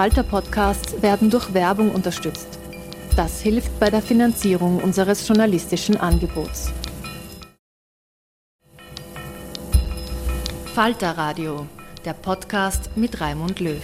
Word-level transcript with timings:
Falter-Podcasts 0.00 1.02
werden 1.02 1.28
durch 1.28 1.52
Werbung 1.52 1.90
unterstützt. 1.90 2.48
Das 3.16 3.42
hilft 3.42 3.78
bei 3.78 3.90
der 3.90 4.00
Finanzierung 4.00 4.78
unseres 4.78 5.28
journalistischen 5.28 5.98
Angebots. 5.98 6.72
Falter 10.74 11.10
Radio, 11.10 11.66
der 12.02 12.14
Podcast 12.14 12.88
mit 12.96 13.20
Raimund 13.20 13.60
Löw. 13.60 13.82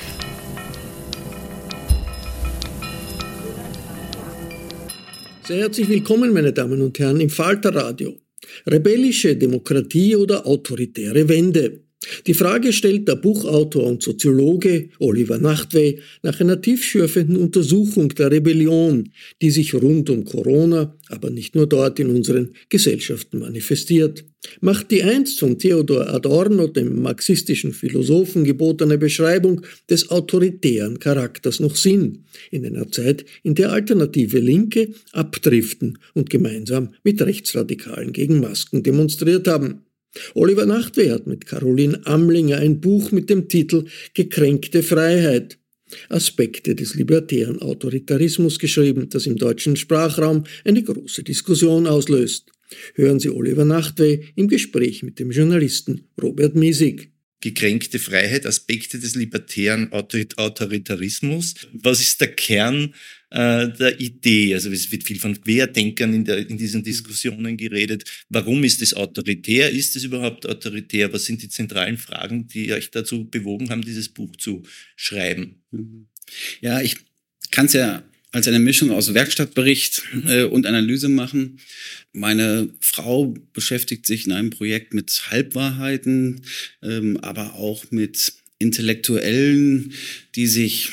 Sehr 5.43 5.59
herzlich 5.59 5.91
willkommen, 5.91 6.33
meine 6.33 6.55
Damen 6.55 6.81
und 6.81 6.99
Herren, 6.99 7.21
im 7.21 7.29
Falter 7.29 7.75
Radio. 7.75 8.15
Rebellische 8.67 9.37
Demokratie 9.37 10.17
oder 10.17 10.47
autoritäre 10.47 11.29
Wende? 11.29 11.86
Die 12.27 12.35
Frage 12.35 12.73
stellt 12.73 13.09
der 13.09 13.17
Buchautor 13.17 13.85
und 13.85 14.03
Soziologe 14.03 14.91
Oliver 14.99 15.39
Nachtwey 15.39 16.01
nach 16.23 16.41
einer 16.41 16.61
tiefschürfenden 16.61 17.37
Untersuchung 17.37 18.09
der 18.11 18.31
Rebellion, 18.31 19.11
die 19.43 19.51
sich 19.51 19.75
rund 19.75 20.11
um 20.11 20.25
Corona, 20.25 20.97
aber 21.09 21.31
nicht 21.31 21.55
nur 21.55 21.67
dort 21.67 21.99
in 21.99 22.11
unseren 22.11 22.53
Gesellschaften 22.69 23.39
manifestiert. 23.39 24.25
Macht 24.61 24.91
die 24.91 25.03
einst 25.03 25.41
von 25.41 25.59
Theodor 25.59 26.09
Adorno, 26.09 26.67
dem 26.69 27.03
marxistischen 27.03 27.73
Philosophen, 27.73 28.45
gebotene 28.45 28.99
Beschreibung 28.99 29.63
des 29.91 30.11
autoritären 30.11 30.99
Charakters 30.99 31.61
noch 31.61 31.77
Sinn, 31.77 32.25
in 32.51 32.65
einer 32.65 32.91
Zeit, 32.91 33.25
in 33.43 33.55
der 33.55 33.73
alternative 33.73 34.39
Linke 34.39 34.91
abdriften 35.13 35.99
und 36.15 36.31
gemeinsam 36.31 36.91
mit 37.03 37.21
Rechtsradikalen 37.21 38.13
gegen 38.13 38.41
Masken 38.41 38.83
demonstriert 38.83 39.49
haben. 39.49 39.86
Oliver 40.35 40.67
Nachtwey 40.67 41.09
hat 41.09 41.27
mit 41.27 41.47
Caroline 41.47 42.05
Amlinger 42.07 42.59
ein 42.59 42.81
Buch 42.81 43.13
mit 43.13 43.31
dem 43.31 43.49
Titel 43.49 43.87
Gekränkte 44.15 44.83
Freiheit. 44.83 45.59
Aspekte 46.09 46.75
des 46.75 46.95
libertären 46.95 47.63
Autoritarismus 47.63 48.59
geschrieben, 48.59 49.09
das 49.09 49.27
im 49.27 49.37
deutschen 49.37 49.77
Sprachraum 49.77 50.45
eine 50.65 50.83
große 50.83 51.23
Diskussion 51.23 51.87
auslöst. 51.87 52.51
Hören 52.95 53.21
Sie 53.21 53.31
Oliver 53.31 53.65
Nachtwey 53.65 54.25
im 54.35 54.49
Gespräch 54.49 55.03
mit 55.03 55.21
dem 55.21 55.31
Journalisten 55.31 56.09
Robert 56.21 56.57
Miesig. 56.57 57.13
Gekränkte 57.41 57.99
Freiheit, 57.99 58.47
Aspekte 58.47 58.99
des 58.99 59.15
libertären 59.15 59.93
Autoritarismus. 59.93 61.55
Was 61.73 62.01
ist 62.01 62.21
der 62.21 62.33
Kern 62.33 62.95
äh, 63.31 63.69
der 63.69 64.01
Idee. 64.01 64.55
Also 64.55 64.71
es 64.71 64.91
wird 64.93 65.05
viel 65.05 65.19
von 65.19 65.41
Querdenkern 65.41 66.15
in, 66.15 66.25
der, 66.25 66.49
in 66.49 66.59
diesen 66.59 66.83
Diskussionen 66.83 67.57
geredet. 67.57 68.05
Warum 68.29 68.65
ist 68.65 68.83
es 68.83 68.95
autoritär? 68.95 69.71
Ist 69.71 69.97
es 69.97 70.05
überhaupt 70.05 70.47
autoritär? 70.47 71.13
Was 71.13 71.25
sind 71.25 71.43
die 71.43 71.49
zentralen 71.49 71.99
Fragen, 71.99 72.47
die 72.49 72.73
euch 72.73 72.91
dazu 72.91 73.29
bewogen 73.29 73.71
haben, 73.71 73.83
dieses 73.83 74.09
Buch 74.09 74.35
zu 74.37 74.63
schreiben? 74.95 75.63
Ja, 76.61 76.81
ich 76.81 76.97
kann 77.51 77.67
es 77.67 77.73
ja 77.73 78.03
als 78.33 78.49
eine 78.49 78.59
Mischung 78.59 78.91
aus 78.91 79.15
Werkstattbericht 79.15 80.03
äh, 80.27 80.45
und 80.45 80.67
Analyse 80.67 81.09
machen. 81.09 81.59
Meine 82.13 82.69
Frau 82.81 83.35
beschäftigt 83.53 84.07
sich 84.07 84.27
in 84.27 84.33
einem 84.33 84.51
Projekt 84.51 84.95
mit 84.95 85.31
Halbwahrheiten, 85.31 86.43
ähm, 86.83 87.17
aber 87.19 87.55
auch 87.55 87.91
mit 87.91 88.35
Intellektuellen, 88.59 89.93
die 90.35 90.47
sich 90.47 90.91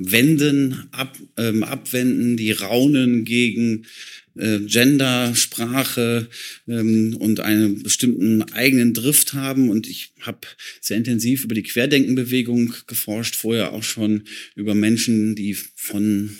wenden, 0.00 0.88
ab, 0.92 1.16
ähm, 1.36 1.62
abwenden, 1.62 2.36
die 2.36 2.52
raunen 2.52 3.24
gegen 3.24 3.86
äh, 4.34 4.60
Gender, 4.60 5.34
Sprache 5.34 6.28
ähm, 6.66 7.16
und 7.16 7.40
einen 7.40 7.82
bestimmten 7.82 8.42
eigenen 8.42 8.94
Drift 8.94 9.34
haben. 9.34 9.68
Und 9.68 9.88
ich 9.88 10.12
habe 10.20 10.40
sehr 10.80 10.96
intensiv 10.96 11.44
über 11.44 11.54
die 11.54 11.62
Querdenkenbewegung 11.62 12.74
geforscht, 12.86 13.36
vorher 13.36 13.72
auch 13.72 13.82
schon 13.82 14.22
über 14.56 14.74
Menschen, 14.74 15.34
die 15.34 15.54
von 15.54 16.30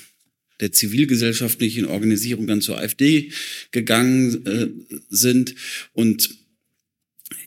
der 0.61 0.72
zivilgesellschaftlichen 0.72 1.84
Organisierung 1.86 2.47
dann 2.47 2.62
zur 2.62 2.78
AfD 2.78 3.32
gegangen 3.72 4.47
äh, 4.47 4.69
sind. 5.10 5.54
Und 5.92 6.31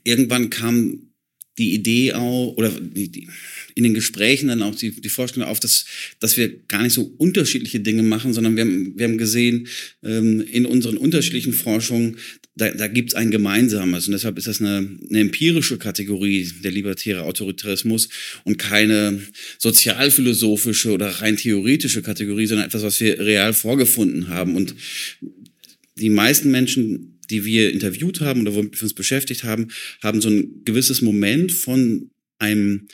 irgendwann 0.03 0.49
kam 0.51 1.12
die 1.57 1.73
Idee 1.73 2.13
auch, 2.13 2.55
oder 2.57 2.71
die, 2.71 3.27
in 3.75 3.83
den 3.83 3.93
Gesprächen 3.93 4.47
dann 4.47 4.61
auch 4.61 4.75
die, 4.75 4.91
die 4.91 5.09
Vorstellung 5.09 5.47
auf, 5.47 5.59
dass, 5.59 5.85
dass 6.19 6.37
wir 6.37 6.49
gar 6.67 6.81
nicht 6.81 6.93
so 6.93 7.13
unterschiedliche 7.17 7.79
Dinge 7.79 8.03
machen, 8.03 8.33
sondern 8.33 8.55
wir 8.55 8.63
haben, 8.63 8.93
wir 8.97 9.05
haben 9.05 9.17
gesehen, 9.17 9.67
ähm, 10.03 10.41
in 10.41 10.65
unseren 10.65 10.97
unterschiedlichen 10.97 11.53
Forschungen, 11.53 12.17
da, 12.55 12.69
da 12.71 12.87
gibt 12.87 13.09
es 13.09 13.15
ein 13.15 13.31
Gemeinsames. 13.31 14.07
Und 14.07 14.13
deshalb 14.13 14.37
ist 14.37 14.47
das 14.47 14.61
eine, 14.61 14.87
eine 15.09 15.19
empirische 15.19 15.77
Kategorie, 15.77 16.49
der 16.63 16.71
libertäre 16.71 17.23
Autoritarismus, 17.23 18.09
und 18.43 18.57
keine 18.57 19.21
sozialphilosophische 19.57 20.91
oder 20.91 21.09
rein 21.09 21.37
theoretische 21.37 22.01
Kategorie, 22.01 22.45
sondern 22.45 22.67
etwas, 22.67 22.83
was 22.83 22.99
wir 22.99 23.19
real 23.19 23.53
vorgefunden 23.53 24.27
haben. 24.27 24.55
Und 24.55 24.75
die 25.95 26.09
meisten 26.09 26.51
Menschen, 26.51 27.12
die 27.33 27.45
wir 27.45 27.71
interviewt 27.71 28.21
haben 28.21 28.41
oder 28.41 28.53
womit 28.53 28.79
wir 28.79 28.83
uns 28.83 28.93
beschäftigt 28.93 29.43
haben, 29.43 29.69
haben 30.03 30.21
so 30.21 30.29
ein 30.29 30.63
gewisses 30.65 31.01
Moment 31.01 31.51
von 31.51 32.11
einem 32.37 32.87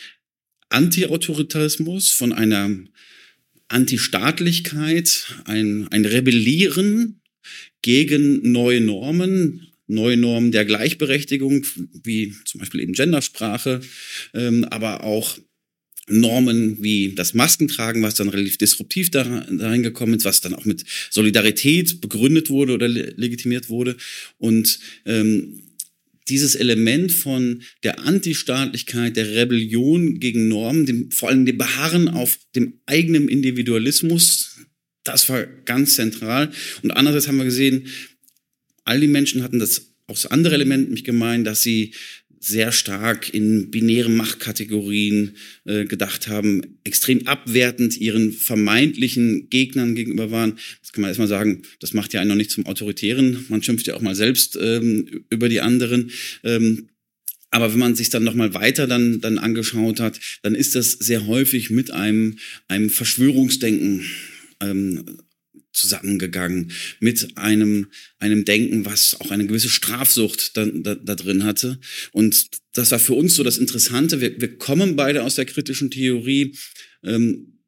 Anti-Autoritarismus, 0.69 2.09
von 2.11 2.31
einer 2.31 2.69
Anti-Staatlichkeit, 3.67 5.35
ein, 5.43 5.89
ein 5.89 6.05
Rebellieren 6.05 7.19
gegen 7.81 8.51
neue 8.51 8.79
Normen, 8.79 9.67
neue 9.87 10.15
Normen 10.15 10.51
der 10.53 10.63
Gleichberechtigung, 10.63 11.65
wie 12.03 12.33
zum 12.45 12.59
Beispiel 12.59 12.79
eben 12.79 12.93
Gendersprache, 12.93 13.81
ähm, 14.33 14.63
aber 14.65 15.03
auch 15.03 15.37
Normen 16.09 16.81
wie 16.81 17.13
das 17.15 17.33
Maskentragen, 17.33 18.01
was 18.01 18.15
dann 18.15 18.29
relativ 18.29 18.57
disruptiv 18.57 19.11
da, 19.11 19.23
reingekommen 19.23 20.15
ist, 20.15 20.25
was 20.25 20.41
dann 20.41 20.53
auch 20.53 20.65
mit 20.65 20.83
Solidarität 21.09 22.01
begründet 22.01 22.49
wurde 22.49 22.73
oder 22.73 22.87
legitimiert 22.87 23.69
wurde. 23.69 23.95
Und 24.37 24.79
ähm, 25.05 25.63
dieses 26.29 26.55
Element 26.55 27.11
von 27.11 27.63
der 27.83 27.99
Antistaatlichkeit, 27.99 29.17
der 29.17 29.31
Rebellion 29.31 30.19
gegen 30.19 30.47
Normen, 30.47 30.85
dem, 30.85 31.11
vor 31.11 31.29
allem 31.29 31.45
dem 31.45 31.57
Beharren 31.57 32.07
auf 32.07 32.37
dem 32.55 32.73
eigenen 32.85 33.27
Individualismus, 33.27 34.57
das 35.03 35.27
war 35.29 35.45
ganz 35.65 35.95
zentral. 35.95 36.51
Und 36.83 36.91
andererseits 36.91 37.27
haben 37.27 37.37
wir 37.37 37.45
gesehen, 37.45 37.87
all 38.83 38.99
die 38.99 39.07
Menschen 39.07 39.43
hatten 39.43 39.59
das 39.59 39.87
auch 40.07 40.15
das 40.15 40.25
andere 40.25 40.55
Element 40.55 40.85
nämlich 40.85 41.03
gemeint, 41.03 41.45
dass 41.45 41.61
sie 41.61 41.93
sehr 42.39 42.71
stark 42.71 43.33
in 43.33 43.69
binären 43.69 44.15
Machtkategorien 44.15 45.35
äh, 45.65 45.85
gedacht 45.85 46.27
haben, 46.27 46.79
extrem 46.83 47.27
abwertend 47.27 47.97
ihren 47.97 48.31
vermeintlichen 48.31 49.49
Gegnern 49.49 49.95
gegenüber 49.95 50.31
waren. 50.31 50.57
Das 50.81 50.93
kann 50.93 51.01
man 51.01 51.09
erstmal 51.09 51.27
sagen, 51.27 51.63
das 51.79 51.93
macht 51.93 52.13
ja 52.13 52.21
einen 52.21 52.29
noch 52.29 52.35
nicht 52.35 52.51
zum 52.51 52.65
Autoritären. 52.65 53.45
Man 53.49 53.61
schimpft 53.61 53.87
ja 53.87 53.95
auch 53.95 54.01
mal 54.01 54.15
selbst 54.15 54.57
ähm, 54.61 55.23
über 55.29 55.49
die 55.49 55.61
anderen. 55.61 56.11
Ähm, 56.43 56.89
aber 57.51 57.71
wenn 57.71 57.79
man 57.79 57.95
sich 57.95 58.09
dann 58.09 58.23
nochmal 58.23 58.53
weiter 58.53 58.87
dann, 58.87 59.21
dann 59.21 59.39
angeschaut 59.39 59.99
hat, 59.99 60.19
dann 60.43 60.55
ist 60.55 60.75
das 60.75 60.91
sehr 60.91 61.25
häufig 61.27 61.69
mit 61.69 61.91
einem, 61.91 62.37
einem 62.67 62.89
Verschwörungsdenken 62.89 64.05
ähm, 64.61 65.03
zusammengegangen 65.71 66.71
mit 66.99 67.37
einem, 67.37 67.87
einem 68.17 68.45
Denken, 68.45 68.85
was 68.85 69.19
auch 69.19 69.31
eine 69.31 69.45
gewisse 69.45 69.69
Strafsucht 69.69 70.57
da, 70.57 70.65
da, 70.65 70.95
da 70.95 71.15
drin 71.15 71.43
hatte. 71.43 71.79
Und 72.11 72.49
das 72.73 72.91
war 72.91 72.99
für 72.99 73.13
uns 73.13 73.35
so 73.35 73.43
das 73.43 73.57
Interessante. 73.57 74.21
Wir, 74.21 74.39
wir 74.39 74.57
kommen 74.57 74.95
beide 74.95 75.23
aus 75.23 75.35
der 75.35 75.45
kritischen 75.45 75.91
Theorie, 75.91 76.55
ähm, 77.03 77.59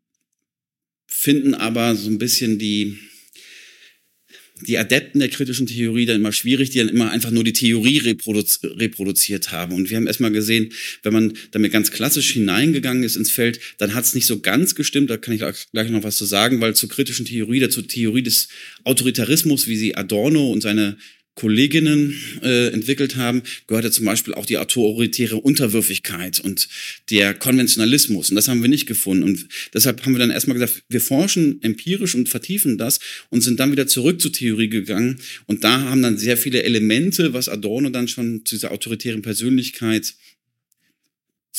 finden 1.07 1.53
aber 1.53 1.95
so 1.95 2.09
ein 2.09 2.17
bisschen 2.17 2.57
die, 2.57 2.97
die 4.67 4.77
Adepten 4.77 5.19
der 5.19 5.29
kritischen 5.29 5.67
Theorie 5.67 6.05
dann 6.05 6.17
immer 6.17 6.31
schwierig, 6.31 6.69
die 6.69 6.79
dann 6.79 6.89
immer 6.89 7.11
einfach 7.11 7.31
nur 7.31 7.43
die 7.43 7.53
Theorie 7.53 7.97
reproduzi 7.99 8.67
reproduziert 8.67 9.51
haben. 9.51 9.73
Und 9.73 9.89
wir 9.89 9.97
haben 9.97 10.07
erstmal 10.07 10.31
gesehen, 10.31 10.71
wenn 11.03 11.13
man 11.13 11.33
damit 11.51 11.71
ganz 11.71 11.91
klassisch 11.91 12.31
hineingegangen 12.31 13.03
ist 13.03 13.15
ins 13.15 13.31
Feld, 13.31 13.59
dann 13.77 13.93
hat 13.93 14.05
es 14.05 14.13
nicht 14.13 14.25
so 14.25 14.39
ganz 14.39 14.75
gestimmt, 14.75 15.09
da 15.09 15.17
kann 15.17 15.33
ich 15.33 15.41
gleich 15.71 15.89
noch 15.89 16.03
was 16.03 16.17
zu 16.17 16.25
sagen, 16.25 16.61
weil 16.61 16.75
zur 16.75 16.89
kritischen 16.89 17.25
Theorie, 17.25 17.59
dazu 17.59 17.81
Theorie 17.81 18.23
des 18.23 18.47
Autoritarismus, 18.83 19.67
wie 19.67 19.77
sie 19.77 19.95
Adorno 19.95 20.51
und 20.51 20.61
seine 20.61 20.97
Kolleginnen 21.41 22.13
äh, 22.43 22.67
entwickelt 22.67 23.15
haben, 23.15 23.41
gehörte 23.65 23.89
zum 23.89 24.05
Beispiel 24.05 24.35
auch 24.35 24.45
die 24.45 24.59
autoritäre 24.59 25.37
Unterwürfigkeit 25.37 26.39
und 26.39 26.69
der 27.09 27.33
Konventionalismus. 27.33 28.29
Und 28.29 28.35
das 28.35 28.47
haben 28.47 28.61
wir 28.61 28.69
nicht 28.69 28.85
gefunden. 28.85 29.23
Und 29.23 29.47
deshalb 29.73 30.05
haben 30.05 30.13
wir 30.13 30.19
dann 30.19 30.29
erstmal 30.29 30.53
gesagt, 30.53 30.83
wir 30.87 31.01
forschen 31.01 31.59
empirisch 31.63 32.13
und 32.13 32.29
vertiefen 32.29 32.77
das 32.77 32.99
und 33.31 33.41
sind 33.41 33.59
dann 33.59 33.71
wieder 33.71 33.87
zurück 33.87 34.21
zur 34.21 34.31
Theorie 34.31 34.69
gegangen. 34.69 35.19
Und 35.47 35.63
da 35.63 35.81
haben 35.81 36.03
dann 36.03 36.19
sehr 36.19 36.37
viele 36.37 36.61
Elemente, 36.61 37.33
was 37.33 37.49
Adorno 37.49 37.89
dann 37.89 38.07
schon 38.07 38.45
zu 38.45 38.53
dieser 38.53 38.71
autoritären 38.71 39.23
Persönlichkeit 39.23 40.13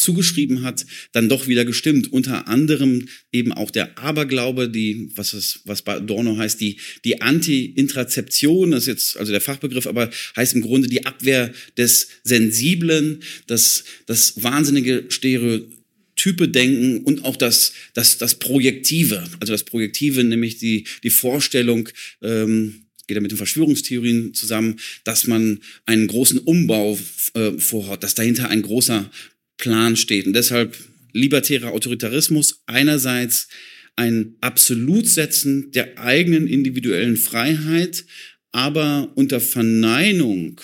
zugeschrieben 0.02 0.62
hat, 0.62 0.84
dann 1.12 1.28
doch 1.28 1.48
wieder 1.48 1.64
gestimmt. 1.64 2.12
Unter 2.12 2.48
anderem 2.48 3.08
eben 3.32 3.52
auch 3.52 3.70
der 3.70 3.98
Aberglaube, 3.98 4.68
die, 4.68 5.10
was 5.14 5.32
es, 5.32 5.60
was 5.64 5.82
bei 5.82 5.94
Adorno 5.94 6.36
heißt, 6.36 6.60
die, 6.60 6.76
die 7.04 7.20
Anti-Intrazeption, 7.20 8.72
das 8.72 8.82
ist 8.82 8.88
jetzt 8.88 9.16
also 9.16 9.32
der 9.32 9.40
Fachbegriff, 9.40 9.86
aber 9.86 10.10
heißt 10.36 10.54
im 10.54 10.62
Grunde 10.62 10.88
die 10.88 11.06
Abwehr 11.06 11.52
des 11.76 12.08
Sensiblen, 12.24 13.22
das, 13.46 13.84
das 14.06 14.42
wahnsinnige 14.42 15.06
Stereotyp 15.08 15.82
Type 16.14 16.48
denken 16.48 16.98
und 17.04 17.24
auch 17.24 17.36
das, 17.36 17.72
das, 17.94 18.18
das 18.18 18.38
Projektive. 18.38 19.24
Also 19.40 19.52
das 19.52 19.64
Projektive, 19.64 20.22
nämlich 20.22 20.58
die, 20.58 20.86
die 21.02 21.10
Vorstellung, 21.10 21.88
ähm, 22.20 22.82
geht 23.06 23.16
ja 23.16 23.20
mit 23.20 23.32
den 23.32 23.38
Verschwörungstheorien 23.38 24.32
zusammen, 24.34 24.78
dass 25.04 25.26
man 25.26 25.58
einen 25.86 26.06
großen 26.06 26.38
Umbau 26.38 26.98
äh, 27.34 27.52
vorhat, 27.58 28.02
dass 28.02 28.14
dahinter 28.14 28.48
ein 28.48 28.62
großer 28.62 29.10
Plan 29.58 29.96
steht. 29.96 30.26
Und 30.26 30.32
deshalb 30.34 30.76
libertärer 31.12 31.72
Autoritarismus 31.72 32.62
einerseits 32.66 33.48
ein 33.96 34.36
Absolutsetzen 34.40 35.70
der 35.72 35.98
eigenen 35.98 36.46
individuellen 36.46 37.16
Freiheit, 37.16 38.04
aber 38.50 39.12
unter 39.14 39.40
Verneinung 39.40 40.60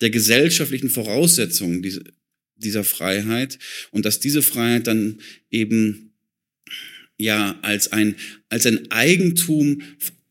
der 0.00 0.10
gesellschaftlichen 0.10 0.90
Voraussetzungen 0.90 1.84
dieser 2.56 2.84
Freiheit 2.84 3.58
und 3.90 4.04
dass 4.04 4.20
diese 4.20 4.42
Freiheit 4.42 4.86
dann 4.86 5.20
eben 5.50 6.12
ja 7.16 7.58
als 7.62 7.92
ein, 7.92 8.14
als 8.48 8.66
ein 8.66 8.90
Eigentum 8.90 9.82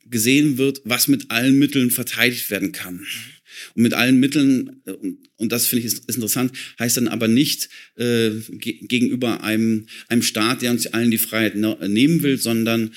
gesehen 0.06 0.58
wird, 0.58 0.82
was 0.86 1.08
mit 1.08 1.32
allen 1.32 1.60
Mitteln 1.60 1.92
verteidigt 1.92 2.50
werden 2.50 2.72
kann. 2.72 3.06
Und 3.76 3.84
mit 3.84 3.94
allen 3.94 4.20
Mitteln, 4.20 4.82
äh, 4.86 4.94
und 5.38 5.52
das 5.52 5.66
finde 5.66 5.80
ich 5.82 5.86
ist, 5.86 6.06
ist, 6.08 6.16
interessant, 6.16 6.52
heißt 6.80 6.98
dann 6.98 7.08
aber 7.08 7.28
nicht 7.28 7.70
äh, 7.96 8.32
gegenüber 8.60 9.44
einem, 9.44 9.88
einem 10.08 10.22
Staat, 10.22 10.62
der 10.62 10.72
uns 10.72 10.88
allen 10.88 11.12
die 11.12 11.18
Freiheit 11.18 11.56
nehmen 11.56 12.24
will, 12.24 12.38
sondern 12.38 12.92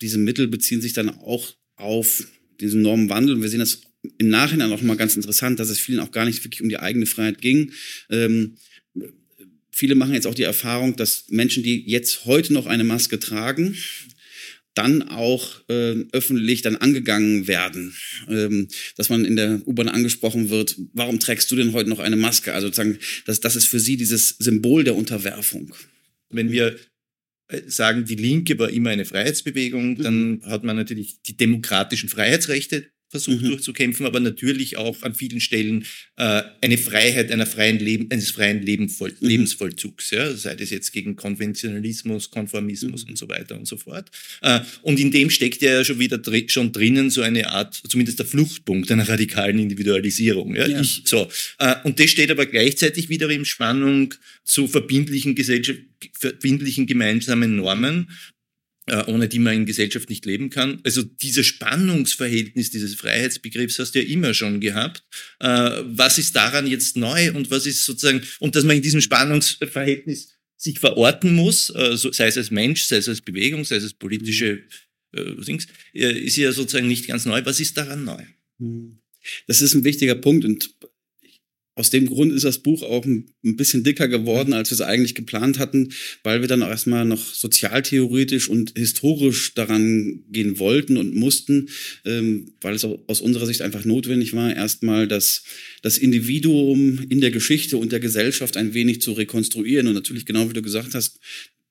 diese 0.00 0.18
Mittel 0.18 0.48
beziehen 0.48 0.80
sich 0.80 0.92
dann 0.92 1.08
auch 1.10 1.54
auf 1.76 2.24
diesen 2.60 2.82
Normenwandel. 2.82 3.34
Und 3.36 3.42
wir 3.42 3.48
sehen 3.48 3.60
das 3.60 3.82
im 4.18 4.28
Nachhinein 4.28 4.72
auch 4.72 4.82
mal 4.82 4.96
ganz 4.96 5.16
interessant, 5.16 5.58
dass 5.58 5.70
es 5.70 5.78
vielen 5.78 6.00
auch 6.00 6.12
gar 6.12 6.24
nicht 6.24 6.44
wirklich 6.44 6.62
um 6.62 6.68
die 6.68 6.78
eigene 6.78 7.06
Freiheit 7.06 7.40
ging. 7.40 7.72
Ähm, 8.10 8.56
viele 9.70 9.94
machen 9.94 10.14
jetzt 10.14 10.26
auch 10.26 10.34
die 10.34 10.42
Erfahrung, 10.42 10.96
dass 10.96 11.26
Menschen, 11.28 11.62
die 11.62 11.88
jetzt 11.88 12.24
heute 12.24 12.52
noch 12.52 12.66
eine 12.66 12.84
Maske 12.84 13.18
tragen, 13.18 13.76
dann 14.78 15.02
auch 15.02 15.68
äh, 15.68 16.04
öffentlich 16.12 16.62
dann 16.62 16.76
angegangen 16.76 17.48
werden, 17.48 17.92
ähm, 18.28 18.68
dass 18.96 19.08
man 19.08 19.24
in 19.24 19.34
der 19.34 19.60
U-Bahn 19.66 19.88
angesprochen 19.88 20.50
wird, 20.50 20.76
warum 20.92 21.18
trägst 21.18 21.50
du 21.50 21.56
denn 21.56 21.72
heute 21.72 21.90
noch 21.90 21.98
eine 21.98 22.14
Maske? 22.14 22.54
Also 22.54 22.68
sozusagen, 22.68 22.98
das, 23.26 23.40
das 23.40 23.56
ist 23.56 23.66
für 23.66 23.80
sie 23.80 23.96
dieses 23.96 24.36
Symbol 24.38 24.84
der 24.84 24.94
Unterwerfung. 24.94 25.74
Wenn 26.30 26.52
wir 26.52 26.76
äh, 27.48 27.62
sagen, 27.66 28.04
die 28.04 28.14
Linke 28.14 28.56
war 28.60 28.70
immer 28.70 28.90
eine 28.90 29.04
Freiheitsbewegung, 29.04 29.96
dann 29.96 30.30
mhm. 30.30 30.44
hat 30.44 30.62
man 30.62 30.76
natürlich 30.76 31.22
die 31.22 31.36
demokratischen 31.36 32.08
Freiheitsrechte 32.08 32.86
versucht 33.08 33.42
mhm. 33.42 33.48
durchzukämpfen, 33.48 34.04
aber 34.04 34.20
natürlich 34.20 34.76
auch 34.76 35.02
an 35.02 35.14
vielen 35.14 35.40
Stellen 35.40 35.84
äh, 36.16 36.42
eine 36.60 36.76
Freiheit 36.76 37.32
einer 37.32 37.46
freien 37.46 37.78
Leben, 37.78 38.10
eines 38.10 38.30
freien 38.30 38.62
Lebenvoll 38.62 39.14
mhm. 39.20 39.28
Lebensvollzugs, 39.28 40.10
ja, 40.10 40.34
sei 40.34 40.54
das 40.54 40.70
jetzt 40.70 40.92
gegen 40.92 41.16
Konventionalismus, 41.16 42.30
Konformismus 42.30 43.04
mhm. 43.04 43.10
und 43.10 43.18
so 43.18 43.28
weiter 43.28 43.56
und 43.56 43.66
so 43.66 43.76
fort. 43.76 44.10
Äh, 44.42 44.60
und 44.82 45.00
in 45.00 45.10
dem 45.10 45.30
steckt 45.30 45.62
ja 45.62 45.84
schon 45.84 45.98
wieder 45.98 46.18
dr 46.18 46.38
schon 46.48 46.72
drinnen 46.72 47.10
so 47.10 47.22
eine 47.22 47.50
Art, 47.50 47.80
zumindest 47.88 48.18
der 48.18 48.26
Fluchtpunkt 48.26 48.90
einer 48.90 49.08
radikalen 49.08 49.58
Individualisierung. 49.58 50.54
Ja. 50.54 50.66
ja. 50.66 50.80
Ich, 50.80 51.02
so. 51.04 51.28
Äh, 51.58 51.76
und 51.84 51.98
das 51.98 52.10
steht 52.10 52.30
aber 52.30 52.46
gleichzeitig 52.46 53.08
wieder 53.08 53.30
in 53.30 53.44
Spannung 53.44 54.14
zu 54.44 54.68
verbindlichen 54.68 55.34
Gesellschaft, 55.34 55.80
verbindlichen 56.12 56.86
gemeinsamen 56.86 57.56
Normen, 57.56 58.08
ohne 59.06 59.28
die 59.28 59.38
man 59.38 59.54
in 59.54 59.66
Gesellschaft 59.66 60.08
nicht 60.08 60.26
leben 60.26 60.50
kann. 60.50 60.80
Also 60.84 61.02
dieses 61.02 61.46
Spannungsverhältnis 61.46 62.70
dieses 62.70 62.94
Freiheitsbegriffs 62.94 63.78
hast 63.78 63.94
du 63.94 64.02
ja 64.02 64.08
immer 64.08 64.34
schon 64.34 64.60
gehabt. 64.60 65.02
Äh, 65.40 65.82
was 65.84 66.18
ist 66.18 66.34
daran 66.36 66.66
jetzt 66.66 66.96
neu 66.96 67.32
und 67.32 67.50
was 67.50 67.66
ist 67.66 67.84
sozusagen, 67.84 68.22
und 68.40 68.56
dass 68.56 68.64
man 68.64 68.76
in 68.76 68.82
diesem 68.82 69.00
Spannungsverhältnis 69.00 70.34
sich 70.56 70.78
verorten 70.78 71.34
muss, 71.34 71.70
äh, 71.70 71.96
sei 71.96 72.26
es 72.26 72.36
als 72.36 72.50
Mensch, 72.50 72.84
sei 72.84 72.96
es 72.96 73.08
als 73.08 73.20
Bewegung, 73.20 73.64
sei 73.64 73.76
es 73.76 73.84
als 73.84 73.94
politische 73.94 74.62
Dings, 75.10 75.66
ist 75.94 76.36
ja 76.36 76.52
sozusagen 76.52 76.86
nicht 76.86 77.06
ganz 77.06 77.24
neu. 77.24 77.42
Was 77.46 77.60
ist 77.60 77.78
daran 77.78 78.04
neu? 78.04 78.22
Hm. 78.58 78.98
Das 79.46 79.62
ist 79.62 79.74
ein 79.74 79.84
wichtiger 79.84 80.14
Punkt 80.14 80.44
und 80.44 80.74
aus 81.78 81.90
dem 81.90 82.06
Grund 82.06 82.32
ist 82.32 82.44
das 82.44 82.58
Buch 82.58 82.82
auch 82.82 83.04
ein, 83.04 83.26
bisschen 83.42 83.84
dicker 83.84 84.08
geworden, 84.08 84.52
als 84.52 84.70
wir 84.70 84.74
es 84.74 84.80
eigentlich 84.80 85.14
geplant 85.14 85.58
hatten, 85.58 85.92
weil 86.24 86.40
wir 86.40 86.48
dann 86.48 86.62
auch 86.62 86.68
erstmal 86.68 87.04
noch 87.04 87.24
sozialtheoretisch 87.32 88.48
und 88.48 88.72
historisch 88.76 89.54
daran 89.54 90.24
gehen 90.30 90.58
wollten 90.58 90.96
und 90.96 91.14
mussten, 91.14 91.68
ähm, 92.04 92.52
weil 92.60 92.74
es 92.74 92.84
aus 92.84 93.20
unserer 93.20 93.46
Sicht 93.46 93.62
einfach 93.62 93.84
notwendig 93.84 94.34
war, 94.34 94.54
erstmal 94.54 95.06
das, 95.06 95.44
das 95.82 95.98
Individuum 95.98 97.06
in 97.08 97.20
der 97.20 97.30
Geschichte 97.30 97.76
und 97.76 97.92
der 97.92 98.00
Gesellschaft 98.00 98.56
ein 98.56 98.74
wenig 98.74 99.00
zu 99.00 99.12
rekonstruieren. 99.12 99.86
Und 99.86 99.94
natürlich, 99.94 100.26
genau 100.26 100.50
wie 100.50 100.54
du 100.54 100.62
gesagt 100.62 100.94
hast, 100.94 101.20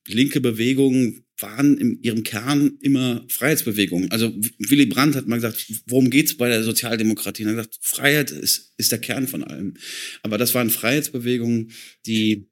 linke 0.08 0.42
Bewegungen 0.42 1.24
waren 1.40 1.78
in 1.78 2.02
ihrem 2.02 2.24
Kern 2.24 2.78
immer 2.82 3.24
Freiheitsbewegungen. 3.30 4.12
Also 4.12 4.34
Willy 4.58 4.88
Brandt 4.88 5.16
hat 5.16 5.28
mal 5.28 5.36
gesagt, 5.36 5.72
worum 5.86 6.10
geht's 6.10 6.36
bei 6.36 6.50
der 6.50 6.64
Sozialdemokratie? 6.64 7.44
Und 7.44 7.50
er 7.50 7.58
hat 7.58 7.70
gesagt, 7.70 7.80
Freiheit 7.82 8.32
ist, 8.32 8.74
ist 8.78 8.92
der 8.92 9.00
Kern 9.00 9.28
von 9.28 9.44
allem. 9.44 9.76
Aber 10.24 10.38
das 10.38 10.56
waren 10.56 10.70
Freiheitsbewegungen, 10.70 11.72
die 12.06 12.48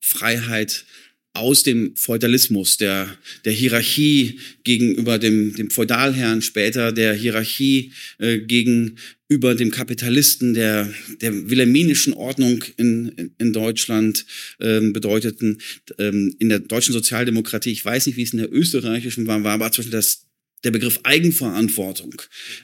Freiheit 0.00 0.84
aus 1.34 1.62
dem 1.62 1.96
Feudalismus, 1.96 2.76
der, 2.76 3.08
der 3.44 3.52
Hierarchie 3.52 4.38
gegenüber 4.64 5.18
dem, 5.18 5.54
dem 5.54 5.70
Feudalherrn, 5.70 6.42
später 6.42 6.92
der 6.92 7.14
Hierarchie 7.14 7.92
äh, 8.18 8.38
gegenüber 8.38 9.54
dem 9.54 9.70
Kapitalisten, 9.70 10.52
der, 10.52 10.92
der 11.22 11.48
wilhelminischen 11.48 12.12
Ordnung 12.12 12.62
in, 12.76 13.32
in 13.38 13.52
Deutschland 13.54 14.26
ähm, 14.60 14.92
bedeuteten. 14.92 15.58
Ähm, 15.98 16.36
in 16.38 16.50
der 16.50 16.58
deutschen 16.58 16.92
Sozialdemokratie, 16.92 17.72
ich 17.72 17.84
weiß 17.84 18.06
nicht, 18.06 18.16
wie 18.16 18.22
es 18.22 18.34
in 18.34 18.38
der 18.38 18.52
österreichischen 18.52 19.26
war, 19.26 19.42
war 19.42 19.54
aber 19.54 19.72
zum 19.72 19.82
Beispiel 19.82 19.98
das 19.98 20.26
der 20.64 20.70
Begriff 20.70 21.00
Eigenverantwortung 21.02 22.14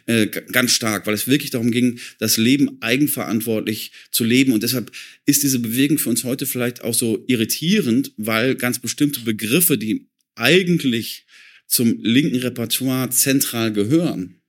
äh, 0.07 0.27
ganz 0.27 0.73
stark, 0.73 1.07
weil 1.07 1.15
es 1.15 1.27
wirklich 1.27 1.51
darum 1.51 1.71
ging, 1.71 1.99
das 2.19 2.37
Leben 2.37 2.81
eigenverantwortlich 2.81 3.93
zu 4.13 4.25
leben. 4.25 4.53
Und 4.53 4.63
deshalb 4.63 4.93
ist 5.27 5.43
diese 5.43 5.59
Bewegung 5.59 5.99
für 5.99 6.11
uns 6.11 6.25
heute 6.25 6.47
vielleicht 6.47 6.83
auch 6.83 6.95
so 6.95 7.25
irritierend, 7.27 8.13
weil 8.17 8.55
ganz 8.55 8.79
bestimmte 8.79 9.21
Begriffe, 9.21 9.79
die 9.79 10.09
eigentlich 10.35 11.27
zum 11.67 11.99
linken 12.03 12.37
Repertoire 12.37 13.11
zentral 13.11 13.73
gehören, 13.73 14.41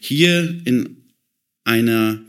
hier 0.00 0.60
in 0.64 1.04
einer 1.64 2.22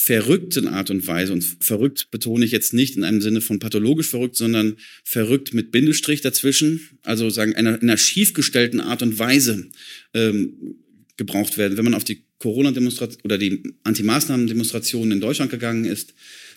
verrückten 0.00 0.68
Art 0.68 0.90
und 0.90 1.06
Weise, 1.08 1.32
und 1.32 1.44
verrückt 1.60 2.12
betone 2.12 2.44
ich 2.44 2.52
jetzt 2.52 2.72
nicht 2.72 2.96
in 2.96 3.02
einem 3.02 3.20
Sinne 3.20 3.40
von 3.40 3.58
pathologisch 3.58 4.08
verrückt, 4.08 4.36
sondern 4.36 4.76
verrückt 5.02 5.54
mit 5.54 5.72
Bindestrich 5.72 6.20
dazwischen, 6.20 6.98
also 7.02 7.28
sagen 7.30 7.56
einer, 7.56 7.74
in 7.74 7.82
einer 7.82 7.96
schiefgestellten 7.96 8.80
Art 8.80 9.02
und 9.02 9.18
Weise 9.18 9.66
ähm, 10.14 10.76
gebraucht 11.16 11.58
werden. 11.58 11.76
Wenn 11.76 11.84
man 11.84 11.94
auf 11.94 12.04
die 12.04 12.22
Corona-Demonstration 12.38 13.20
oder 13.24 13.38
die 13.38 13.74
Anti-Maßnahmen-Demonstrationen 13.82 15.10
in 15.10 15.20
Deutschland 15.20 15.50
gegangen 15.50 15.84
ist, 15.84 16.14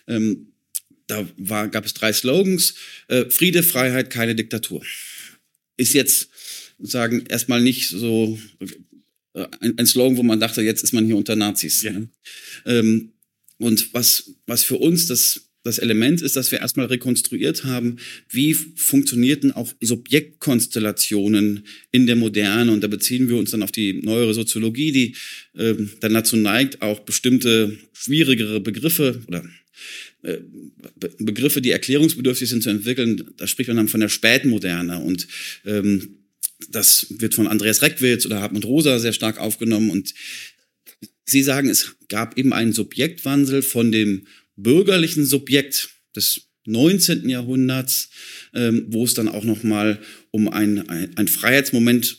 ähm, 0.08 0.54
da 1.08 1.28
war, 1.38 1.68
gab 1.68 1.86
es 1.86 1.96
drei 1.96 2.14
Slogans, 2.14 2.76
äh, 3.08 3.26
Friede, 3.26 3.64
Freiheit, 3.64 4.12
keine 4.12 4.36
Diktatur. 4.36 4.86
Ist 5.78 5.94
jetzt 5.94 6.30
sagen 6.80 7.26
erstmal 7.28 7.62
nicht 7.62 7.90
so 7.90 8.38
äh, 9.34 9.48
ein, 9.62 9.80
ein, 9.80 9.88
Slogan, 9.88 10.18
wo 10.18 10.24
man 10.24 10.40
dachte, 10.40 10.62
jetzt 10.62 10.84
ist 10.84 10.94
man 10.94 11.06
hier 11.06 11.18
unter 11.18 11.36
Nazis. 11.36 11.82
Ja. 11.82 11.92
Ne? 11.92 12.08
Ähm, 12.66 13.14
und 13.62 13.94
was, 13.94 14.36
was 14.48 14.64
für 14.64 14.78
uns 14.78 15.08
das, 15.08 15.52
das 15.64 15.78
Element 15.78 16.22
ist, 16.22 16.36
dass 16.36 16.52
wir 16.52 16.60
erstmal 16.60 16.88
rekonstruiert 16.88 17.64
haben, 17.64 17.98
wie 18.30 18.54
funktionierten 18.54 19.52
auch 19.52 19.74
Subjektkonstellationen 19.80 21.66
in 21.92 22.08
der 22.08 22.16
Moderne. 22.16 22.72
Und 22.72 22.82
da 22.82 22.88
beziehen 22.88 23.30
wir 23.30 23.38
uns 23.38 23.52
dann 23.52 23.64
auf 23.64 23.72
die 23.72 24.02
neuere 24.02 24.34
Soziologie, 24.34 24.92
die 24.92 25.16
äh, 25.60 25.76
dann 26.00 26.14
dazu 26.14 26.36
neigt, 26.36 26.82
auch 26.82 27.02
bestimmte 27.02 27.78
schwierigere 27.94 28.60
Begriffe 28.60 29.22
oder 29.28 29.44
äh, 30.24 30.38
Begriffe, 31.20 31.62
die 31.62 31.72
erklärungsbedürftig 31.72 32.50
sind, 32.50 32.64
zu 32.64 32.70
entwickeln. 32.70 33.32
Da 33.38 33.48
spricht 33.48 33.68
man 33.68 33.78
dann 33.78 33.88
von 33.88 34.02
der 34.02 34.10
Spätmoderne. 34.10 35.00
Und 35.00 35.28
ähm, 35.66 36.18
das 36.70 37.08
wird 37.10 37.34
von 37.34 37.48
Andreas 37.48 37.82
Reckwitz 37.82 38.26
oder 38.26 38.42
Hartmut 38.42 38.66
Rosa 38.66 39.00
sehr 39.00 39.14
stark 39.14 39.40
aufgenommen. 39.40 39.90
Und 39.90 40.14
Sie 41.32 41.44
sagen, 41.44 41.70
es 41.70 41.96
gab 42.10 42.38
eben 42.38 42.54
einen 42.54 42.74
Subjektwandel 42.74 43.62
von 43.62 43.92
dem 43.92 44.28
bürgerlichen 44.56 45.26
Subjekt 45.26 45.90
des 46.16 46.50
19. 46.66 47.28
Jahrhunderts, 47.28 48.10
ähm, 48.54 48.86
wo 48.90 49.04
es 49.04 49.14
dann 49.14 49.28
auch 49.28 49.44
nochmal 49.44 50.00
um 50.30 50.48
ein, 50.48 50.88
ein, 50.90 51.18
ein 51.18 51.28
Freiheitsmoment 51.28 52.18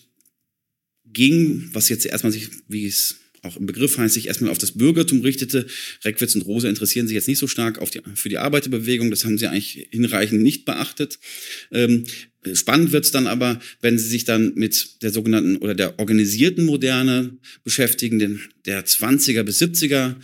ging, 1.05 1.69
was 1.73 1.89
jetzt 1.89 2.07
erstmal 2.07 2.33
sich, 2.33 2.49
wie 2.69 2.87
es 2.87 3.17
auch 3.43 3.57
im 3.57 3.67
Begriff 3.67 3.99
heißt, 3.99 4.15
sich 4.15 4.29
erstmal 4.29 4.51
auf 4.51 4.59
das 4.59 4.73
Bürgertum 4.73 5.21
richtete. 5.21 5.67
Reckwitz 6.05 6.35
und 6.35 6.43
Rosa 6.43 6.69
interessieren 6.69 7.09
sich 7.09 7.17
jetzt 7.17 7.29
nicht 7.29 7.39
so 7.39 7.49
stark 7.49 7.79
auf 7.79 7.91
die, 7.91 8.01
für 8.15 8.29
die 8.29 8.39
Arbeiterbewegung, 8.39 9.11
das 9.11 9.25
haben 9.25 9.37
sie 9.37 9.49
eigentlich 9.49 9.89
hinreichend 9.91 10.43
nicht 10.43 10.65
beachtet. 10.65 11.19
Ähm, 11.73 12.05
spannend 12.53 12.93
wird's 12.93 13.11
dann 13.11 13.27
aber, 13.27 13.61
wenn 13.81 13.99
sie 13.99 14.09
sich 14.09 14.25
dann 14.25 14.55
mit 14.55 15.03
der 15.03 15.11
sogenannten 15.11 15.57
oder 15.57 15.75
der 15.75 15.99
organisierten 15.99 16.65
Moderne 16.65 17.37
beschäftigen, 17.65 18.19
den, 18.19 18.41
der 18.65 18.87
20er 18.87 19.43
bis 19.43 19.61
70er 19.61 20.17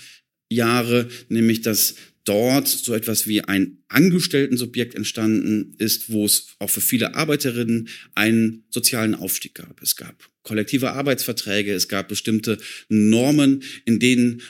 Jahre, 0.48 1.08
nämlich 1.28 1.60
das 1.60 1.96
dort 2.24 2.68
so 2.68 2.94
etwas 2.94 3.26
wie 3.26 3.40
ein 3.42 3.78
Angestellten-Subjekt 3.88 4.94
entstanden 4.94 5.74
ist, 5.78 6.10
wo 6.10 6.26
es 6.26 6.48
auch 6.58 6.68
für 6.70 6.82
viele 6.82 7.14
Arbeiterinnen 7.14 7.88
einen 8.14 8.64
sozialen 8.68 9.14
Aufstieg 9.14 9.54
gab. 9.54 9.80
Es 9.82 9.96
gab 9.96 10.28
kollektive 10.48 10.92
Arbeitsverträge, 10.92 11.72
es 11.72 11.88
gab 11.88 12.08
bestimmte 12.08 12.58
Normen, 12.88 13.62
in 13.84 14.00
denen 14.00 14.42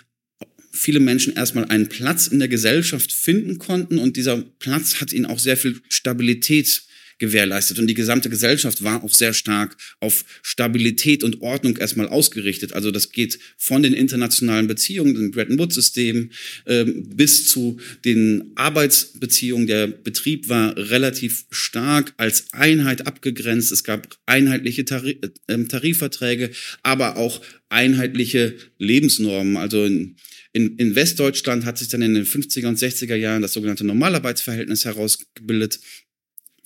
viele 0.70 1.00
Menschen 1.00 1.34
erstmal 1.34 1.64
einen 1.64 1.88
Platz 1.88 2.28
in 2.28 2.38
der 2.38 2.48
Gesellschaft 2.48 3.12
finden 3.12 3.58
konnten. 3.58 3.98
Und 3.98 4.16
dieser 4.16 4.38
Platz 4.60 5.00
hat 5.00 5.12
ihnen 5.12 5.26
auch 5.26 5.40
sehr 5.40 5.56
viel 5.56 5.80
Stabilität 5.88 6.82
gewährleistet. 7.18 7.78
Und 7.78 7.87
die 7.87 7.94
gesamte 7.94 8.30
Gesellschaft 8.30 8.82
war 8.82 9.02
auch 9.04 9.12
sehr 9.12 9.34
stark 9.34 9.76
auf 10.00 10.25
Stabilität 10.42 11.25
und 11.25 11.40
Ordnung 11.40 11.76
erstmal 11.76 12.08
ausgerichtet. 12.08 12.72
Also 12.72 12.90
das 12.90 13.10
geht 13.10 13.38
von 13.56 13.82
den 13.82 13.92
internationalen 13.92 14.66
Beziehungen, 14.66 15.14
dem 15.14 15.30
Bretton 15.30 15.58
Woods-System, 15.58 16.30
ähm, 16.66 17.08
bis 17.14 17.48
zu 17.48 17.78
den 18.04 18.52
Arbeitsbeziehungen. 18.54 19.66
Der 19.66 19.87
Betrieb 19.88 20.48
war 20.48 20.76
relativ 20.76 21.46
stark 21.50 22.14
als 22.16 22.52
Einheit 22.52 23.06
abgegrenzt. 23.06 23.72
Es 23.72 23.84
gab 23.84 24.16
einheitliche 24.26 24.82
äh, 24.82 25.64
Tarifverträge, 25.64 26.50
aber 26.82 27.16
auch 27.16 27.40
einheitliche 27.68 28.56
Lebensnormen. 28.78 29.56
Also 29.56 29.84
in, 29.84 30.16
in, 30.52 30.76
in 30.76 30.94
Westdeutschland 30.94 31.64
hat 31.64 31.78
sich 31.78 31.88
dann 31.88 32.02
in 32.02 32.14
den 32.14 32.25
50er 32.25 32.68
und 32.68 32.78
60er 32.78 33.14
Jahren 33.14 33.42
das 33.42 33.52
sogenannte 33.52 33.84
Normalarbeitsverhältnis 33.84 34.84
herausgebildet 34.84 35.80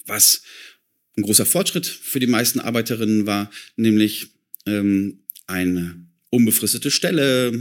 was 0.07 0.43
ein 1.17 1.23
großer 1.23 1.47
Fortschritt 1.47 1.87
für 1.87 2.21
die 2.21 2.27
meisten 2.27 2.61
Arbeiterinnen 2.61 3.27
war, 3.27 3.51
nämlich 3.77 4.29
ähm, 4.67 5.25
eine 5.47 6.07
unbefristete 6.31 6.91
Stelle, 6.91 7.53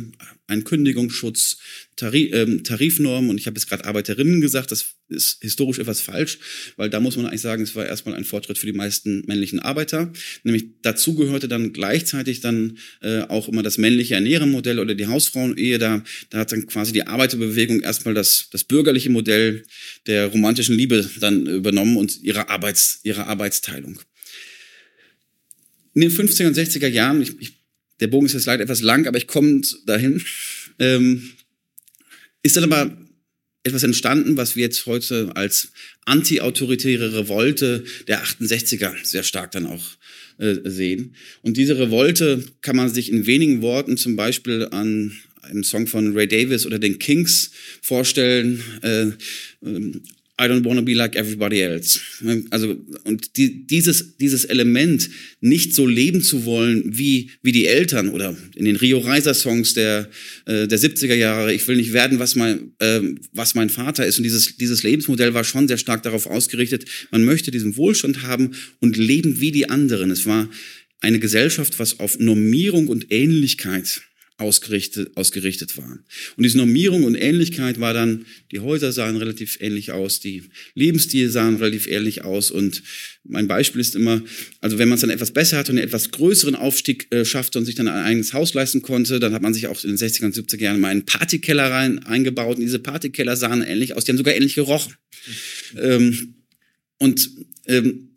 ein 0.52 0.64
Kündigungsschutz, 0.64 1.58
Tarif, 1.96 2.34
ähm, 2.34 2.64
Tarifnormen 2.64 3.30
und 3.30 3.38
ich 3.38 3.48
habe 3.48 3.58
jetzt 3.58 3.68
gerade 3.68 3.86
Arbeiterinnen 3.86 4.42
gesagt, 4.42 4.72
das 4.72 4.96
ist 5.08 5.38
historisch 5.42 5.80
etwas 5.80 6.02
falsch, 6.02 6.40
weil 6.78 6.90
da 6.90 7.00
muss 7.00 7.16
man 7.16 7.26
eigentlich 7.26 7.42
sagen, 7.42 7.64
es 7.64 7.76
war 7.76 7.86
erstmal 7.86 8.16
ein 8.16 8.24
Fortschritt 8.24 8.58
für 8.58 8.66
die 8.66 8.74
meisten 8.74 9.24
männlichen 9.28 9.60
Arbeiter. 9.60 10.12
Nämlich 10.44 10.66
dazu 10.82 11.16
gehörte 11.16 11.48
dann 11.48 11.74
gleichzeitig 11.74 12.42
dann 12.42 12.78
äh, 13.02 13.22
auch 13.22 13.48
immer 13.48 13.64
das 13.64 13.78
männliche 13.78 14.16
Ernähremodell 14.16 14.80
oder 14.80 14.96
die 14.96 15.08
Hausfrauenehe. 15.08 15.80
Da, 15.80 16.04
da 16.30 16.40
hat 16.40 16.52
dann 16.52 16.66
quasi 16.68 16.92
die 16.92 17.08
Arbeiterbewegung 17.08 17.82
erstmal 17.82 18.14
das, 18.14 18.48
das 18.52 18.64
bürgerliche 18.64 19.10
Modell 19.10 19.64
der 20.08 20.28
romantischen 20.28 20.76
Liebe 20.76 21.10
dann 21.20 21.46
übernommen 21.46 21.98
und 21.98 22.22
ihre, 22.24 22.50
Arbeits, 22.50 23.00
ihre 23.04 23.28
Arbeitsteilung. 23.28 24.00
In 25.94 26.02
den 26.02 26.12
50er 26.12 26.48
und 26.48 26.58
60er 26.58 26.88
Jahren, 26.88 27.22
ich, 27.22 27.40
ich 27.40 27.61
der 28.02 28.08
Bogen 28.08 28.26
ist 28.26 28.34
jetzt 28.34 28.48
leider 28.48 28.64
etwas 28.64 28.82
lang, 28.82 29.08
aber 29.08 29.18
ich 29.18 29.28
komme 29.28 29.62
dahin. 29.86 30.22
Ähm, 30.80 31.32
ist 32.44 32.58
dann 32.58 32.64
aber 32.64 32.98
etwas 33.64 33.84
entstanden, 33.84 34.38
was 34.38 34.56
wir 34.56 34.64
jetzt 34.64 34.86
heute 34.88 35.36
als 35.36 35.72
anti-autoritäre 36.06 37.14
Revolte 37.14 37.84
der 38.08 38.24
68er 38.24 38.94
sehr 39.04 39.24
stark 39.24 39.52
dann 39.52 39.68
auch 39.68 39.86
äh, 40.40 40.56
sehen. 40.66 41.16
Und 41.44 41.58
diese 41.58 41.78
Revolte 41.78 42.44
kann 42.62 42.76
man 42.76 42.90
sich 42.90 43.12
in 43.12 43.28
wenigen 43.28 43.62
Worten 43.62 43.98
zum 43.98 44.16
Beispiel 44.16 44.68
an 44.72 45.16
einem 45.44 45.64
Song 45.64 45.86
von 45.86 46.16
Ray 46.18 46.28
Davis 46.28 46.66
oder 46.66 46.80
den 46.80 46.98
Kings 46.98 47.52
vorstellen. 47.82 48.64
Äh, 48.82 49.12
ähm, 49.64 50.02
I 50.42 50.48
don't 50.48 50.66
want 50.66 50.80
to 50.80 50.84
be 50.84 50.96
like 50.96 51.16
everybody 51.16 51.62
else. 51.62 52.00
Also, 52.50 52.76
und 53.04 53.38
die, 53.38 53.68
dieses, 53.68 54.18
dieses 54.18 54.44
Element, 54.46 55.08
nicht 55.40 55.76
so 55.76 55.86
leben 55.86 56.24
zu 56.24 56.46
wollen 56.46 56.98
wie, 56.98 57.30
wie 57.44 57.52
die 57.52 57.68
Eltern 57.68 58.10
oder 58.10 58.36
in 58.56 58.66
den 58.66 58.76
Rio 58.76 58.98
Reiser 58.98 59.36
Songs 59.36 59.76
der, 59.76 60.10
äh, 60.46 60.68
der 60.68 60.80
70er 60.80 61.14
Jahre, 61.14 61.54
ich 61.54 61.68
will 61.68 61.76
nicht 61.76 61.94
werden, 61.94 62.18
was 62.18 62.36
mein, 62.36 62.72
äh, 62.80 63.02
was 63.34 63.54
mein 63.54 63.70
Vater 63.70 64.04
ist. 64.08 64.18
Und 64.18 64.24
dieses, 64.24 64.58
dieses 64.58 64.82
Lebensmodell 64.82 65.36
war 65.36 65.44
schon 65.44 65.68
sehr 65.68 65.78
stark 65.78 66.02
darauf 66.02 66.26
ausgerichtet, 66.26 66.86
man 67.12 67.24
möchte 67.24 67.52
diesen 67.52 67.78
Wohlstand 67.78 68.24
haben 68.24 68.56
und 68.80 68.98
leben 68.98 69.42
wie 69.42 69.52
die 69.52 69.70
anderen. 69.70 70.10
Es 70.10 70.26
war 70.26 70.50
eine 71.02 71.20
Gesellschaft, 71.20 71.78
was 71.78 72.00
auf 72.00 72.18
Normierung 72.18 72.88
und 72.88 73.12
Ähnlichkeit 73.12 74.02
ausgerichtet, 74.42 75.16
ausgerichtet 75.16 75.78
waren. 75.78 76.04
Und 76.36 76.44
diese 76.44 76.58
Normierung 76.58 77.04
und 77.04 77.16
Ähnlichkeit 77.16 77.80
war 77.80 77.94
dann, 77.94 78.26
die 78.52 78.60
Häuser 78.60 78.92
sahen 78.92 79.16
relativ 79.16 79.58
ähnlich 79.62 79.92
aus, 79.92 80.20
die 80.20 80.44
Lebensstile 80.74 81.30
sahen 81.30 81.58
relativ 81.58 81.88
ähnlich 81.88 82.24
aus. 82.24 82.52
Und 82.52 82.82
mein 83.24 83.48
Beispiel 83.48 83.80
ist 83.80 83.96
immer, 83.96 84.22
also 84.60 84.80
wenn 84.80 84.90
man 84.90 84.96
es 84.96 85.02
dann 85.02 85.12
etwas 85.12 85.32
besser 85.32 85.58
hat 85.58 85.70
und 85.70 85.78
einen 85.78 85.88
etwas 85.88 86.12
größeren 86.12 86.56
Aufstieg 86.56 87.08
äh, 87.12 87.24
schaffte 87.24 87.60
und 87.60 87.66
sich 87.66 87.76
dann 87.76 87.88
ein 87.88 88.04
eigenes 88.04 88.34
Haus 88.34 88.54
leisten 88.54 88.82
konnte, 88.82 89.20
dann 89.20 89.34
hat 89.34 89.44
man 89.44 89.54
sich 89.54 89.68
auch 89.68 89.82
in 89.84 89.96
den 89.96 89.98
60er 89.98 90.26
und 90.26 90.36
70er 90.36 90.62
Jahren 90.62 90.82
mal 90.82 90.90
einen 90.90 91.06
Partykeller 91.06 91.70
rein, 91.72 92.00
eingebaut. 92.00 92.58
Und 92.58 92.64
diese 92.64 92.80
Partykeller 92.80 93.38
sahen 93.38 93.62
ähnlich 93.62 93.96
aus, 93.96 94.06
die 94.06 94.12
haben 94.12 94.18
sogar 94.18 94.36
ähnlich 94.36 94.56
gerochen. 94.56 94.96
Ähm, 95.78 96.34
und 96.98 97.30
ähm, 97.68 98.10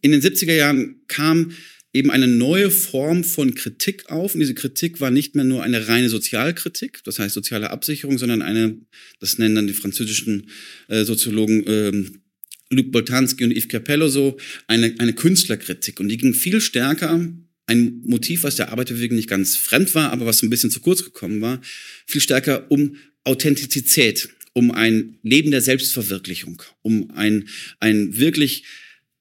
in 0.00 0.12
den 0.12 0.20
70er 0.20 0.54
Jahren 0.54 0.96
kam 1.08 1.52
eben 1.92 2.10
eine 2.10 2.26
neue 2.26 2.70
Form 2.70 3.22
von 3.22 3.54
Kritik 3.54 4.10
auf. 4.10 4.34
Und 4.34 4.40
diese 4.40 4.54
Kritik 4.54 5.00
war 5.00 5.10
nicht 5.10 5.34
mehr 5.34 5.44
nur 5.44 5.62
eine 5.62 5.88
reine 5.88 6.08
Sozialkritik, 6.08 7.04
das 7.04 7.18
heißt 7.18 7.34
soziale 7.34 7.70
Absicherung, 7.70 8.18
sondern 8.18 8.42
eine, 8.42 8.78
das 9.20 9.38
nennen 9.38 9.54
dann 9.54 9.66
die 9.66 9.74
französischen 9.74 10.48
äh, 10.88 11.04
Soziologen 11.04 11.64
ähm, 11.66 12.22
Luc 12.70 12.90
Boltanski 12.90 13.44
und 13.44 13.52
Yves 13.52 13.68
Capello 13.68 14.08
so, 14.08 14.38
eine, 14.66 14.94
eine 14.98 15.12
Künstlerkritik. 15.12 16.00
Und 16.00 16.08
die 16.08 16.16
ging 16.16 16.32
viel 16.34 16.60
stärker 16.60 17.32
ein 17.66 18.00
Motiv, 18.04 18.42
was 18.42 18.56
der 18.56 18.70
Arbeiterbewegung 18.70 19.16
nicht 19.16 19.28
ganz 19.28 19.56
fremd 19.56 19.94
war, 19.94 20.10
aber 20.10 20.26
was 20.26 20.42
ein 20.42 20.50
bisschen 20.50 20.70
zu 20.70 20.80
kurz 20.80 21.04
gekommen 21.04 21.40
war, 21.40 21.60
viel 22.06 22.20
stärker 22.20 22.70
um 22.70 22.96
Authentizität, 23.24 24.28
um 24.52 24.70
ein 24.70 25.18
Leben 25.22 25.50
der 25.50 25.62
Selbstverwirklichung, 25.62 26.62
um 26.82 27.10
ein, 27.12 27.48
ein 27.78 28.18
wirklich 28.18 28.64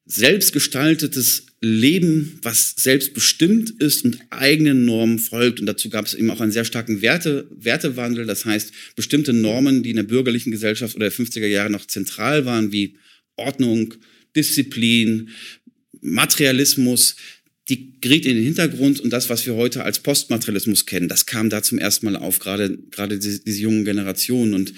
selbstgestaltetes 0.05 1.45
Leben, 1.63 2.39
was 2.41 2.73
selbstbestimmt 2.75 3.69
ist 3.81 4.03
und 4.03 4.19
eigenen 4.31 4.83
Normen 4.85 5.19
folgt. 5.19 5.59
Und 5.59 5.67
dazu 5.67 5.89
gab 5.89 6.07
es 6.07 6.15
eben 6.15 6.31
auch 6.31 6.41
einen 6.41 6.51
sehr 6.51 6.65
starken 6.65 7.03
Werte, 7.03 7.47
Wertewandel. 7.51 8.25
Das 8.25 8.45
heißt, 8.45 8.71
bestimmte 8.95 9.31
Normen, 9.31 9.83
die 9.83 9.91
in 9.91 9.97
der 9.97 10.03
bürgerlichen 10.03 10.51
Gesellschaft 10.51 10.95
oder 10.95 11.09
der 11.09 11.17
50er 11.17 11.45
Jahre 11.45 11.69
noch 11.69 11.85
zentral 11.85 12.45
waren, 12.45 12.71
wie 12.71 12.95
Ordnung, 13.35 13.93
Disziplin, 14.35 15.29
Materialismus, 16.01 17.15
die 17.69 17.93
geriet 18.01 18.25
in 18.25 18.37
den 18.37 18.43
Hintergrund 18.43 18.99
und 18.99 19.11
das, 19.11 19.29
was 19.29 19.45
wir 19.45 19.53
heute 19.53 19.83
als 19.83 19.99
Postmaterialismus 19.99 20.87
kennen, 20.87 21.07
das 21.07 21.27
kam 21.27 21.49
da 21.49 21.61
zum 21.61 21.77
ersten 21.77 22.07
Mal 22.07 22.15
auf, 22.15 22.39
gerade, 22.39 22.77
gerade 22.89 23.19
diese, 23.19 23.39
diese 23.39 23.61
jungen 23.61 23.85
Generationen. 23.85 24.55
Und 24.55 24.73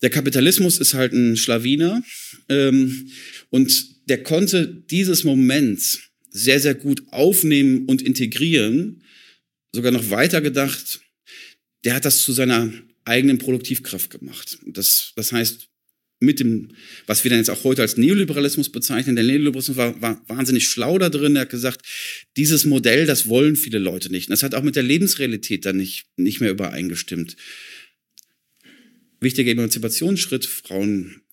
der 0.00 0.10
Kapitalismus 0.10 0.78
ist 0.78 0.94
halt 0.94 1.12
ein 1.12 1.36
Schlawiner 1.36 2.04
ähm, 2.48 3.08
und 3.50 3.93
der 4.08 4.22
konnte 4.22 4.84
dieses 4.90 5.24
Moment 5.24 6.10
sehr, 6.30 6.60
sehr 6.60 6.74
gut 6.74 7.02
aufnehmen 7.10 7.86
und 7.86 8.02
integrieren, 8.02 9.02
sogar 9.72 9.92
noch 9.92 10.10
weiter 10.10 10.40
gedacht, 10.40 11.00
der 11.84 11.94
hat 11.94 12.04
das 12.04 12.22
zu 12.22 12.32
seiner 12.32 12.72
eigenen 13.04 13.38
Produktivkraft 13.38 14.10
gemacht. 14.10 14.58
Das, 14.66 15.12
das 15.16 15.32
heißt, 15.32 15.68
mit 16.20 16.40
dem, 16.40 16.72
was 17.06 17.22
wir 17.22 17.30
dann 17.30 17.38
jetzt 17.38 17.50
auch 17.50 17.64
heute 17.64 17.82
als 17.82 17.96
Neoliberalismus 17.96 18.70
bezeichnen, 18.70 19.16
der 19.16 19.24
Neoliberalismus 19.24 19.76
war, 19.76 20.00
war 20.00 20.24
wahnsinnig 20.28 20.66
schlau 20.66 20.98
da 20.98 21.10
drin. 21.10 21.36
Er 21.36 21.42
hat 21.42 21.50
gesagt, 21.50 21.82
dieses 22.36 22.64
Modell, 22.64 23.06
das 23.06 23.28
wollen 23.28 23.56
viele 23.56 23.78
Leute 23.78 24.10
nicht. 24.10 24.28
Und 24.28 24.32
das 24.32 24.42
hat 24.42 24.54
auch 24.54 24.62
mit 24.62 24.76
der 24.76 24.82
Lebensrealität 24.82 25.66
dann 25.66 25.76
nicht, 25.76 26.06
nicht 26.16 26.40
mehr 26.40 26.50
übereingestimmt. 26.50 27.36
Wichtiger 29.20 29.52
Emanzipationsschritt, 29.52 30.46
Frauen 30.46 31.23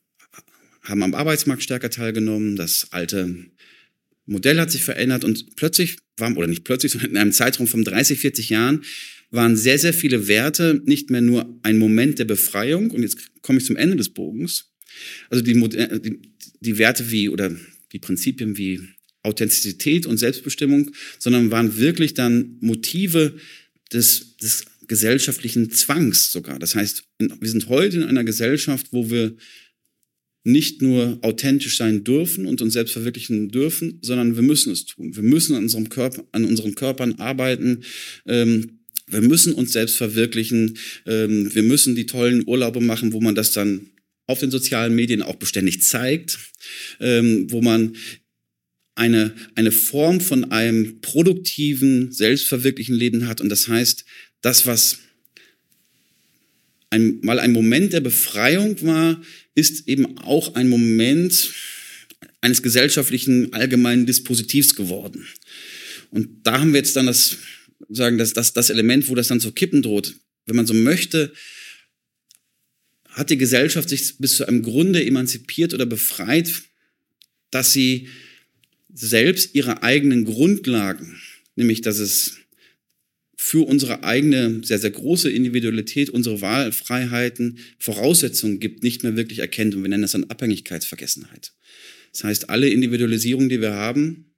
haben 0.81 1.03
am 1.03 1.13
Arbeitsmarkt 1.13 1.63
stärker 1.63 1.89
teilgenommen, 1.89 2.55
das 2.55 2.87
alte 2.91 3.35
Modell 4.25 4.59
hat 4.59 4.71
sich 4.71 4.83
verändert 4.83 5.23
und 5.23 5.55
plötzlich 5.55 5.97
waren, 6.17 6.37
oder 6.37 6.47
nicht 6.47 6.63
plötzlich, 6.63 6.91
sondern 6.93 7.11
in 7.11 7.17
einem 7.17 7.31
Zeitraum 7.31 7.67
von 7.67 7.83
30, 7.83 8.19
40 8.19 8.49
Jahren 8.49 8.83
waren 9.29 9.55
sehr, 9.55 9.79
sehr 9.79 9.93
viele 9.93 10.27
Werte 10.27 10.81
nicht 10.85 11.09
mehr 11.09 11.21
nur 11.21 11.59
ein 11.63 11.77
Moment 11.77 12.19
der 12.19 12.25
Befreiung. 12.25 12.91
Und 12.91 13.01
jetzt 13.01 13.17
komme 13.41 13.59
ich 13.59 13.65
zum 13.65 13.77
Ende 13.77 13.95
des 13.95 14.09
Bogens. 14.09 14.73
Also 15.29 15.41
die, 15.41 15.53
die, 15.53 16.19
die 16.59 16.77
Werte 16.77 17.11
wie 17.11 17.29
oder 17.29 17.55
die 17.93 17.99
Prinzipien 17.99 18.57
wie 18.57 18.81
Authentizität 19.23 20.05
und 20.05 20.17
Selbstbestimmung, 20.17 20.91
sondern 21.17 21.51
waren 21.51 21.77
wirklich 21.77 22.13
dann 22.13 22.57
Motive 22.59 23.37
des, 23.93 24.35
des 24.37 24.65
gesellschaftlichen 24.87 25.69
Zwangs 25.71 26.31
sogar. 26.31 26.59
Das 26.59 26.75
heißt, 26.75 27.03
wir 27.19 27.49
sind 27.49 27.69
heute 27.69 27.97
in 27.97 28.03
einer 28.03 28.23
Gesellschaft, 28.23 28.87
wo 28.91 29.09
wir 29.09 29.35
nicht 30.43 30.81
nur 30.81 31.19
authentisch 31.21 31.77
sein 31.77 32.03
dürfen 32.03 32.45
und 32.45 32.61
uns 32.61 32.73
selbst 32.73 32.93
verwirklichen 32.93 33.49
dürfen, 33.49 33.99
sondern 34.01 34.35
wir 34.35 34.43
müssen 34.43 34.71
es 34.71 34.85
tun. 34.85 35.15
Wir 35.15 35.23
müssen 35.23 35.55
an, 35.55 35.63
unserem 35.63 35.89
Körper, 35.89 36.23
an 36.31 36.45
unseren 36.45 36.75
Körpern 36.75 37.13
arbeiten. 37.13 37.83
Ähm, 38.25 38.79
wir 39.07 39.21
müssen 39.21 39.53
uns 39.53 39.73
selbst 39.73 39.97
verwirklichen. 39.97 40.77
Ähm, 41.05 41.53
wir 41.53 41.63
müssen 41.63 41.95
die 41.95 42.05
tollen 42.05 42.47
Urlaube 42.47 42.81
machen, 42.81 43.13
wo 43.13 43.21
man 43.21 43.35
das 43.35 43.51
dann 43.51 43.91
auf 44.27 44.39
den 44.39 44.51
sozialen 44.51 44.95
Medien 44.95 45.21
auch 45.21 45.35
beständig 45.35 45.83
zeigt, 45.83 46.39
ähm, 46.99 47.51
wo 47.51 47.61
man 47.61 47.95
eine, 48.95 49.33
eine 49.55 49.71
Form 49.71 50.21
von 50.21 50.51
einem 50.51 51.01
produktiven, 51.01 52.11
selbstverwirklichen 52.11 52.95
Leben 52.95 53.27
hat. 53.27 53.41
Und 53.41 53.49
das 53.49 53.67
heißt, 53.67 54.05
das, 54.41 54.65
was 54.65 54.99
ein, 56.91 57.19
mal 57.21 57.39
ein 57.39 57.53
Moment 57.53 57.93
der 57.93 58.01
Befreiung 58.01 58.81
war, 58.83 59.19
ist 59.55 59.87
eben 59.87 60.17
auch 60.19 60.55
ein 60.55 60.69
Moment 60.69 61.51
eines 62.41 62.61
gesellschaftlichen 62.61 63.53
allgemeinen 63.53 64.05
Dispositivs 64.05 64.75
geworden. 64.75 65.25
Und 66.11 66.45
da 66.45 66.59
haben 66.59 66.73
wir 66.73 66.79
jetzt 66.79 66.95
dann 66.95 67.07
das, 67.07 67.37
sagen, 67.89 68.17
das, 68.17 68.33
das, 68.33 68.53
das 68.53 68.69
Element, 68.69 69.07
wo 69.07 69.15
das 69.15 69.29
dann 69.29 69.39
zu 69.39 69.51
kippen 69.53 69.81
droht. 69.81 70.15
Wenn 70.45 70.55
man 70.55 70.67
so 70.67 70.73
möchte, 70.73 71.33
hat 73.05 73.29
die 73.29 73.37
Gesellschaft 73.37 73.89
sich 73.89 74.17
bis 74.17 74.35
zu 74.35 74.47
einem 74.47 74.61
Grunde 74.61 75.03
emanzipiert 75.05 75.73
oder 75.73 75.85
befreit, 75.85 76.51
dass 77.51 77.73
sie 77.73 78.09
selbst 78.93 79.55
ihre 79.55 79.83
eigenen 79.83 80.25
Grundlagen, 80.25 81.19
nämlich 81.55 81.81
dass 81.81 81.99
es 81.99 82.37
für 83.43 83.67
unsere 83.67 84.03
eigene 84.03 84.61
sehr, 84.63 84.77
sehr 84.77 84.91
große 84.91 85.27
Individualität, 85.27 86.11
unsere 86.11 86.41
Wahlfreiheiten 86.41 87.57
Voraussetzungen 87.79 88.59
gibt, 88.59 88.83
nicht 88.83 89.01
mehr 89.01 89.15
wirklich 89.15 89.39
erkennt. 89.39 89.73
Und 89.73 89.81
wir 89.81 89.89
nennen 89.89 90.03
das 90.03 90.11
dann 90.11 90.25
Abhängigkeitsvergessenheit. 90.25 91.51
Das 92.13 92.23
heißt, 92.23 92.49
alle 92.51 92.69
Individualisierungen, 92.69 93.49
die 93.49 93.59
wir 93.59 93.73
haben, 93.73 94.35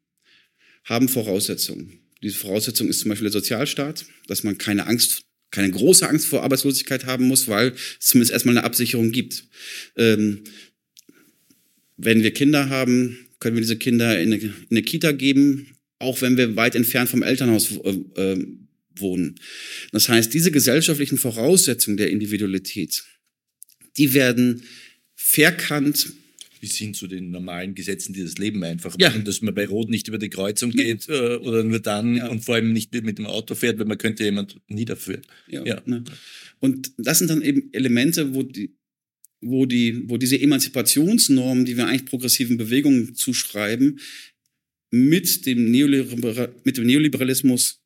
haben 0.86 1.10
Voraussetzungen. 1.10 2.00
Diese 2.24 2.38
Voraussetzung 2.38 2.88
ist 2.88 3.01
zum 3.01 3.10
Beispiel 3.10 3.25
der 3.25 3.33
Sozialstaat, 3.33 4.05
dass 4.27 4.43
man 4.43 4.57
keine 4.57 4.88
Angst, 4.88 5.24
keine 5.51 5.72
große 5.72 6.07
Angst 6.07 6.27
vor 6.27 6.43
Arbeitslosigkeit 6.43 7.05
haben 7.05 7.27
muss, 7.27 7.50
weil 7.50 7.74
es 8.00 8.07
zumindest 8.07 8.31
erstmal 8.31 8.57
eine 8.57 8.65
Absicherung 8.65 9.12
gibt. 9.12 9.43
Ähm, 9.98 10.45
wenn 11.98 12.24
wir 12.24 12.31
Kinder 12.31 12.69
haben, 12.69 13.17
können 13.41 13.57
wir 13.57 13.62
diese 13.62 13.77
Kinder 13.77 14.17
in 14.17 14.31
eine, 14.31 14.41
in 14.41 14.53
eine 14.72 14.81
Kita 14.81 15.12
geben, 15.12 15.75
auch 16.00 16.22
wenn 16.22 16.38
wir 16.38 16.55
weit 16.55 16.75
entfernt 16.75 17.10
vom 17.10 17.22
Elternhaus 17.22 17.69
äh, 18.15 18.38
wohnen. 18.95 19.35
Das 19.91 20.09
heißt, 20.09 20.33
diese 20.33 20.51
gesellschaftlichen 20.51 21.17
Voraussetzungen 21.17 21.97
der 21.97 22.09
Individualität, 22.09 23.03
die 23.97 24.13
werden 24.13 24.63
verkannt 25.15 26.13
bis 26.63 26.77
hin 26.77 26.93
zu 26.93 27.07
den 27.07 27.29
normalen 27.29 27.75
Gesetzen, 27.75 28.13
die 28.13 28.23
das 28.23 28.38
Leben 28.38 28.63
einfach 28.63 28.95
ja. 28.97 29.09
machen, 29.09 29.25
dass 29.25 29.41
man 29.41 29.53
bei 29.53 29.67
Rot 29.67 29.89
nicht 29.89 30.07
über 30.07 30.17
die 30.17 30.29
Kreuzung 30.29 30.71
geht 30.71 31.09
äh, 31.09 31.35
oder 31.35 31.62
nur 31.62 31.81
dann 31.81 32.15
ja. 32.15 32.29
und 32.29 32.45
vor 32.45 32.55
allem 32.55 32.71
nicht 32.71 32.93
mit 33.03 33.17
dem 33.17 33.25
Auto 33.25 33.53
fährt, 33.53 33.79
weil 33.79 33.85
man 33.85 33.97
könnte 33.97 34.23
jemand 34.23 34.62
niederführen. 34.69 35.23
Ja, 35.50 35.65
ja. 35.65 35.81
Ne. 35.85 36.05
Und 36.62 36.93
das 36.97 37.19
sind 37.19 37.29
dann 37.29 37.41
eben 37.41 37.67
Elemente, 37.73 38.33
wo 38.33 38.43
die, 38.43 38.77
wo 39.41 39.65
die, 39.65 40.09
wo 40.09 40.15
diese 40.15 40.39
Emanzipationsnormen, 40.39 41.65
die 41.65 41.75
wir 41.75 41.85
eigentlich 41.85 42.05
progressiven 42.05 42.55
Bewegungen 42.55 43.13
zuschreiben, 43.13 44.00
mit 44.89 45.45
dem, 45.45 45.69
mit 45.69 46.77
dem 46.77 46.85
Neoliberalismus 46.85 47.82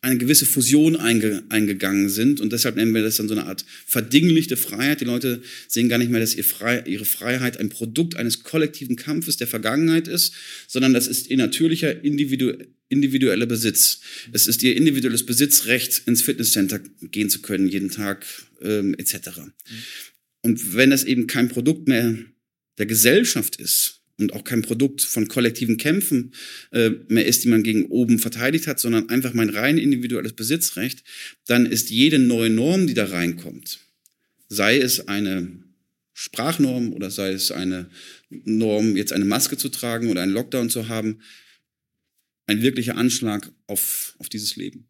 eine 0.00 0.16
gewisse 0.16 0.46
Fusion 0.46 0.94
einge, 0.94 1.42
eingegangen 1.48 2.08
sind 2.08 2.40
und 2.40 2.52
deshalb 2.52 2.76
nennen 2.76 2.94
wir 2.94 3.02
das 3.02 3.16
dann 3.16 3.26
so 3.26 3.34
eine 3.34 3.46
Art 3.46 3.64
verdinglichte 3.86 4.56
Freiheit. 4.56 5.00
Die 5.00 5.04
Leute 5.04 5.42
sehen 5.66 5.88
gar 5.88 5.98
nicht 5.98 6.10
mehr, 6.10 6.20
dass 6.20 6.36
ihr 6.36 6.44
Frei, 6.44 6.84
ihre 6.86 7.04
Freiheit 7.04 7.58
ein 7.58 7.68
Produkt 7.68 8.14
eines 8.14 8.44
kollektiven 8.44 8.94
Kampfes 8.94 9.38
der 9.38 9.48
Vergangenheit 9.48 10.06
ist, 10.06 10.34
sondern 10.68 10.94
das 10.94 11.08
ist 11.08 11.28
ihr 11.28 11.36
natürlicher 11.36 12.04
individu, 12.04 12.52
individueller 12.88 13.46
Besitz. 13.46 14.00
Es 14.32 14.46
ist 14.46 14.62
ihr 14.62 14.76
individuelles 14.76 15.26
Besitzrecht, 15.26 16.02
ins 16.06 16.22
Fitnesscenter 16.22 16.80
gehen 17.00 17.30
zu 17.30 17.42
können, 17.42 17.66
jeden 17.66 17.90
Tag 17.90 18.24
ähm, 18.60 18.94
etc. 18.94 19.14
Mhm. 19.38 19.52
Und 20.42 20.74
wenn 20.76 20.90
das 20.90 21.04
eben 21.04 21.26
kein 21.26 21.48
Produkt 21.48 21.88
mehr 21.88 22.16
der 22.78 22.86
Gesellschaft 22.86 23.56
ist, 23.56 24.01
und 24.18 24.32
auch 24.32 24.44
kein 24.44 24.62
Produkt 24.62 25.02
von 25.02 25.28
kollektiven 25.28 25.76
Kämpfen 25.76 26.34
äh, 26.70 26.90
mehr 27.08 27.26
ist, 27.26 27.44
die 27.44 27.48
man 27.48 27.62
gegen 27.62 27.86
oben 27.86 28.18
verteidigt 28.18 28.66
hat, 28.66 28.78
sondern 28.78 29.08
einfach 29.08 29.34
mein 29.34 29.48
rein 29.48 29.78
individuelles 29.78 30.34
Besitzrecht, 30.34 31.02
dann 31.46 31.66
ist 31.66 31.90
jede 31.90 32.18
neue 32.18 32.50
Norm, 32.50 32.86
die 32.86 32.94
da 32.94 33.06
reinkommt, 33.06 33.80
sei 34.48 34.78
es 34.78 35.08
eine 35.08 35.62
Sprachnorm 36.12 36.92
oder 36.92 37.10
sei 37.10 37.32
es 37.32 37.50
eine 37.50 37.90
Norm, 38.28 38.96
jetzt 38.96 39.12
eine 39.12 39.24
Maske 39.24 39.56
zu 39.56 39.70
tragen 39.70 40.10
oder 40.10 40.22
einen 40.22 40.32
Lockdown 40.32 40.70
zu 40.70 40.88
haben, 40.88 41.20
ein 42.46 42.62
wirklicher 42.62 42.96
Anschlag 42.96 43.50
auf, 43.66 44.14
auf 44.18 44.28
dieses 44.28 44.56
Leben. 44.56 44.88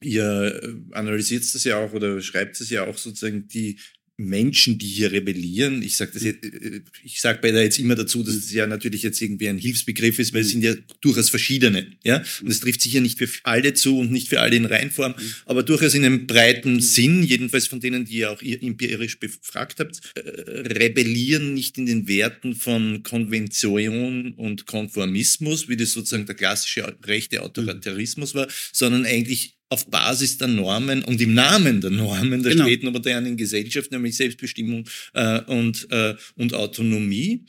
Ihr 0.00 0.60
äh, 0.62 0.94
analysiert 0.94 1.42
das 1.54 1.62
ja 1.64 1.76
auch 1.78 1.92
oder 1.92 2.20
schreibt 2.20 2.60
es 2.60 2.70
ja 2.70 2.84
auch 2.86 2.98
sozusagen 2.98 3.48
die 3.48 3.78
Menschen, 4.26 4.78
die 4.78 4.86
hier 4.86 5.12
rebellieren. 5.12 5.82
Ich 5.82 5.96
sage 5.96 6.12
das 6.14 6.22
jetzt, 6.22 6.44
äh, 6.44 6.80
ich 7.04 7.20
sage 7.20 7.40
bei 7.42 7.50
der 7.50 7.62
jetzt 7.62 7.78
immer 7.78 7.94
dazu, 7.94 8.22
dass 8.22 8.34
es 8.34 8.52
ja 8.52 8.66
natürlich 8.66 9.02
jetzt 9.02 9.20
irgendwie 9.20 9.48
ein 9.48 9.58
Hilfsbegriff 9.58 10.18
ist, 10.18 10.32
weil 10.32 10.42
es 10.42 10.50
sind 10.50 10.62
ja 10.62 10.74
durchaus 11.00 11.30
verschiedene, 11.30 11.86
ja. 12.04 12.22
Und 12.42 12.50
es 12.50 12.60
trifft 12.60 12.80
sicher 12.80 13.00
nicht 13.00 13.18
für 13.18 13.28
alle 13.44 13.74
zu 13.74 13.98
und 13.98 14.12
nicht 14.12 14.28
für 14.28 14.40
alle 14.40 14.56
in 14.56 14.64
Reinform, 14.64 15.14
aber 15.46 15.62
durchaus 15.62 15.94
in 15.94 16.04
einem 16.04 16.26
breiten 16.26 16.80
Sinn, 16.80 17.22
jedenfalls 17.22 17.66
von 17.66 17.80
denen, 17.80 18.04
die 18.04 18.18
ihr 18.18 18.30
auch 18.30 18.42
empirisch 18.42 19.18
befragt 19.18 19.80
habt, 19.80 20.00
äh, 20.14 20.20
rebellieren 20.20 21.54
nicht 21.54 21.78
in 21.78 21.86
den 21.86 22.08
Werten 22.08 22.54
von 22.54 23.02
Konvention 23.02 24.32
und 24.34 24.66
Konformismus, 24.66 25.68
wie 25.68 25.76
das 25.76 25.92
sozusagen 25.92 26.26
der 26.26 26.34
klassische 26.34 26.96
rechte 27.04 27.42
Autoritarismus 27.42 28.34
war, 28.34 28.48
sondern 28.72 29.04
eigentlich 29.04 29.56
auf 29.72 29.86
Basis 29.86 30.36
der 30.36 30.48
Normen 30.48 31.02
und 31.02 31.18
im 31.22 31.32
Namen 31.32 31.80
der 31.80 31.90
Normen 31.90 32.42
der 32.42 32.52
genau. 32.52 32.64
späten 32.64 32.92
modernen 32.92 33.38
Gesellschaft, 33.38 33.90
nämlich 33.90 34.14
Selbstbestimmung 34.16 34.86
äh, 35.14 35.40
und, 35.44 35.90
äh, 35.90 36.14
und 36.36 36.52
Autonomie, 36.52 37.46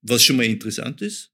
was 0.00 0.22
schon 0.22 0.36
mal 0.36 0.46
interessant 0.46 1.02
ist. 1.02 1.32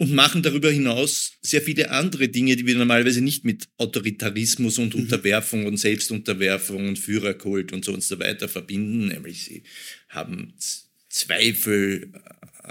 Und 0.00 0.12
machen 0.12 0.42
darüber 0.42 0.70
hinaus 0.70 1.32
sehr 1.40 1.62
viele 1.62 1.90
andere 1.90 2.28
Dinge, 2.28 2.54
die 2.56 2.66
wir 2.66 2.76
normalerweise 2.76 3.22
nicht 3.22 3.44
mit 3.44 3.68
Autoritarismus 3.78 4.78
und 4.78 4.94
mhm. 4.94 5.00
Unterwerfung 5.02 5.66
und 5.66 5.78
Selbstunterwerfung 5.78 6.86
und 6.86 6.98
Führerkult 6.98 7.72
und 7.72 7.84
so 7.84 7.94
und 7.94 8.04
so 8.04 8.20
weiter 8.20 8.48
verbinden. 8.48 9.08
Nämlich 9.08 9.44
sie 9.44 9.62
haben 10.10 10.52
Zweifel 11.08 12.12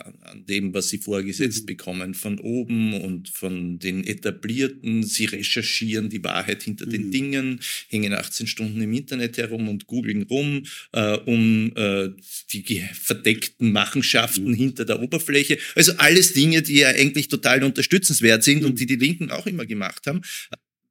an 0.05 0.45
dem, 0.45 0.73
was 0.73 0.89
sie 0.89 0.97
vorgesetzt 0.97 1.61
mhm. 1.61 1.65
bekommen 1.65 2.13
von 2.13 2.39
oben 2.39 2.93
und 3.01 3.29
von 3.29 3.79
den 3.79 4.05
Etablierten. 4.05 5.03
Sie 5.03 5.25
recherchieren 5.25 6.09
die 6.09 6.23
Wahrheit 6.23 6.63
hinter 6.63 6.85
mhm. 6.85 6.91
den 6.91 7.11
Dingen, 7.11 7.59
hängen 7.89 8.13
18 8.13 8.47
Stunden 8.47 8.81
im 8.81 8.93
Internet 8.93 9.37
herum 9.37 9.69
und 9.69 9.87
googeln 9.87 10.23
rum, 10.23 10.63
äh, 10.93 11.17
um 11.17 11.71
äh, 11.75 12.09
die 12.51 12.83
verdeckten 12.93 13.71
Machenschaften 13.71 14.49
mhm. 14.49 14.55
hinter 14.55 14.85
der 14.85 15.01
Oberfläche. 15.01 15.57
Also 15.75 15.93
alles 15.97 16.33
Dinge, 16.33 16.61
die 16.61 16.79
ja 16.79 16.89
eigentlich 16.89 17.27
total 17.27 17.63
unterstützenswert 17.63 18.43
sind 18.43 18.63
und 18.63 18.71
mhm. 18.71 18.75
die 18.75 18.85
die 18.85 18.95
Linken 18.95 19.31
auch 19.31 19.47
immer 19.47 19.65
gemacht 19.65 20.07
haben. 20.07 20.21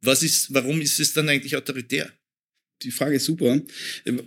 Was 0.01 0.23
ist, 0.23 0.53
warum 0.53 0.81
ist 0.81 1.01
es 1.01 1.13
dann 1.13 1.29
eigentlich 1.29 1.57
autoritär? 1.57 2.13
Die 2.83 2.91
Frage 2.91 3.17
ist 3.17 3.25
super, 3.25 3.61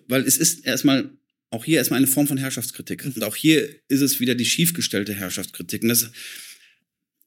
weil 0.08 0.24
es 0.24 0.38
ist 0.38 0.65
erstmal 0.65 1.12
auch 1.51 1.65
hier 1.65 1.77
erstmal 1.77 1.97
eine 1.97 2.07
Form 2.07 2.27
von 2.27 2.38
Herrschaftskritik. 2.38 3.05
Und 3.05 3.23
auch 3.23 3.35
hier 3.35 3.67
ist 3.88 4.01
es 4.01 4.19
wieder 4.19 4.35
die 4.35 4.45
schiefgestellte 4.45 5.13
Herrschaftskritik. 5.13 5.83
Und 5.83 5.89
das, 5.89 6.12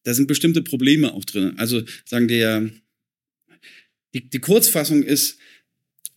da 0.05 0.15
sind 0.15 0.29
bestimmte 0.29 0.63
Probleme 0.63 1.13
auch 1.13 1.25
drin. 1.25 1.59
Also 1.59 1.83
sagen 2.05 2.29
der, 2.29 2.71
die, 4.15 4.29
die 4.29 4.39
Kurzfassung 4.39 5.03
ist, 5.03 5.39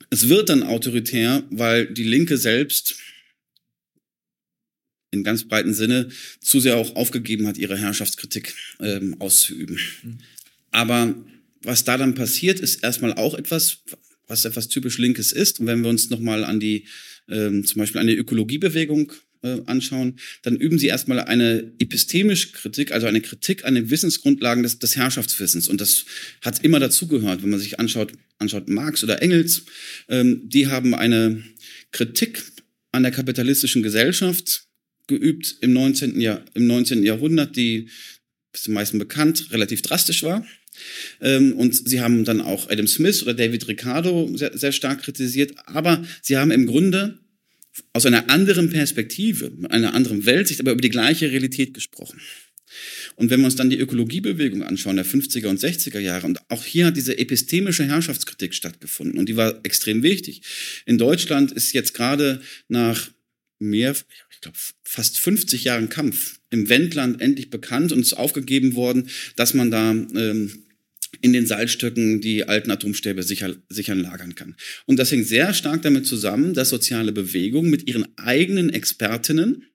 es 0.09 0.29
wird 0.29 0.49
dann 0.49 0.63
autoritär, 0.63 1.43
weil 1.49 1.87
die 1.87 2.03
Linke 2.03 2.37
selbst 2.37 2.95
in 5.11 5.23
ganz 5.23 5.47
breiten 5.47 5.73
Sinne 5.73 6.09
zu 6.41 6.59
sehr 6.59 6.77
auch 6.77 6.95
aufgegeben 6.95 7.47
hat, 7.47 7.57
ihre 7.57 7.77
Herrschaftskritik 7.77 8.53
ähm, 8.79 9.19
auszuüben. 9.19 9.79
Mhm. 10.03 10.17
Aber 10.71 11.15
was 11.61 11.83
da 11.85 11.97
dann 11.97 12.15
passiert, 12.15 12.59
ist 12.59 12.83
erstmal 12.83 13.13
auch 13.13 13.33
etwas, 13.33 13.79
was 14.27 14.45
etwas 14.45 14.67
typisch 14.67 14.97
Linkes 14.97 15.31
ist. 15.31 15.59
Und 15.59 15.67
wenn 15.67 15.81
wir 15.81 15.89
uns 15.89 16.09
nochmal 16.09 16.43
an 16.43 16.59
die 16.59 16.85
ähm, 17.29 17.65
zum 17.65 17.79
Beispiel 17.79 18.01
eine 18.01 18.13
Ökologiebewegung 18.13 19.13
äh, 19.43 19.61
anschauen, 19.65 20.19
dann 20.41 20.55
üben 20.55 20.79
sie 20.79 20.87
erstmal 20.87 21.19
eine 21.19 21.71
epistemische 21.79 22.51
Kritik, 22.51 22.91
also 22.91 23.07
eine 23.07 23.21
Kritik 23.21 23.65
an 23.65 23.75
den 23.75 23.89
Wissensgrundlagen 23.89 24.63
des, 24.63 24.79
des 24.79 24.95
Herrschaftswissens. 24.95 25.67
Und 25.67 25.81
das 25.81 26.05
hat 26.41 26.63
immer 26.63 26.79
dazugehört, 26.79 27.43
wenn 27.43 27.51
man 27.51 27.59
sich 27.59 27.79
anschaut, 27.79 28.13
anschaut 28.39 28.69
Marx 28.69 29.03
oder 29.03 29.21
Engels, 29.21 29.63
ähm, 30.09 30.41
die 30.49 30.67
haben 30.67 30.95
eine 30.95 31.43
Kritik 31.91 32.43
an 32.91 33.03
der 33.03 33.11
kapitalistischen 33.11 33.83
Gesellschaft 33.83 34.67
geübt 35.07 35.57
im 35.61 35.73
19. 35.73 36.19
Jahr, 36.19 36.43
im 36.53 36.67
19. 36.67 37.03
Jahrhundert, 37.03 37.55
die 37.55 37.89
ist 38.53 38.67
den 38.67 38.73
meisten 38.73 38.97
bekannt, 38.99 39.51
relativ 39.51 39.81
drastisch 39.81 40.23
war. 40.23 40.45
Ähm, 41.21 41.53
und 41.53 41.87
sie 41.87 42.01
haben 42.01 42.23
dann 42.25 42.41
auch 42.41 42.69
Adam 42.69 42.87
Smith 42.87 43.23
oder 43.23 43.33
David 43.33 43.67
Ricardo 43.67 44.29
sehr, 44.35 44.57
sehr 44.57 44.71
stark 44.71 45.03
kritisiert. 45.03 45.53
Aber 45.65 46.03
sie 46.21 46.37
haben 46.37 46.51
im 46.51 46.65
Grunde 46.65 47.19
aus 47.93 48.05
einer 48.05 48.29
anderen 48.29 48.69
Perspektive, 48.69 49.51
einer 49.69 49.93
anderen 49.93 50.25
Weltsicht, 50.25 50.59
aber 50.59 50.71
über 50.71 50.81
die 50.81 50.89
gleiche 50.89 51.31
Realität 51.31 51.73
gesprochen. 51.73 52.21
Und 53.15 53.29
wenn 53.29 53.39
wir 53.39 53.45
uns 53.45 53.55
dann 53.55 53.69
die 53.69 53.79
Ökologiebewegung 53.79 54.63
anschauen, 54.63 54.97
der 54.97 55.05
50er 55.05 55.47
und 55.47 55.59
60er 55.59 55.99
Jahre, 55.99 56.27
und 56.27 56.39
auch 56.49 56.65
hier 56.65 56.87
hat 56.87 56.97
diese 56.97 57.17
epistemische 57.17 57.85
Herrschaftskritik 57.85 58.53
stattgefunden 58.53 59.17
und 59.17 59.29
die 59.29 59.37
war 59.37 59.59
extrem 59.63 60.03
wichtig. 60.03 60.41
In 60.85 60.97
Deutschland 60.97 61.51
ist 61.51 61.73
jetzt 61.73 61.93
gerade 61.93 62.41
nach 62.67 63.09
mehr, 63.59 63.95
ich 64.31 64.41
glaube, 64.41 64.57
fast 64.83 65.17
50 65.19 65.63
Jahren 65.63 65.89
Kampf 65.89 66.39
im 66.49 66.69
Wendland 66.69 67.21
endlich 67.21 67.49
bekannt 67.49 67.91
und 67.91 68.01
ist 68.01 68.13
aufgegeben 68.13 68.75
worden, 68.75 69.09
dass 69.35 69.53
man 69.53 69.71
da 69.71 69.91
ähm, 69.91 70.64
in 71.21 71.33
den 71.33 71.45
Salzstöcken 71.45 72.21
die 72.21 72.47
alten 72.47 72.71
Atomstäbe 72.71 73.23
sicher, 73.23 73.55
sichern 73.69 73.99
lagern 73.99 74.35
kann. 74.35 74.55
Und 74.85 74.97
das 74.97 75.11
hängt 75.11 75.27
sehr 75.27 75.53
stark 75.53 75.81
damit 75.81 76.05
zusammen, 76.05 76.53
dass 76.53 76.69
soziale 76.69 77.11
Bewegungen 77.11 77.69
mit 77.69 77.87
ihren 77.87 78.07
eigenen 78.17 78.69
Expertinnen 78.69 79.65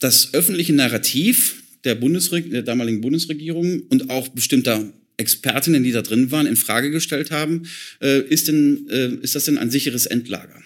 das 0.00 0.34
öffentliche 0.34 0.72
Narrativ 0.72 1.62
der, 1.84 1.94
Bundesreg 1.94 2.50
der 2.50 2.62
damaligen 2.62 3.00
Bundesregierung 3.00 3.82
und 3.88 4.10
auch 4.10 4.28
bestimmter 4.28 4.92
Expertinnen, 5.16 5.82
die 5.82 5.92
da 5.92 6.02
drin 6.02 6.30
waren, 6.30 6.46
in 6.46 6.56
Frage 6.56 6.90
gestellt 6.90 7.30
haben, 7.30 7.64
äh, 8.00 8.20
ist, 8.20 8.48
denn, 8.48 8.88
äh, 8.88 9.14
ist 9.22 9.34
das 9.34 9.44
denn 9.44 9.58
ein 9.58 9.70
sicheres 9.70 10.06
Endlager? 10.06 10.62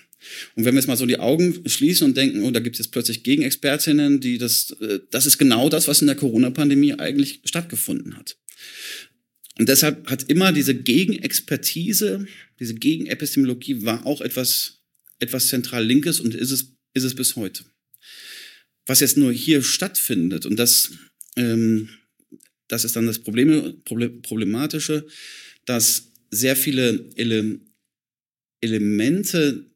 Und 0.54 0.64
wenn 0.64 0.74
wir 0.74 0.80
jetzt 0.80 0.88
mal 0.88 0.96
so 0.96 1.06
die 1.06 1.18
Augen 1.18 1.62
schließen 1.66 2.06
und 2.06 2.16
denken, 2.16 2.42
oh, 2.42 2.50
da 2.50 2.60
gibt 2.60 2.76
es 2.76 2.84
jetzt 2.84 2.92
plötzlich 2.92 3.22
Gegenexpertinnen, 3.22 4.20
die 4.20 4.38
das, 4.38 4.76
äh, 4.80 5.00
das 5.10 5.26
ist 5.26 5.38
genau 5.38 5.68
das, 5.68 5.88
was 5.88 6.00
in 6.00 6.06
der 6.06 6.16
Corona-Pandemie 6.16 6.94
eigentlich 6.94 7.40
stattgefunden 7.44 8.16
hat. 8.16 8.36
Und 9.58 9.68
deshalb 9.68 10.08
hat 10.08 10.30
immer 10.30 10.52
diese 10.52 10.74
Gegenexpertise, 10.74 12.26
diese 12.58 12.74
Gegenepistemologie 12.74 13.84
war 13.84 14.06
auch 14.06 14.20
etwas, 14.20 14.80
etwas 15.18 15.48
zentral 15.48 15.84
Linkes 15.84 16.20
und 16.20 16.34
ist 16.34 16.50
es, 16.50 16.72
ist 16.94 17.04
es 17.04 17.14
bis 17.14 17.36
heute. 17.36 17.64
Was 18.86 19.00
jetzt 19.00 19.16
nur 19.16 19.32
hier 19.32 19.62
stattfindet, 19.62 20.46
und 20.46 20.56
das, 20.56 20.92
ähm, 21.36 21.90
das 22.68 22.84
ist 22.84 22.96
dann 22.96 23.06
das 23.06 23.18
Problem, 23.18 23.82
Problematische, 23.84 25.06
dass 25.66 26.12
sehr 26.30 26.56
viele 26.56 27.10
Ele 27.16 27.60
Elemente 28.60 29.66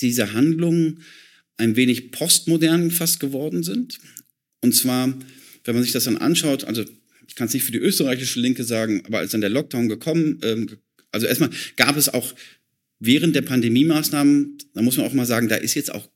dieser 0.00 0.32
Handlung 0.32 1.00
ein 1.58 1.76
wenig 1.76 2.10
postmodern 2.10 2.90
fast 2.90 3.20
geworden 3.20 3.62
sind. 3.62 3.98
Und 4.62 4.74
zwar, 4.74 5.14
wenn 5.64 5.74
man 5.74 5.84
sich 5.84 5.92
das 5.92 6.04
dann 6.04 6.16
anschaut, 6.16 6.64
also 6.64 6.84
ich 7.28 7.34
kann 7.34 7.46
es 7.46 7.54
nicht 7.54 7.64
für 7.64 7.72
die 7.72 7.78
österreichische 7.78 8.40
Linke 8.40 8.64
sagen, 8.64 9.02
aber 9.06 9.18
als 9.18 9.30
dann 9.30 9.40
der 9.40 9.50
Lockdown 9.50 9.88
gekommen, 9.88 10.40
ähm, 10.42 10.68
also 11.12 11.26
erstmal 11.26 11.50
gab 11.76 11.96
es 11.96 12.08
auch 12.08 12.34
während 12.98 13.36
der 13.36 13.42
Pandemie-Maßnahmen, 13.42 14.58
da 14.74 14.82
muss 14.82 14.96
man 14.96 15.06
auch 15.06 15.12
mal 15.12 15.26
sagen, 15.26 15.48
da 15.48 15.56
ist 15.56 15.74
jetzt 15.74 15.94
auch 15.94 16.08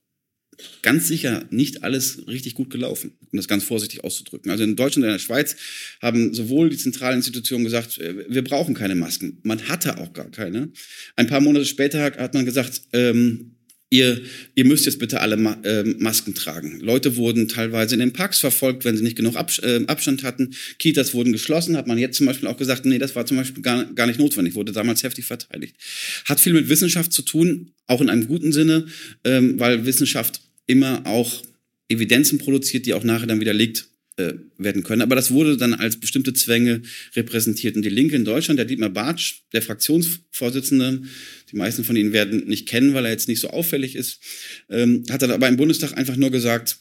ganz 0.82 1.08
sicher 1.08 1.46
nicht 1.50 1.82
alles 1.82 2.26
richtig 2.26 2.54
gut 2.54 2.70
gelaufen, 2.70 3.16
um 3.20 3.36
das 3.36 3.48
ganz 3.48 3.64
vorsichtig 3.64 4.04
auszudrücken. 4.04 4.50
Also 4.50 4.64
in 4.64 4.76
Deutschland 4.76 5.04
und 5.04 5.10
in 5.10 5.14
der 5.14 5.18
Schweiz 5.18 5.56
haben 6.00 6.34
sowohl 6.34 6.70
die 6.70 6.76
zentralen 6.76 7.16
Institutionen 7.16 7.64
gesagt, 7.64 7.98
äh, 7.98 8.24
wir 8.28 8.44
brauchen 8.44 8.74
keine 8.74 8.94
Masken. 8.94 9.38
Man 9.42 9.68
hatte 9.68 9.98
auch 9.98 10.12
gar 10.12 10.30
keine. 10.30 10.72
Ein 11.16 11.26
paar 11.26 11.40
Monate 11.40 11.66
später 11.66 12.02
hat 12.02 12.34
man 12.34 12.44
gesagt, 12.44 12.82
ähm, 12.92 13.56
ihr, 13.92 14.22
ihr 14.54 14.64
müsst 14.64 14.86
jetzt 14.86 14.98
bitte 14.98 15.20
alle 15.20 15.36
äh, 15.64 15.84
Masken 15.98 16.34
tragen. 16.34 16.80
Leute 16.80 17.16
wurden 17.16 17.46
teilweise 17.46 17.94
in 17.94 18.00
den 18.00 18.14
Parks 18.14 18.38
verfolgt, 18.38 18.84
wenn 18.84 18.96
sie 18.96 19.02
nicht 19.02 19.16
genug 19.16 19.34
äh, 19.34 19.84
Abstand 19.86 20.22
hatten. 20.22 20.54
Kitas 20.78 21.12
wurden 21.12 21.32
geschlossen, 21.32 21.76
hat 21.76 21.86
man 21.86 21.98
jetzt 21.98 22.16
zum 22.16 22.26
Beispiel 22.26 22.48
auch 22.48 22.56
gesagt, 22.56 22.86
nee, 22.86 22.98
das 22.98 23.14
war 23.14 23.26
zum 23.26 23.36
Beispiel 23.36 23.62
gar, 23.62 23.84
gar 23.92 24.06
nicht 24.06 24.18
notwendig, 24.18 24.54
wurde 24.54 24.72
damals 24.72 25.02
heftig 25.02 25.26
verteidigt. 25.26 25.76
Hat 26.24 26.40
viel 26.40 26.54
mit 26.54 26.70
Wissenschaft 26.70 27.12
zu 27.12 27.22
tun, 27.22 27.72
auch 27.86 28.00
in 28.00 28.08
einem 28.08 28.26
guten 28.26 28.52
Sinne, 28.52 28.86
ähm, 29.24 29.60
weil 29.60 29.84
Wissenschaft 29.84 30.40
immer 30.66 31.06
auch 31.06 31.42
Evidenzen 31.88 32.38
produziert, 32.38 32.86
die 32.86 32.94
auch 32.94 33.04
nachher 33.04 33.26
dann 33.26 33.40
widerlegt 33.40 33.88
äh, 34.16 34.34
werden 34.58 34.82
können. 34.82 35.02
Aber 35.02 35.16
das 35.16 35.30
wurde 35.30 35.56
dann 35.56 35.74
als 35.74 35.98
bestimmte 35.98 36.34
Zwänge 36.34 36.82
repräsentiert. 37.16 37.76
Und 37.76 37.82
die 37.82 37.88
Linke 37.88 38.16
in 38.16 38.24
Deutschland, 38.24 38.58
der 38.58 38.66
Dietmar 38.66 38.90
Bartsch, 38.90 39.42
der 39.52 39.62
Fraktionsvorsitzende, 39.62 41.02
die 41.50 41.56
meisten 41.56 41.84
von 41.84 41.96
Ihnen 41.96 42.12
werden 42.12 42.46
nicht 42.46 42.68
kennen, 42.68 42.94
weil 42.94 43.06
er 43.06 43.10
jetzt 43.10 43.28
nicht 43.28 43.40
so 43.40 43.48
auffällig 43.48 43.96
ist, 43.96 44.20
ähm, 44.68 45.04
hat 45.10 45.22
dann 45.22 45.30
aber 45.30 45.48
im 45.48 45.56
Bundestag 45.56 45.96
einfach 45.96 46.16
nur 46.16 46.30
gesagt, 46.30 46.78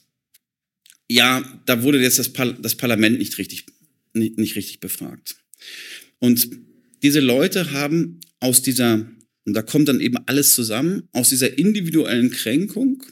ja, 1.09 1.61
da 1.65 1.83
wurde 1.83 2.01
jetzt 2.01 2.19
das, 2.19 2.33
Par 2.33 2.53
das 2.53 2.75
Parlament 2.75 3.19
nicht 3.19 3.37
richtig, 3.37 3.65
nicht, 4.13 4.37
nicht 4.37 4.55
richtig 4.55 4.79
befragt. 4.79 5.35
Und 6.19 6.49
diese 7.03 7.19
Leute 7.19 7.71
haben 7.71 8.19
aus 8.39 8.61
dieser, 8.61 9.09
und 9.45 9.53
da 9.53 9.61
kommt 9.61 9.87
dann 9.87 10.01
eben 10.01 10.17
alles 10.25 10.53
zusammen, 10.53 11.07
aus 11.11 11.29
dieser 11.29 11.57
individuellen 11.57 12.31
Kränkung 12.31 13.03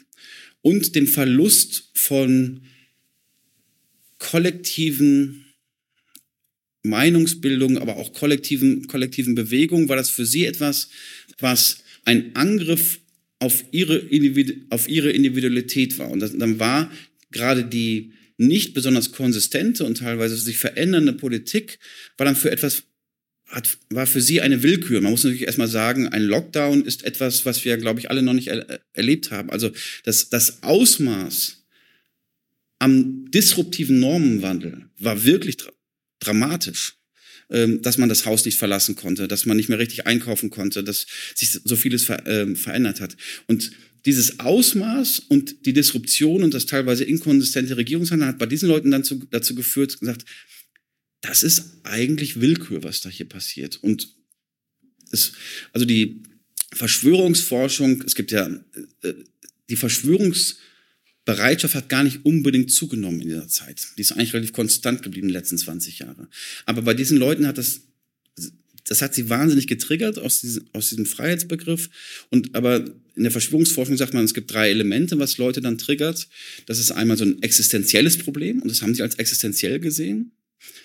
und 0.61 0.95
dem 0.95 1.07
Verlust 1.07 1.89
von 1.93 2.61
kollektiven 4.19 5.45
Meinungsbildung, 6.83 7.77
aber 7.77 7.97
auch 7.97 8.13
kollektiven, 8.13 8.87
kollektiven 8.87 9.35
Bewegungen, 9.35 9.89
war 9.89 9.95
das 9.95 10.09
für 10.09 10.25
sie 10.25 10.45
etwas, 10.45 10.89
was 11.39 11.83
ein 12.05 12.35
Angriff 12.35 12.99
auf 13.39 13.63
ihre, 13.71 13.97
Individu 13.97 14.53
auf 14.69 14.87
ihre 14.87 15.11
Individualität 15.11 15.97
war. 15.97 16.09
Und 16.09 16.19
das, 16.19 16.37
dann 16.37 16.59
war 16.59 16.91
gerade 17.31 17.63
die 17.63 18.13
nicht 18.37 18.73
besonders 18.73 19.11
konsistente 19.11 19.83
und 19.83 19.97
teilweise 19.97 20.37
sich 20.37 20.57
verändernde 20.57 21.13
Politik, 21.13 21.79
war 22.17 22.25
dann 22.25 22.35
für 22.35 22.51
etwas, 22.51 22.83
hat, 23.47 23.77
war 23.89 24.07
für 24.07 24.21
sie 24.21 24.41
eine 24.41 24.63
Willkür. 24.63 25.01
Man 25.01 25.11
muss 25.11 25.23
natürlich 25.23 25.45
erstmal 25.45 25.67
sagen, 25.67 26.07
ein 26.07 26.23
Lockdown 26.23 26.85
ist 26.85 27.03
etwas, 27.03 27.45
was 27.45 27.65
wir, 27.65 27.77
glaube 27.77 27.99
ich, 27.99 28.09
alle 28.09 28.21
noch 28.21 28.33
nicht 28.33 28.47
er 28.47 28.79
erlebt 28.93 29.31
haben. 29.31 29.49
Also 29.49 29.71
das, 30.03 30.29
das 30.29 30.63
Ausmaß 30.63 31.58
am 32.79 33.29
disruptiven 33.31 33.99
Normenwandel 33.99 34.89
war 34.97 35.23
wirklich 35.25 35.57
dra 35.57 35.71
dramatisch 36.21 36.99
ähm, 37.51 37.81
dass 37.81 37.97
man 37.97 38.09
das 38.09 38.25
Haus 38.25 38.45
nicht 38.45 38.59
verlassen 38.59 38.95
konnte, 38.95 39.27
dass 39.27 39.47
man 39.47 39.57
nicht 39.57 39.69
mehr 39.69 39.79
richtig 39.79 40.05
einkaufen 40.05 40.51
konnte, 40.51 40.83
dass 40.83 41.07
sich 41.33 41.49
so 41.49 41.75
vieles 41.75 42.05
ver 42.05 42.25
äh, 42.27 42.55
verändert 42.55 43.01
hat. 43.01 43.17
Und 43.47 43.71
dieses 44.05 44.39
Ausmaß 44.39 45.19
und 45.19 45.65
die 45.65 45.73
Disruption 45.73 46.43
und 46.43 46.53
das 46.53 46.67
teilweise 46.67 47.03
inkonsistente 47.03 47.75
Regierungshandeln 47.75 48.29
hat 48.29 48.37
bei 48.37 48.45
diesen 48.45 48.69
Leuten 48.69 48.91
dann 48.91 49.03
zu, 49.03 49.25
dazu 49.31 49.55
geführt, 49.55 49.99
gesagt, 49.99 50.25
das 51.21 51.41
ist 51.41 51.79
eigentlich 51.83 52.39
Willkür, 52.39 52.83
was 52.83 53.01
da 53.01 53.09
hier 53.09 53.27
passiert. 53.27 53.77
Und 53.81 54.15
es, 55.11 55.33
also 55.73 55.85
die 55.85 56.21
Verschwörungsforschung, 56.71 58.03
es 58.05 58.13
gibt 58.13 58.31
ja 58.31 58.47
äh, 59.01 59.13
die 59.69 59.75
Verschwörungs 59.75 60.57
Bereitschaft 61.25 61.75
hat 61.75 61.89
gar 61.89 62.03
nicht 62.03 62.25
unbedingt 62.25 62.71
zugenommen 62.71 63.21
in 63.21 63.27
dieser 63.27 63.47
Zeit. 63.47 63.87
Die 63.97 64.01
ist 64.01 64.13
eigentlich 64.13 64.33
relativ 64.33 64.53
konstant 64.53 65.03
geblieben 65.03 65.27
in 65.27 65.33
den 65.33 65.39
letzten 65.39 65.57
20 65.57 65.99
Jahren. 65.99 66.27
Aber 66.65 66.81
bei 66.81 66.93
diesen 66.93 67.17
Leuten 67.17 67.45
hat 67.45 67.57
das, 67.57 67.81
das 68.85 69.01
hat 69.01 69.13
sie 69.13 69.29
wahnsinnig 69.29 69.67
getriggert 69.67 70.17
aus 70.17 70.41
diesem, 70.41 70.65
aus 70.73 70.89
diesem 70.89 71.05
Freiheitsbegriff. 71.05 71.89
Und 72.29 72.55
aber 72.55 72.85
in 73.15 73.23
der 73.23 73.31
Verschwörungsforschung 73.31 73.97
sagt 73.97 74.13
man, 74.13 74.23
es 74.23 74.33
gibt 74.33 74.51
drei 74.51 74.69
Elemente, 74.69 75.19
was 75.19 75.37
Leute 75.37 75.61
dann 75.61 75.77
triggert. 75.77 76.27
Das 76.65 76.79
ist 76.79 76.91
einmal 76.91 77.17
so 77.17 77.25
ein 77.25 77.43
existenzielles 77.43 78.17
Problem 78.17 78.61
und 78.61 78.71
das 78.71 78.81
haben 78.81 78.95
sie 78.95 79.03
als 79.03 79.15
existenziell 79.15 79.79
gesehen. 79.79 80.31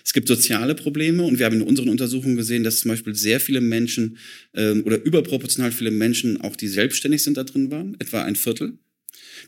Es 0.05 0.13
gibt 0.13 0.29
soziale 0.29 0.75
Probleme 0.75 1.23
und 1.23 1.39
wir 1.39 1.47
haben 1.47 1.57
in 1.57 1.63
unseren 1.63 1.89
Untersuchungen 1.89 2.37
gesehen, 2.37 2.63
dass 2.63 2.81
zum 2.81 2.91
Beispiel 2.91 3.15
sehr 3.15 3.41
viele 3.41 3.61
Menschen 3.61 4.19
äh, 4.53 4.81
oder 4.81 5.03
überproportional 5.03 5.73
viele 5.73 5.91
Menschen, 5.91 6.41
auch 6.41 6.57
die 6.57 6.69
selbstständig 6.69 7.23
sind, 7.23 7.37
da 7.37 7.45
drin 7.45 7.71
waren, 7.71 7.97
etwa 7.99 8.23
ein 8.23 8.37
Viertel. 8.37 8.79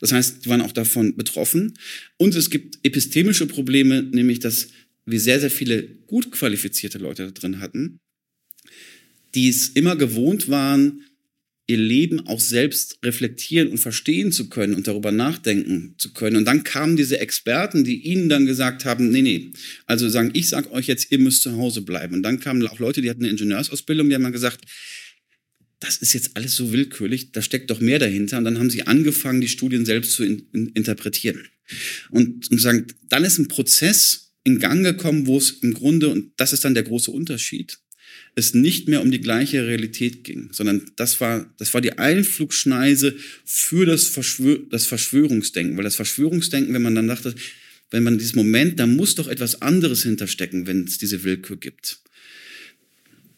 Das 0.01 0.13
heißt, 0.13 0.45
die 0.45 0.49
waren 0.49 0.61
auch 0.61 0.73
davon 0.73 1.17
betroffen. 1.17 1.75
Und 2.17 2.35
es 2.35 2.51
gibt 2.51 2.79
epistemische 2.83 3.47
Probleme, 3.47 4.03
nämlich 4.03 4.41
dass 4.41 4.69
wir 5.05 5.21
sehr, 5.21 5.41
sehr 5.41 5.51
viele 5.51 5.85
gut 6.07 6.33
qualifizierte 6.33 6.99
Leute 6.99 7.25
da 7.25 7.31
drin 7.31 7.61
hatten, 7.61 8.01
die 9.35 9.49
es 9.49 9.69
immer 9.69 9.97
gewohnt 9.97 10.49
waren, 10.49 11.03
ihr 11.69 11.79
Leben 11.79 12.27
auch 12.27 12.39
selbst 12.39 12.99
reflektieren 13.05 13.69
und 13.69 13.79
verstehen 13.79 14.31
zu 14.31 14.49
können 14.49 14.75
und 14.75 14.87
darüber 14.87 15.11
nachdenken 15.11 15.95
zu 15.99 16.13
können. 16.13 16.37
Und 16.37 16.45
dann 16.45 16.63
kamen 16.63 16.97
diese 16.97 17.19
Experten, 17.19 17.83
die 17.83 18.03
ihnen 18.03 18.29
dann 18.29 18.47
gesagt 18.47 18.85
haben, 18.85 19.11
nee, 19.11 19.23
nee, 19.23 19.53
also 19.85 20.09
sagen, 20.09 20.31
ich 20.33 20.49
sag 20.49 20.71
euch 20.71 20.87
jetzt, 20.87 21.11
ihr 21.11 21.19
müsst 21.19 21.43
zu 21.43 21.57
Hause 21.57 21.83
bleiben. 21.83 22.15
Und 22.15 22.23
dann 22.23 22.39
kamen 22.39 22.67
auch 22.69 22.79
Leute, 22.79 23.03
die 23.03 23.11
hatten 23.11 23.25
eine 23.25 23.31
Ingenieursausbildung, 23.31 24.09
die 24.09 24.15
haben 24.15 24.23
dann 24.23 24.33
gesagt, 24.33 24.65
das 25.81 25.99
ist 25.99 26.15
jetzt 26.15 26.37
alles 26.37 26.57
so 26.57 26.73
willkürlich, 26.73 27.33
da 27.33 27.43
steckt 27.43 27.71
doch 27.71 27.81
mehr 27.81 27.99
dahinter. 27.99 28.39
Und 28.39 28.45
dann 28.45 28.59
haben 28.59 28.71
sie 28.71 28.87
angefangen, 28.87 29.41
die 29.41 29.49
Studien 29.49 29.85
selbst 29.85 30.13
zu 30.13 30.25
in, 30.25 30.47
in, 30.53 30.69
interpretieren. 30.69 31.49
Und, 32.11 32.51
und 32.51 32.61
sagen, 32.61 32.87
dann 33.09 33.25
ist 33.25 33.39
ein 33.39 33.49
Prozess 33.49 34.33
in 34.45 34.59
Gang 34.59 34.85
gekommen, 34.85 35.27
wo 35.27 35.39
es 35.39 35.51
im 35.63 35.75
Grunde, 35.75 36.09
und 36.09 36.33
das 36.37 36.53
ist 36.53 36.65
dann 36.65 36.75
der 36.75 36.85
große 36.85 37.11
Unterschied, 37.11 37.79
es 38.37 38.55
nicht 38.55 38.89
mehr 38.89 39.03
um 39.03 39.11
die 39.11 39.21
gleiche 39.21 39.67
Realität 39.67 40.23
ging, 40.23 40.51
sondern 40.53 40.91
das 40.97 41.21
war, 41.21 41.53
das 41.59 41.73
war 41.75 41.81
die 41.81 41.99
Einflugschneise 41.99 43.17
für 43.45 43.87
das, 43.87 44.05
Verschwör 44.05 44.59
das 44.71 44.87
Verschwörungsdenken. 44.87 45.77
Weil 45.77 45.85
das 45.85 45.97
Verschwörungsdenken, 45.97 46.73
wenn 46.73 46.83
man 46.83 46.95
dann 46.95 47.09
dachte, 47.09 47.35
wenn 47.91 48.03
man 48.03 48.19
dieses 48.19 48.35
Moment, 48.35 48.79
da 48.79 48.87
muss 48.87 49.15
doch 49.15 49.29
etwas 49.29 49.63
anderes 49.63 50.03
hinterstecken, 50.03 50.67
wenn 50.67 50.85
es 50.85 50.99
diese 50.99 51.25
Willkür 51.25 51.57
gibt 51.57 52.01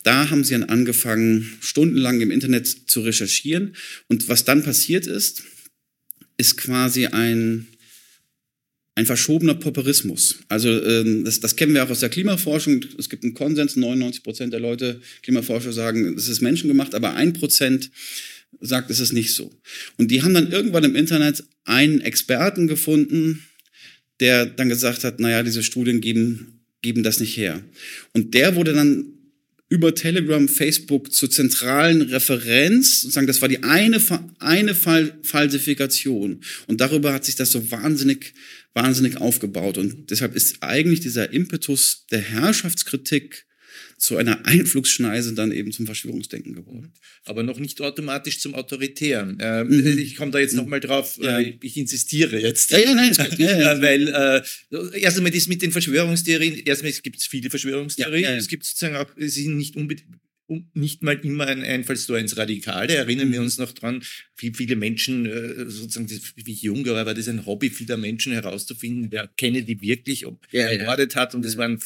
da 0.02 0.30
haben 0.30 0.44
sie 0.44 0.52
dann 0.52 0.64
angefangen, 0.64 1.58
stundenlang 1.60 2.20
im 2.20 2.30
Internet 2.30 2.66
zu 2.66 3.00
recherchieren. 3.00 3.74
Und 4.08 4.28
was 4.28 4.44
dann 4.44 4.62
passiert 4.62 5.06
ist, 5.06 5.42
ist 6.36 6.56
quasi 6.56 7.06
ein, 7.06 7.66
ein 8.94 9.06
verschobener 9.06 9.54
Popperismus. 9.54 10.38
Also 10.48 10.68
ähm, 10.68 11.24
das, 11.24 11.40
das 11.40 11.56
kennen 11.56 11.74
wir 11.74 11.84
auch 11.84 11.90
aus 11.90 12.00
der 12.00 12.08
Klimaforschung. 12.08 12.84
Es 12.98 13.08
gibt 13.08 13.24
einen 13.24 13.34
Konsens, 13.34 13.76
99 13.76 14.22
Prozent 14.22 14.52
der 14.52 14.60
Leute, 14.60 15.00
Klimaforscher 15.22 15.72
sagen, 15.72 16.14
es 16.16 16.28
ist 16.28 16.40
menschengemacht, 16.40 16.94
aber 16.94 17.14
ein 17.14 17.32
Prozent 17.32 17.90
sagt, 18.60 18.90
es 18.90 19.00
ist 19.00 19.12
nicht 19.12 19.34
so. 19.34 19.52
Und 19.96 20.10
die 20.10 20.22
haben 20.22 20.34
dann 20.34 20.50
irgendwann 20.50 20.84
im 20.84 20.96
Internet 20.96 21.44
einen 21.64 22.00
Experten 22.00 22.66
gefunden, 22.66 23.44
der 24.20 24.46
dann 24.46 24.68
gesagt 24.68 25.04
hat, 25.04 25.20
naja, 25.20 25.42
diese 25.42 25.62
Studien 25.62 26.00
geben 26.00 26.58
geben 26.82 27.02
das 27.02 27.20
nicht 27.20 27.36
her. 27.36 27.62
Und 28.12 28.34
der 28.34 28.54
wurde 28.54 28.72
dann 28.72 29.17
über 29.68 29.94
Telegram, 29.94 30.48
Facebook 30.48 31.12
zur 31.12 31.30
zentralen 31.30 32.02
Referenz, 32.02 33.02
sozusagen, 33.02 33.26
das 33.26 33.42
war 33.42 33.48
die 33.48 33.62
eine, 33.62 34.00
eine 34.38 34.74
Falsifikation. 34.74 36.40
Und 36.66 36.80
darüber 36.80 37.12
hat 37.12 37.24
sich 37.24 37.36
das 37.36 37.52
so 37.52 37.70
wahnsinnig, 37.70 38.34
wahnsinnig 38.72 39.18
aufgebaut. 39.18 39.76
Und 39.76 40.10
deshalb 40.10 40.34
ist 40.34 40.62
eigentlich 40.62 41.00
dieser 41.00 41.32
Impetus 41.32 42.06
der 42.10 42.20
Herrschaftskritik 42.20 43.47
zu 43.98 44.16
einer 44.16 44.46
Einflugsschneise 44.46 45.34
dann 45.34 45.52
eben 45.52 45.72
zum 45.72 45.86
Verschwörungsdenken 45.86 46.54
geworden. 46.54 46.92
Aber 47.24 47.42
noch 47.42 47.58
nicht 47.58 47.80
automatisch 47.80 48.40
zum 48.40 48.54
Autoritären. 48.54 49.38
Äh, 49.40 49.64
mhm. 49.64 49.98
Ich 49.98 50.16
komme 50.16 50.30
da 50.30 50.38
jetzt 50.38 50.54
nochmal 50.54 50.80
drauf, 50.80 51.18
ja. 51.20 51.40
äh, 51.40 51.58
ich 51.60 51.76
insistiere 51.76 52.40
jetzt. 52.40 52.70
Ja, 52.70 52.78
ja, 52.78 52.94
nein, 52.94 53.12
ja, 53.38 53.58
ja. 53.58 53.82
Weil 53.82 54.08
äh, 54.08 55.00
erst 55.00 55.16
einmal 55.16 55.32
das 55.32 55.48
mit 55.48 55.62
den 55.62 55.72
Verschwörungstheorien, 55.72 56.60
erstmal 56.64 56.92
gibt 56.92 57.16
es 57.16 57.26
viele 57.26 57.50
Verschwörungstheorien, 57.50 58.34
es 58.34 58.48
gibt 58.48 58.64
sozusagen 58.64 58.96
auch, 58.96 59.10
sie 59.16 59.28
sind 59.42 59.56
nicht 59.56 59.76
unbedingt 59.76 60.08
nicht 60.72 61.02
mal 61.02 61.18
immer 61.22 61.46
ein 61.46 61.62
Einfallstor 61.62 62.18
ins 62.18 62.36
Radikale. 62.36 62.94
Erinnern 62.94 63.30
wir 63.30 63.40
uns 63.40 63.58
noch 63.58 63.72
dran, 63.72 64.02
wie 64.36 64.52
viele 64.54 64.76
Menschen, 64.76 65.26
äh, 65.26 65.68
sozusagen, 65.68 66.08
wie 66.36 66.52
ich 66.52 66.62
jung 66.62 66.86
war, 66.86 67.04
war 67.04 67.14
das 67.14 67.28
ein 67.28 67.44
Hobby 67.44 67.70
vieler 67.70 67.96
Menschen 67.96 68.32
herauszufinden, 68.32 69.08
wer 69.10 69.28
Kennedy 69.36 69.80
wirklich 69.80 70.24
ja, 70.50 70.68
ermordet 70.68 71.14
ja. 71.14 71.20
hat. 71.20 71.34
Und 71.34 71.44
das 71.44 71.56
waren 71.56 71.78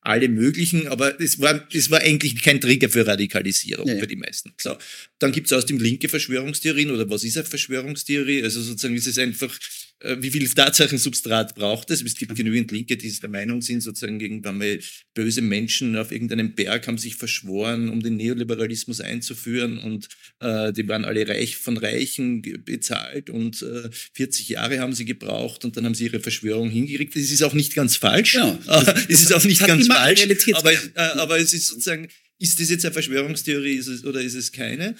alle 0.00 0.28
möglichen, 0.28 0.88
aber 0.88 1.20
es 1.20 1.38
war, 1.40 1.66
es 1.72 1.90
war 1.90 2.00
eigentlich 2.00 2.40
kein 2.42 2.60
Trigger 2.60 2.88
für 2.88 3.06
Radikalisierung 3.06 3.86
ja, 3.86 3.98
für 3.98 4.06
die 4.06 4.16
meisten. 4.16 4.54
So. 4.58 4.76
Dann 5.18 5.32
gibt 5.32 5.48
es 5.48 5.52
aus 5.52 5.66
dem 5.66 5.78
linke 5.78 6.08
Verschwörungstheorien 6.08 6.90
oder 6.90 7.08
was 7.10 7.24
ist 7.24 7.36
eine 7.36 7.46
Verschwörungstheorie? 7.46 8.42
Also 8.42 8.62
sozusagen 8.62 8.94
ist 8.94 9.06
es 9.06 9.18
einfach 9.18 9.56
wie 10.00 10.30
viel 10.30 10.48
Tatsachensubstrat 10.48 11.56
braucht 11.56 11.90
es? 11.90 12.02
Es 12.02 12.14
gibt 12.14 12.34
genügend 12.36 12.70
Linke, 12.70 12.96
die 12.96 13.10
der 13.10 13.28
Meinung 13.28 13.62
sind, 13.62 13.80
sozusagen 13.80 14.20
irgendwann 14.20 14.58
mal 14.58 14.78
böse 15.14 15.42
Menschen 15.42 15.96
auf 15.96 16.12
irgendeinem 16.12 16.54
Berg 16.54 16.86
haben 16.86 16.98
sich 16.98 17.16
verschworen, 17.16 17.88
um 17.88 18.00
den 18.00 18.16
Neoliberalismus 18.16 19.00
einzuführen 19.00 19.78
und 19.78 20.08
äh, 20.40 20.72
die 20.72 20.86
waren 20.88 21.04
alle 21.04 21.26
reich 21.28 21.56
von 21.56 21.76
Reichen 21.76 22.42
bezahlt 22.64 23.28
und 23.28 23.62
äh, 23.62 23.90
40 24.14 24.48
Jahre 24.50 24.78
haben 24.78 24.92
sie 24.92 25.04
gebraucht 25.04 25.64
und 25.64 25.76
dann 25.76 25.84
haben 25.84 25.94
sie 25.94 26.04
ihre 26.04 26.20
Verschwörung 26.20 26.70
hingekriegt. 26.70 27.16
Das 27.16 27.22
ist 27.22 27.42
auch 27.42 27.54
nicht 27.54 27.74
ganz 27.74 27.96
falsch. 27.96 28.34
Ja, 28.34 28.58
es 29.08 29.22
ist 29.22 29.32
auch 29.32 29.44
nicht 29.44 29.66
ganz 29.66 29.88
falsch, 29.88 30.22
aber, 30.52 30.72
äh, 30.72 30.78
aber 30.94 31.38
es 31.38 31.52
ist 31.52 31.66
sozusagen, 31.66 32.08
ist 32.38 32.60
das 32.60 32.70
jetzt 32.70 32.84
eine 32.84 32.92
Verschwörungstheorie 32.92 33.74
ist 33.74 33.88
es, 33.88 34.04
oder 34.04 34.20
ist 34.20 34.34
es 34.34 34.52
keine? 34.52 34.94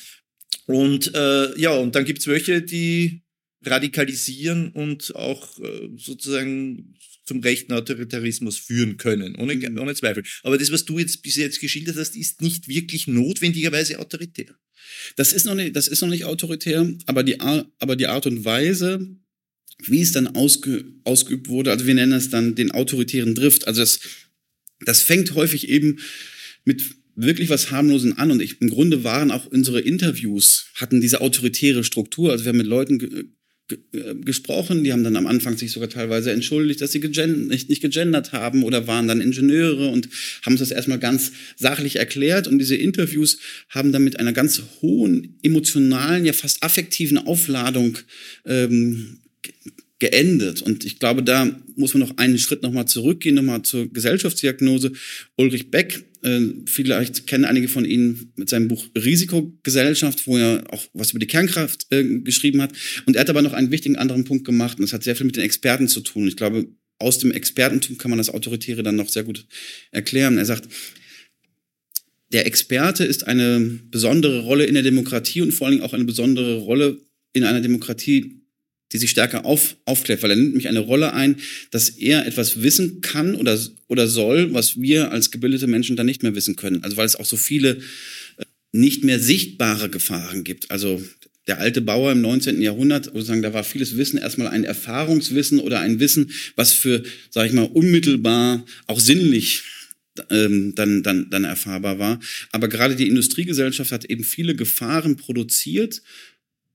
Und 0.67 1.15
äh, 1.15 1.59
ja, 1.59 1.71
und 1.71 1.95
dann 1.95 2.05
gibt 2.05 2.19
es 2.19 2.27
welche, 2.27 2.63
die 2.63 3.23
radikalisieren 3.65 4.71
und 4.71 5.15
auch 5.17 5.59
äh, 5.59 5.89
sozusagen 5.97 6.95
zum 7.25 7.41
rechten 7.41 7.73
Autoritarismus 7.73 8.57
führen 8.57 8.97
können, 8.97 9.37
ohne, 9.37 9.55
mhm. 9.55 9.79
ohne 9.79 9.95
Zweifel. 9.95 10.25
Aber 10.43 10.57
das, 10.57 10.73
was 10.73 10.85
du 10.85 10.99
jetzt 10.99 11.23
bis 11.23 11.37
jetzt 11.37 11.61
geschildert 11.61 11.97
hast, 11.97 12.17
ist 12.17 12.41
nicht 12.41 12.69
wirklich 12.69 13.07
notwendigerweise 13.07 13.99
autoritär. 13.99 14.57
Das 15.17 15.33
ist 15.33 15.45
noch 15.45 15.55
nicht, 15.55 15.77
das 15.77 15.89
ist 15.89 16.01
noch 16.01 16.09
nicht 16.09 16.25
autoritär, 16.25 16.91
aber 17.07 17.23
die, 17.23 17.39
aber 17.41 17.97
die 17.97 18.07
Art 18.07 18.27
und 18.27 18.45
Weise, 18.45 19.07
wie 19.85 20.01
es 20.01 20.13
dann 20.13 20.29
ausge, 20.29 20.85
ausgeübt 21.05 21.49
wurde, 21.49 21.71
also 21.71 21.87
wir 21.87 21.95
nennen 21.95 22.13
es 22.13 22.31
dann 22.31 22.55
den 22.55 22.71
autoritären 22.71 23.35
Drift. 23.35 23.67
Also 23.67 23.83
das, 23.83 24.01
das 24.81 25.03
fängt 25.03 25.35
häufig 25.35 25.69
eben 25.69 25.99
mit 26.65 26.83
wirklich 27.15 27.51
was 27.51 27.71
harmlosen 27.71 28.17
an 28.17 28.31
und 28.31 28.41
ich, 28.41 28.61
im 28.61 28.71
Grunde 28.71 29.03
waren 29.05 29.33
auch 29.33 29.47
unsere 29.47 29.81
Interviews 29.81 30.69
hatten 30.75 31.01
diese 31.01 31.21
autoritäre 31.21 31.83
Struktur. 31.83 32.31
Also 32.31 32.45
wir 32.45 32.51
haben 32.51 32.59
mit 32.59 32.67
Leuten 32.67 33.35
gesprochen. 34.25 34.85
Die 34.85 34.93
haben 34.93 35.05
dann 35.05 35.17
am 35.17 35.27
Anfang 35.27 35.57
sich 35.57 35.73
sogar 35.73 35.89
teilweise 35.89 36.33
entschuldigt, 36.33 36.81
dass 36.81 36.93
sie 36.93 37.01
nicht, 37.01 37.69
nicht 37.69 37.83
gegendert 37.83 38.33
haben 38.33 38.63
oder 38.63 38.87
waren 38.87 39.09
dann 39.09 39.21
Ingenieure 39.21 39.89
und 39.89 40.09
haben 40.43 40.53
uns 40.53 40.61
das 40.61 40.71
erstmal 40.71 40.99
ganz 40.99 41.33
sachlich 41.57 41.97
erklärt. 41.97 42.49
Und 42.49 42.59
diese 42.59 42.77
Interviews 42.77 43.39
haben 43.69 43.93
dann 43.93 44.05
mit 44.05 44.19
einer 44.19 44.33
ganz 44.33 44.63
hohen 44.81 45.39
emotionalen, 45.43 46.25
ja 46.25 46.33
fast 46.33 46.63
affektiven 46.63 47.19
Aufladung 47.19 47.99
ähm, 48.47 49.19
geendet. 49.99 50.63
Und 50.63 50.85
ich 50.85 50.99
glaube, 50.99 51.23
da 51.23 51.51
muss 51.77 51.95
man 51.95 52.01
noch 52.01 52.17
einen 52.19 52.39
Schritt 52.39 52.63
nochmal 52.63 52.87
zurückgehen, 52.87 53.35
nochmal 53.35 53.63
zur 53.63 53.93
Gesellschaftsdiagnose. 53.93 54.93
Ulrich 55.37 55.71
Beck, 55.71 56.05
äh, 56.23 56.41
vielleicht 56.67 57.27
kennen 57.27 57.45
einige 57.45 57.69
von 57.69 57.85
Ihnen 57.85 58.33
mit 58.37 58.49
seinem 58.49 58.69
Buch 58.69 58.85
Risikogesellschaft, 58.97 60.27
wo 60.27 60.37
er 60.37 60.65
auch 60.71 60.85
was 60.93 61.11
über 61.11 61.19
die 61.19 61.27
Kernkraft 61.27 61.87
äh, 61.91 62.05
geschrieben 62.21 62.63
hat. 62.63 62.73
Und 63.07 63.17
er 63.17 63.21
hat 63.21 63.31
aber 63.31 63.43
noch 63.43 63.53
einen 63.53 63.71
wichtigen 63.71 63.97
anderen 63.97 64.25
Punkt 64.25 64.45
gemacht. 64.45 64.79
Und 64.79 64.85
das 64.85 64.93
hat 64.93 65.03
sehr 65.03 65.17
viel 65.17 65.27
mit 65.27 65.37
den 65.37 65.45
Experten 65.45 65.89
zu 65.89 66.01
tun. 66.01 66.29
Ich 66.29 66.37
glaube, 66.37 66.69
aus 66.99 67.19
dem 67.19 67.33
Expertentum 67.33 67.99
kann 67.99 68.11
man 68.11 68.19
das 68.19 68.31
Autoritäre 68.31 68.83
dann 68.83 68.97
noch 68.97 69.09
sehr 69.09 69.25
gut 69.25 69.47
erklären. 69.91 70.39
Er 70.39 70.45
sagt, 70.45 70.69
der 72.33 72.47
Experte 72.47 73.05
ist 73.05 73.27
eine 73.27 73.81
besondere 73.91 74.41
Rolle 74.41 74.65
in 74.65 74.75
der 74.75 74.83
Demokratie 74.83 75.41
und 75.41 75.53
vor 75.53 75.67
allen 75.67 75.77
Dingen 75.77 75.87
auch 75.87 75.95
eine 75.95 76.05
besondere 76.05 76.59
Rolle 76.59 77.01
in 77.33 77.45
einer 77.45 77.61
Demokratie, 77.61 78.38
die 78.93 78.99
sich 78.99 79.11
stärker 79.11 79.45
auf, 79.45 79.77
aufklärt, 79.85 80.23
weil 80.23 80.31
er 80.31 80.37
nimmt 80.37 80.55
mich 80.55 80.69
eine 80.69 80.79
Rolle 80.81 81.13
ein, 81.13 81.37
dass 81.71 81.91
er 81.91 82.27
etwas 82.27 82.63
wissen 82.63 83.01
kann 83.01 83.35
oder, 83.35 83.59
oder 83.87 84.09
soll, 84.09 84.55
was 84.55 84.81
wir 84.81 85.13
als 85.13 85.31
gebildete 85.31 85.67
Menschen 85.67 85.97
dann 85.97 86.07
nicht 86.07 86.23
mehr 86.23 86.35
wissen 86.35 86.57
können. 86.57 86.83
Also 86.83 86.97
weil 86.97 87.07
es 87.07 87.17
auch 87.17 87.27
so 87.27 87.37
viele 87.37 87.79
äh, 88.39 88.45
nicht 88.73 89.05
mehr 89.05 89.19
sichtbare 89.19 89.91
Gefahren 89.91 90.45
gibt. 90.45 90.71
Also 90.71 91.03
der 91.47 91.59
alte 91.59 91.81
Bauer 91.81 92.13
im 92.13 92.21
19. 92.21 92.61
Jahrhundert, 92.61 93.07
sozusagen, 93.07 93.43
da 93.43 93.55
war 93.55 93.65
vieles 93.65 93.97
Wissen 93.97 94.19
erstmal 94.19 94.49
ein 94.49 94.65
Erfahrungswissen 94.65 95.61
oder 95.61 95.81
ein 95.81 95.99
Wissen, 95.99 96.31
was 96.57 96.73
für, 96.73 97.03
sage 97.31 97.49
ich 97.49 97.55
mal, 97.55 97.63
unmittelbar 97.63 98.65
auch 98.87 99.01
sinnlich 99.01 99.63
ähm, 100.31 100.75
dann, 100.75 101.03
dann, 101.03 101.31
dann 101.31 101.45
erfahrbar 101.45 101.99
war. 101.99 102.21
Aber 102.53 102.69
gerade 102.69 102.97
die 102.97 103.09
Industriegesellschaft 103.09 103.93
hat 103.93 104.05
eben 104.05 104.25
viele 104.25 104.55
Gefahren 104.55 105.17
produziert, 105.17 106.03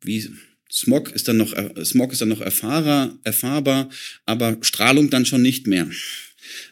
wie 0.01 0.27
Smog 0.73 1.11
ist 1.11 1.27
dann 1.27 1.37
noch, 1.37 1.53
Smog 1.85 2.11
ist 2.11 2.21
dann 2.21 2.29
noch 2.29 2.41
erfahrbar, 2.41 3.19
erfahrbar, 3.23 3.89
aber 4.25 4.57
Strahlung 4.61 5.11
dann 5.11 5.25
schon 5.25 5.43
nicht 5.43 5.67
mehr. 5.67 5.87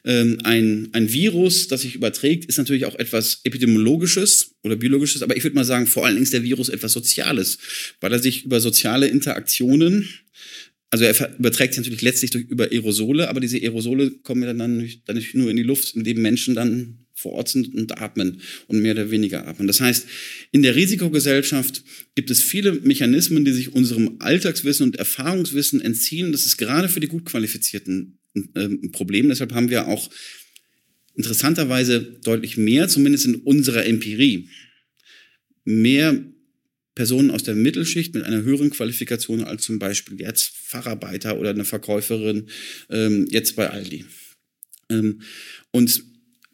Ähm, 0.03 0.39
ein, 0.43 0.89
ein 0.91 1.13
Virus, 1.13 1.67
das 1.67 1.81
sich 1.81 1.95
überträgt, 1.95 2.45
ist 2.45 2.57
natürlich 2.57 2.85
auch 2.85 2.95
etwas 2.95 3.41
Epidemiologisches 3.43 4.55
oder 4.63 4.75
Biologisches, 4.75 5.21
aber 5.21 5.37
ich 5.37 5.43
würde 5.43 5.55
mal 5.55 5.65
sagen, 5.65 5.87
vor 5.87 6.05
allen 6.05 6.15
Dingen 6.15 6.23
ist 6.23 6.33
der 6.33 6.43
Virus 6.43 6.69
etwas 6.69 6.93
Soziales, 6.93 7.59
weil 7.99 8.11
er 8.11 8.19
sich 8.19 8.45
über 8.45 8.59
soziale 8.59 9.07
Interaktionen, 9.07 10.09
also 10.89 11.05
er 11.05 11.37
überträgt 11.37 11.73
sich 11.73 11.83
natürlich 11.83 12.01
letztlich 12.01 12.31
durch, 12.31 12.45
über 12.45 12.65
Aerosole, 12.71 13.29
aber 13.29 13.39
diese 13.39 13.57
Aerosole 13.57 14.11
kommen 14.23 14.43
ja 14.43 14.53
dann 14.53 14.89
dann 15.05 15.15
nicht 15.15 15.35
nur 15.35 15.49
in 15.49 15.57
die 15.57 15.63
Luft, 15.63 15.95
indem 15.95 16.21
Menschen 16.21 16.55
dann 16.55 17.00
vor 17.21 17.33
Ort 17.33 17.49
sind 17.49 17.73
und 17.73 17.99
atmen 17.99 18.41
und 18.67 18.81
mehr 18.81 18.93
oder 18.93 19.11
weniger 19.11 19.47
atmen. 19.47 19.67
Das 19.67 19.79
heißt, 19.79 20.07
in 20.51 20.61
der 20.63 20.75
Risikogesellschaft 20.75 21.83
gibt 22.15 22.31
es 22.31 22.41
viele 22.41 22.73
Mechanismen, 22.73 23.45
die 23.45 23.53
sich 23.53 23.73
unserem 23.73 24.17
Alltagswissen 24.19 24.85
und 24.85 24.95
Erfahrungswissen 24.97 25.81
entziehen. 25.81 26.31
Das 26.31 26.45
ist 26.45 26.57
gerade 26.57 26.89
für 26.89 26.99
die 26.99 27.07
gut 27.07 27.25
qualifizierten 27.25 28.17
ein 28.55 28.91
Problem. 28.91 29.29
Deshalb 29.29 29.53
haben 29.53 29.69
wir 29.69 29.87
auch 29.87 30.09
interessanterweise 31.15 32.01
deutlich 32.23 32.57
mehr, 32.57 32.87
zumindest 32.87 33.25
in 33.25 33.35
unserer 33.35 33.85
Empirie, 33.85 34.49
mehr 35.65 36.23
Personen 36.95 37.31
aus 37.31 37.43
der 37.43 37.55
Mittelschicht 37.55 38.13
mit 38.13 38.23
einer 38.23 38.43
höheren 38.43 38.69
Qualifikation 38.69 39.43
als 39.43 39.63
zum 39.63 39.79
Beispiel 39.79 40.19
jetzt 40.19 40.51
Facharbeiter 40.55 41.39
oder 41.39 41.51
eine 41.51 41.65
Verkäuferin 41.65 42.47
ähm, 42.89 43.27
jetzt 43.29 43.55
bei 43.55 43.69
Aldi. 43.69 44.05
Ähm, 44.89 45.21
und 45.71 46.03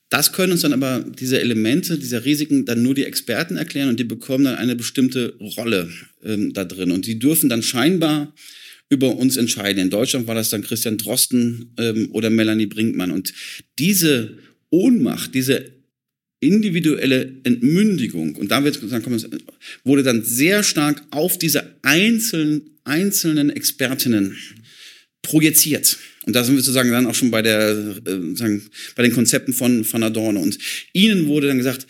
das 0.09 0.31
können 0.31 0.53
uns 0.53 0.61
dann 0.61 0.73
aber 0.73 1.05
diese 1.19 1.39
Elemente, 1.41 1.97
dieser 1.97 2.23
Risiken 2.23 2.65
dann 2.65 2.81
nur 2.81 2.95
die 2.95 3.03
Experten 3.03 3.57
erklären 3.57 3.89
und 3.89 3.99
die 3.99 4.05
bekommen 4.05 4.45
dann 4.45 4.55
eine 4.55 4.75
bestimmte 4.75 5.35
Rolle 5.39 5.89
ähm, 6.23 6.53
da 6.53 6.63
drin. 6.63 6.91
Und 6.91 7.05
die 7.05 7.19
dürfen 7.19 7.49
dann 7.49 7.61
scheinbar 7.61 8.33
über 8.89 9.15
uns 9.17 9.35
entscheiden. 9.35 9.81
In 9.81 9.89
Deutschland 9.89 10.27
war 10.27 10.35
das 10.35 10.49
dann 10.49 10.61
Christian 10.61 10.97
Drosten 10.97 11.73
ähm, 11.77 12.09
oder 12.11 12.29
Melanie 12.29 12.67
Brinkmann. 12.67 13.11
Und 13.11 13.33
diese 13.79 14.37
Ohnmacht, 14.69 15.33
diese 15.33 15.71
individuelle 16.39 17.33
Entmündigung, 17.43 18.35
und 18.35 18.51
da 18.51 18.63
wird, 18.63 18.79
dann 18.89 19.03
wurde 19.83 20.03
dann 20.03 20.23
sehr 20.23 20.63
stark 20.63 21.03
auf 21.11 21.37
diese 21.37 21.75
einzelnen, 21.81 22.77
einzelnen 22.85 23.49
Expertinnen 23.49 24.37
projiziert. 25.21 25.97
Und 26.27 26.33
da 26.33 26.43
sind 26.43 26.55
wir 26.55 26.61
sozusagen 26.61 26.91
dann 26.91 27.05
auch 27.05 27.15
schon 27.15 27.31
bei 27.31 27.41
der, 27.41 27.69
äh, 27.69 28.35
sagen, 28.35 28.61
bei 28.95 29.03
den 29.03 29.13
Konzepten 29.13 29.53
von, 29.53 29.85
von 29.85 30.03
Adorno. 30.03 30.41
Und 30.41 30.57
ihnen 30.91 31.27
wurde 31.27 31.47
dann 31.47 31.57
gesagt, 31.57 31.87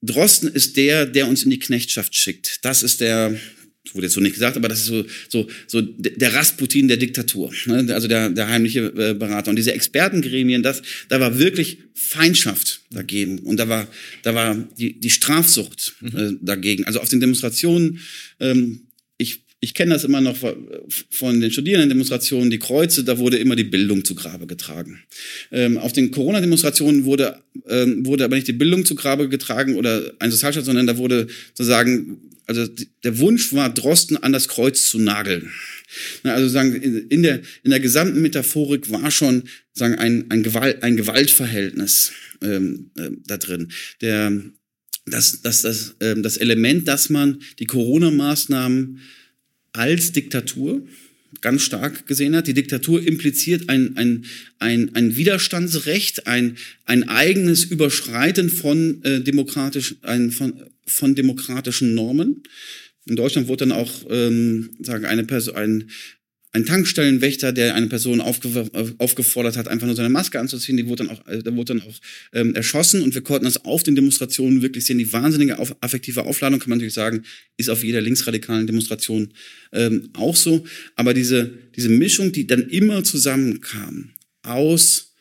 Drosten 0.00 0.48
ist 0.48 0.78
der, 0.78 1.04
der 1.04 1.28
uns 1.28 1.42
in 1.42 1.50
die 1.50 1.58
Knechtschaft 1.58 2.14
schickt. 2.16 2.64
Das 2.64 2.82
ist 2.82 3.02
der, 3.02 3.38
wurde 3.92 4.06
jetzt 4.06 4.14
so 4.14 4.20
nicht 4.20 4.32
gesagt, 4.32 4.56
aber 4.56 4.68
das 4.68 4.80
ist 4.80 4.86
so, 4.86 5.04
so, 5.28 5.48
so 5.66 5.82
der 5.82 6.34
Rasputin 6.34 6.88
der 6.88 6.96
Diktatur, 6.96 7.52
ne? 7.66 7.92
also 7.92 8.08
der, 8.08 8.30
der 8.30 8.48
heimliche 8.48 8.86
äh, 8.96 9.12
Berater. 9.12 9.50
Und 9.50 9.56
diese 9.56 9.74
Expertengremien, 9.74 10.62
das, 10.62 10.80
da 11.10 11.20
war 11.20 11.38
wirklich 11.38 11.78
Feindschaft 11.92 12.80
dagegen. 12.90 13.40
Und 13.40 13.58
da 13.58 13.68
war, 13.68 13.86
da 14.22 14.34
war 14.34 14.56
die, 14.78 14.98
die 14.98 15.10
Strafsucht 15.10 15.94
äh, 16.02 16.32
dagegen. 16.40 16.84
Also 16.84 17.00
auf 17.00 17.10
den 17.10 17.20
Demonstrationen, 17.20 18.00
ähm, 18.40 18.87
ich 19.60 19.74
kenne 19.74 19.92
das 19.92 20.04
immer 20.04 20.20
noch 20.20 20.36
von 21.10 21.40
den 21.40 21.50
Studierendendemonstrationen, 21.50 22.50
die 22.50 22.60
Kreuze, 22.60 23.02
da 23.02 23.18
wurde 23.18 23.38
immer 23.38 23.56
die 23.56 23.64
Bildung 23.64 24.04
zu 24.04 24.14
Grabe 24.14 24.46
getragen. 24.46 25.00
Ähm, 25.50 25.78
auf 25.78 25.92
den 25.92 26.12
Corona-Demonstrationen 26.12 27.04
wurde, 27.04 27.40
ähm, 27.66 28.06
wurde 28.06 28.24
aber 28.24 28.36
nicht 28.36 28.46
die 28.46 28.52
Bildung 28.52 28.84
zu 28.84 28.94
Grabe 28.94 29.28
getragen 29.28 29.74
oder 29.74 30.12
ein 30.20 30.30
Sozialstaat, 30.30 30.64
sondern 30.64 30.86
da 30.86 30.96
wurde 30.96 31.26
sozusagen, 31.54 32.20
also 32.46 32.66
der 33.02 33.18
Wunsch 33.18 33.52
war, 33.52 33.74
Drosten 33.74 34.16
an 34.16 34.32
das 34.32 34.46
Kreuz 34.46 34.88
zu 34.88 35.00
nageln. 35.00 35.50
Also 36.22 36.48
sagen, 36.48 36.74
in 37.08 37.22
der, 37.22 37.40
in 37.64 37.70
der 37.70 37.80
gesamten 37.80 38.22
Metaphorik 38.22 38.90
war 38.90 39.10
schon 39.10 39.44
sagen, 39.72 39.96
ein, 39.96 40.30
ein, 40.30 40.44
Gewalt, 40.44 40.84
ein 40.84 40.96
Gewaltverhältnis 40.96 42.12
ähm, 42.42 42.90
äh, 42.96 43.10
da 43.26 43.38
drin. 43.38 43.72
Der, 44.02 44.40
das, 45.06 45.42
das, 45.42 45.62
das, 45.62 45.96
ähm, 46.00 46.22
das 46.22 46.36
Element, 46.36 46.86
dass 46.86 47.10
man 47.10 47.40
die 47.58 47.66
Corona-Maßnahmen 47.66 49.00
als 49.72 50.12
Diktatur 50.12 50.82
ganz 51.40 51.62
stark 51.62 52.06
gesehen 52.06 52.34
hat. 52.34 52.46
Die 52.46 52.54
Diktatur 52.54 53.06
impliziert 53.06 53.68
ein, 53.68 53.96
ein, 53.96 54.24
ein, 54.58 54.94
ein 54.94 55.16
Widerstandsrecht, 55.16 56.26
ein, 56.26 56.56
ein 56.86 57.08
eigenes 57.08 57.64
Überschreiten 57.64 58.48
von, 58.48 59.02
äh, 59.04 59.20
demokratisch, 59.20 59.96
ein, 60.02 60.30
von, 60.30 60.54
von 60.86 61.14
demokratischen 61.14 61.94
Normen. 61.94 62.42
In 63.06 63.16
Deutschland 63.16 63.48
wurde 63.48 63.66
dann 63.66 63.72
auch 63.72 64.06
ähm, 64.10 64.70
sagen 64.80 65.04
eine 65.04 65.24
Person, 65.24 65.56
ein, 65.56 65.90
ein 66.52 66.64
Tankstellenwächter, 66.64 67.52
der 67.52 67.74
eine 67.74 67.88
Person 67.88 68.20
aufge 68.20 68.70
aufgefordert 68.98 69.56
hat, 69.56 69.68
einfach 69.68 69.86
nur 69.86 69.96
seine 69.96 70.08
Maske 70.08 70.40
anzuziehen, 70.40 70.76
die 70.76 70.86
wurde 70.86 71.04
dann 71.04 71.16
auch, 71.16 71.26
äh, 71.26 71.42
der 71.42 71.54
wurde 71.54 71.74
dann 71.74 71.82
auch 71.82 71.94
ähm, 72.32 72.54
erschossen 72.54 73.02
und 73.02 73.14
wir 73.14 73.22
konnten 73.22 73.44
das 73.44 73.64
auf 73.64 73.82
den 73.82 73.94
Demonstrationen 73.94 74.62
wirklich 74.62 74.86
sehen. 74.86 74.98
Die 74.98 75.12
wahnsinnige 75.12 75.58
auf, 75.58 75.76
affektive 75.80 76.24
Aufladung, 76.24 76.58
kann 76.58 76.70
man 76.70 76.78
natürlich 76.78 76.94
sagen, 76.94 77.24
ist 77.56 77.68
auf 77.68 77.84
jeder 77.84 78.00
linksradikalen 78.00 78.66
Demonstration 78.66 79.32
ähm, 79.72 80.08
auch 80.14 80.36
so. 80.36 80.64
Aber 80.96 81.12
diese, 81.12 81.52
diese 81.76 81.90
Mischung, 81.90 82.32
die 82.32 82.46
dann 82.46 82.68
immer 82.68 83.04
zusammenkam 83.04 84.10
aus 84.42 85.14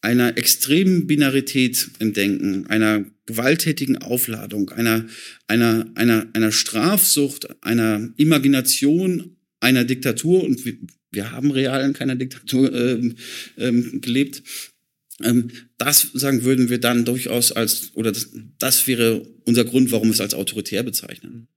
einer 0.00 0.36
extremen 0.36 1.06
Binarität 1.06 1.88
im 2.00 2.12
Denken, 2.12 2.66
einer 2.66 3.04
gewalttätigen 3.26 3.98
Aufladung, 3.98 4.70
einer, 4.70 5.06
einer, 5.46 5.86
einer, 5.94 6.26
einer 6.34 6.52
Strafsucht, 6.52 7.64
einer 7.64 8.10
Imagination 8.16 9.36
einer 9.64 9.84
Diktatur 9.84 10.44
und 10.44 10.64
wir, 10.64 10.74
wir 11.10 11.32
haben 11.32 11.50
real 11.50 11.82
in 11.84 11.94
keiner 11.94 12.14
Diktatur 12.14 12.72
ähm, 12.72 13.16
ähm, 13.58 14.00
gelebt. 14.00 14.42
Ähm, 15.22 15.50
das 15.78 16.10
sagen 16.12 16.44
würden 16.44 16.68
wir 16.68 16.78
dann 16.78 17.04
durchaus 17.04 17.52
als 17.52 17.92
oder 17.94 18.12
das, 18.12 18.30
das 18.58 18.86
wäre 18.86 19.22
unser 19.44 19.64
Grund, 19.64 19.90
warum 19.90 20.08
wir 20.08 20.14
es 20.14 20.20
als 20.20 20.34
autoritär 20.34 20.82
bezeichnen. 20.82 21.48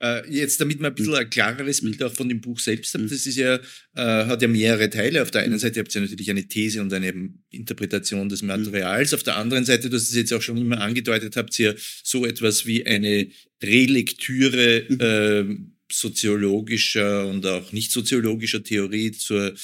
Äh, 0.00 0.28
jetzt, 0.30 0.60
damit 0.60 0.80
man 0.80 0.92
ein 0.92 0.94
bisschen 0.94 1.14
ein 1.14 1.30
klareres 1.30 1.80
Bild 1.80 2.02
auch 2.02 2.12
von 2.12 2.28
dem 2.28 2.42
Buch 2.42 2.58
selbst 2.58 2.92
hat, 2.92 3.02
das 3.04 3.26
ist 3.26 3.36
ja, 3.36 3.54
äh, 3.94 4.26
hat 4.26 4.42
ja 4.42 4.48
mehrere 4.48 4.90
Teile. 4.90 5.22
Auf 5.22 5.30
der 5.30 5.42
einen 5.42 5.58
Seite 5.58 5.80
habt 5.80 5.94
ihr 5.94 6.02
natürlich 6.02 6.30
eine 6.30 6.46
These 6.46 6.82
und 6.82 6.92
eine 6.92 7.30
Interpretation 7.50 8.28
des 8.28 8.42
Materials. 8.42 9.14
Auf 9.14 9.22
der 9.22 9.36
anderen 9.36 9.64
Seite, 9.64 9.88
du 9.88 9.96
hast 9.96 10.10
es 10.10 10.14
jetzt 10.14 10.34
auch 10.34 10.42
schon 10.42 10.58
immer 10.58 10.82
angedeutet, 10.82 11.36
habt 11.36 11.58
ihr 11.58 11.76
so 12.02 12.26
etwas 12.26 12.66
wie 12.66 12.84
eine 12.84 13.28
Relektüre 13.62 14.76
äh, 14.90 15.56
soziologischer 15.90 17.26
und 17.26 17.46
auch 17.46 17.72
nicht 17.72 17.92
soziologischer 17.92 18.62
Theorie 18.62 19.12
zur 19.12 19.54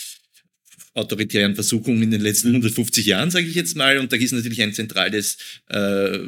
autoritären 0.94 1.54
Versuchung 1.54 2.02
in 2.02 2.10
den 2.10 2.20
letzten 2.20 2.48
150 2.48 3.06
Jahren, 3.06 3.30
sage 3.30 3.46
ich 3.46 3.54
jetzt 3.54 3.76
mal. 3.76 3.98
Und 3.98 4.12
da 4.12 4.16
ist 4.16 4.32
natürlich 4.32 4.62
ein 4.62 4.74
zentrales 4.74 5.38
äh, 5.68 6.18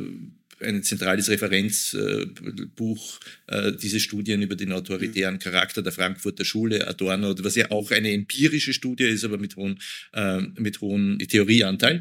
ein 0.61 0.83
zentrales 0.83 1.28
Referenzbuch, 1.28 3.20
äh, 3.46 3.72
diese 3.72 4.00
Studien 4.00 4.42
über 4.42 4.57
den 4.57 4.72
autoritären 4.72 5.38
Charakter 5.38 5.83
der 5.83 5.92
Frankfurter 5.92 6.44
Schule, 6.44 6.87
Adorno, 6.87 7.35
was 7.38 7.54
ja 7.54 7.70
auch 7.70 7.90
eine 7.90 8.12
empirische 8.12 8.72
Studie 8.72 9.04
ist, 9.04 9.24
aber 9.24 9.38
mit 9.38 9.57
hohem, 9.57 9.78
äh, 10.12 10.40
mit 10.57 10.80
hohem 10.80 11.18
Theorieanteil. 11.18 12.00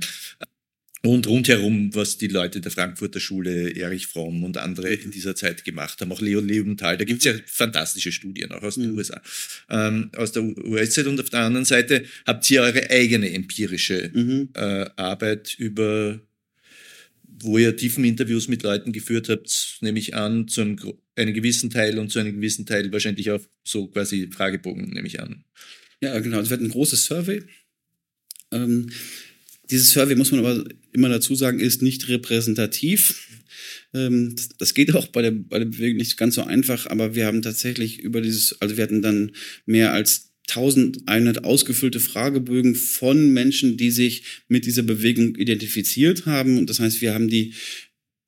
Und 1.06 1.28
rundherum, 1.28 1.94
was 1.94 2.18
die 2.18 2.30
Leute 2.30 2.62
der 2.62 2.72
Frankfurter 2.72 3.20
Schule, 3.20 3.76
Erich 3.76 4.08
Fromm 4.08 4.46
und 4.46 4.58
andere 4.58 4.94
in 4.94 5.12
dieser 5.12 5.36
Zeit 5.36 5.66
gemacht 5.66 6.00
haben, 6.00 6.14
auch 6.14 6.22
Leo 6.22 6.40
Lebenthal, 6.40 6.98
da 6.98 7.04
gibt's 7.04 7.26
ja 7.26 7.34
fantastische 7.46 8.14
Studien, 8.14 8.54
auch 8.54 8.64
aus 8.64 8.76
den 8.76 8.92
mhm. 8.92 8.98
USA, 8.98 9.22
ähm, 9.70 10.12
aus 10.16 10.32
der 10.32 10.44
US-Zeit. 10.44 11.08
Und 11.08 11.20
auf 11.20 11.30
der 11.30 11.42
anderen 11.42 11.66
Seite 11.66 12.06
habt 12.26 12.50
ihr 12.50 12.62
eure 12.62 12.90
eigene 12.90 13.34
empirische 13.34 14.12
mhm. 14.14 14.50
äh, 14.56 14.86
Arbeit 14.96 15.56
über 15.60 16.22
wo 17.44 17.58
ihr 17.58 17.76
tiefen 17.76 18.06
Interviews 18.06 18.48
mit 18.48 18.64
Leuten 18.64 18.94
geführt 18.94 19.28
habt, 19.28 19.78
nehme 19.82 20.00
ich 20.00 20.16
an, 20.16 20.48
zu 20.48 20.62
einem, 20.62 20.78
einem 21.16 21.34
gewissen 21.34 21.70
Teil 21.70 22.00
und 22.00 22.10
zu 22.10 22.20
einem 22.20 22.36
gewissen 22.36 22.66
Teil 22.66 22.92
wahrscheinlich 22.94 23.32
auch 23.32 23.42
so 23.64 23.88
quasi 23.88 24.30
Fragebogen, 24.32 24.92
nehme 24.92 25.08
ich 25.08 25.20
an. 25.20 25.44
Ja, 26.02 26.18
genau. 26.20 26.40
Es 26.40 26.50
wird 26.50 26.62
ein 26.62 26.70
großes 26.70 27.06
Survey. 27.06 27.44
Ähm, 28.52 28.90
dieses 29.70 29.92
Survey, 29.92 30.16
muss 30.16 30.32
man 30.32 30.46
aber 30.46 30.64
immer 30.94 31.10
dazu 31.10 31.36
sagen, 31.36 31.60
ist 31.60 31.82
nicht 31.82 32.08
repräsentativ. 32.08 33.28
Ähm, 33.94 34.36
das, 34.58 34.74
geht 34.74 34.94
auch 34.96 35.08
bei 35.08 35.22
der, 35.22 35.32
bei 35.32 35.60
der 35.60 35.66
Bewegung 35.66 35.98
nicht 35.98 36.18
ganz 36.18 36.36
so 36.36 36.44
einfach, 36.44 36.88
aber 36.88 37.16
wir 37.16 37.26
haben 37.26 37.42
tatsächlich 37.42 38.00
über 38.00 38.22
dieses, 38.22 38.60
also 38.62 38.78
wir 38.78 38.84
hatten 38.84 39.02
dann 39.02 39.32
mehr 39.66 39.94
als 39.94 40.34
1100 40.50 41.46
ausgefüllte 41.46 42.00
Fragebögen 42.00 42.76
von 42.76 43.32
Menschen, 43.32 43.78
die 43.78 43.92
sich 43.92 44.24
mit 44.48 44.66
dieser 44.66 44.84
Bewegung 44.84 45.36
identifiziert 45.36 46.26
haben. 46.26 46.58
Und 46.58 46.70
das 46.70 46.80
heißt, 46.80 47.02
wir 47.02 47.14
haben 47.14 47.30
die 47.30 47.54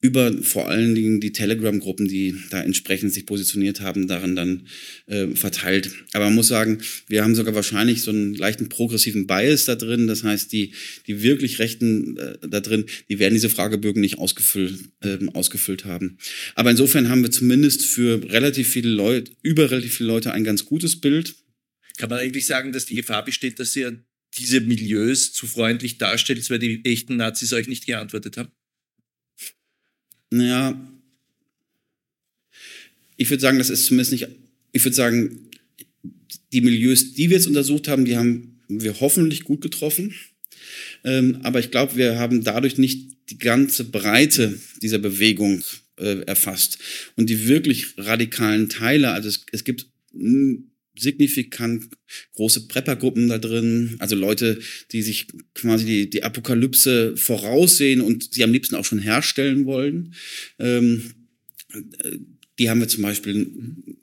über 0.06 0.32
vor 0.44 0.70
allen 0.70 0.96
Dingen 0.96 1.20
die 1.20 1.32
Telegram-Gruppen, 1.32 2.08
die 2.08 2.36
da 2.50 2.62
entsprechend 2.62 3.14
sich 3.14 3.26
positioniert 3.26 3.82
haben, 3.82 4.08
darin 4.08 4.36
dann 4.36 4.68
äh, 5.08 5.28
verteilt. 5.36 5.92
Aber 6.14 6.26
man 6.26 6.36
muss 6.36 6.48
sagen, 6.48 6.80
wir 7.08 7.24
haben 7.24 7.36
sogar 7.36 7.56
wahrscheinlich 7.56 8.02
so 8.02 8.12
einen 8.12 8.36
leichten 8.36 8.70
progressiven 8.70 9.28
Bias 9.28 9.66
da 9.66 9.76
drin. 9.76 10.08
Das 10.08 10.24
heißt, 10.24 10.52
die, 10.52 10.74
die 11.08 11.22
wirklich 11.24 11.60
Rechten 11.60 12.18
äh, 12.18 12.38
da 12.48 12.60
drin, 12.60 12.86
die 13.10 13.20
werden 13.20 13.34
diese 13.34 13.50
Fragebögen 13.50 14.02
nicht 14.02 14.18
ausgefüllt, 14.18 14.80
äh, 15.02 15.18
ausgefüllt 15.34 15.86
haben. 15.86 16.18
Aber 16.56 16.72
insofern 16.72 17.10
haben 17.10 17.24
wir 17.24 17.32
zumindest 17.32 17.86
für 17.86 18.22
relativ 18.32 18.70
viele 18.70 18.90
Leute, 18.90 19.32
über 19.42 19.72
relativ 19.72 19.98
viele 19.98 20.08
Leute 20.08 20.32
ein 20.32 20.44
ganz 20.44 20.66
gutes 20.66 21.02
Bild 21.02 21.36
kann 21.98 22.10
man 22.10 22.20
eigentlich 22.20 22.46
sagen, 22.46 22.72
dass 22.72 22.86
die 22.86 22.96
Gefahr 22.96 23.24
besteht, 23.24 23.60
dass 23.60 23.76
ihr 23.76 24.04
diese 24.38 24.60
Milieus 24.62 25.32
zu 25.32 25.48
freundlich 25.48 25.98
darstellt, 25.98 26.50
weil 26.50 26.60
die 26.60 26.84
echten 26.84 27.16
Nazis 27.16 27.54
euch 27.54 27.68
nicht 27.68 27.86
geantwortet 27.86 28.38
haben? 28.38 28.52
Naja, 30.32 30.80
ich 33.18 33.30
würde 33.30 33.42
sagen, 33.42 33.58
das 33.58 33.70
ist 33.70 33.86
zumindest 33.86 34.12
nicht, 34.12 34.28
ich 34.72 34.84
würde 34.84 34.96
sagen, 34.96 35.50
die 36.52 36.62
Milieus, 36.62 37.14
die 37.14 37.30
wir 37.30 37.38
jetzt 37.38 37.48
untersucht 37.48 37.88
haben, 37.88 38.06
die 38.06 38.18
haben 38.18 38.60
wir 38.68 39.00
hoffentlich 39.00 39.44
gut 39.44 39.62
getroffen. 39.62 40.14
Ähm, 41.04 41.40
aber 41.44 41.60
ich 41.60 41.72
glaube, 41.72 41.96
wir 41.96 42.18
haben 42.18 42.44
dadurch 42.44 42.78
nicht 42.78 43.16
die 43.30 43.38
ganze 43.38 43.86
Breite 43.86 44.58
dieser 44.82 45.00
Bewegung 45.00 45.64
äh, 45.98 46.22
erfasst. 46.22 46.78
Und 47.16 47.30
die 47.30 47.48
wirklich 47.48 47.94
radikalen 47.98 48.70
Teile, 48.70 49.12
also 49.12 49.30
es, 49.30 49.46
es 49.52 49.64
gibt 49.64 49.88
signifikant 50.98 51.90
große 52.36 52.68
Preppergruppen 52.68 53.28
da 53.28 53.38
drin, 53.38 53.96
also 54.00 54.16
Leute, 54.16 54.60
die 54.92 55.02
sich 55.02 55.28
quasi 55.54 55.86
die, 55.86 56.10
die 56.10 56.24
Apokalypse 56.24 57.18
voraussehen 57.18 58.02
und 58.02 58.34
sie 58.34 58.44
am 58.44 58.52
liebsten 58.52 58.76
auch 58.76 58.86
schon 58.86 59.00
herstellen 59.00 59.66
wollen. 59.66 60.14
Ähm, 60.60 61.14
die 62.58 62.70
haben 62.70 62.80
wir 62.80 62.88
zum 62.88 63.04
Beispiel 63.04 63.52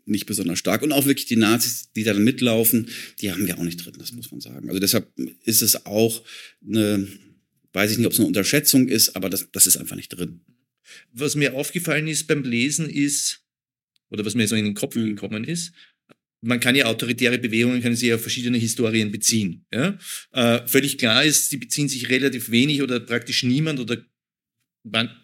nicht 0.05 0.27
besonders 0.27 0.59
stark. 0.59 0.83
Und 0.83 0.93
auch 0.93 1.07
wirklich 1.07 1.27
die 1.27 1.37
Nazis, 1.37 1.91
die 1.97 2.05
da 2.05 2.13
mitlaufen, 2.15 2.89
die 3.21 3.33
haben 3.33 3.47
wir 3.47 3.59
auch 3.59 3.63
nicht 3.63 3.85
drin, 3.85 3.95
das 3.99 4.13
muss 4.13 4.31
man 4.31 4.41
sagen. 4.41 4.69
Also 4.69 4.81
deshalb 4.81 5.11
ist 5.45 5.63
es 5.63 5.87
auch 5.87 6.23
eine, 6.67 7.09
weiß 7.73 7.93
ich 7.93 7.99
nicht, 7.99 8.07
ob 8.07 8.13
es 8.13 8.19
eine 8.19 8.29
Unterschätzung 8.29 8.89
ist, 8.89 9.17
aber 9.17 9.31
das, 9.31 9.49
das 9.53 9.67
ist 9.67 9.79
einfach 9.79 9.97
nicht 9.97 10.11
drin. 10.11 10.41
Was 11.13 11.37
mir 11.37 11.55
aufgefallen 11.55 12.09
ist 12.09 12.27
beim 12.27 12.43
Lesen 12.43 12.91
ist, 12.91 13.41
oder 14.11 14.27
was 14.27 14.35
mir 14.35 14.47
so 14.47 14.55
in 14.55 14.67
den 14.67 14.75
Kopf 14.75 14.95
mhm. 14.95 15.07
gekommen 15.07 15.45
ist, 15.45 15.73
man 16.43 16.61
kann 16.61 16.75
ja 16.75 16.87
autoritäre 16.87 17.39
Bewegungen, 17.39 17.81
können 17.81 17.97
sich 17.97 18.13
auf 18.13 18.21
verschiedene 18.21 18.59
Historien 18.59 19.11
beziehen. 19.11 19.65
Ja? 19.73 19.99
Äh, 20.33 20.67
völlig 20.67 20.99
klar 20.99 21.25
ist, 21.25 21.51
sie 21.51 21.57
beziehen 21.57 21.89
sich 21.89 22.09
relativ 22.09 22.51
wenig 22.51 22.83
oder 22.83 23.01
praktisch 23.01 23.43
niemand 23.45 23.81
oder 23.81 24.05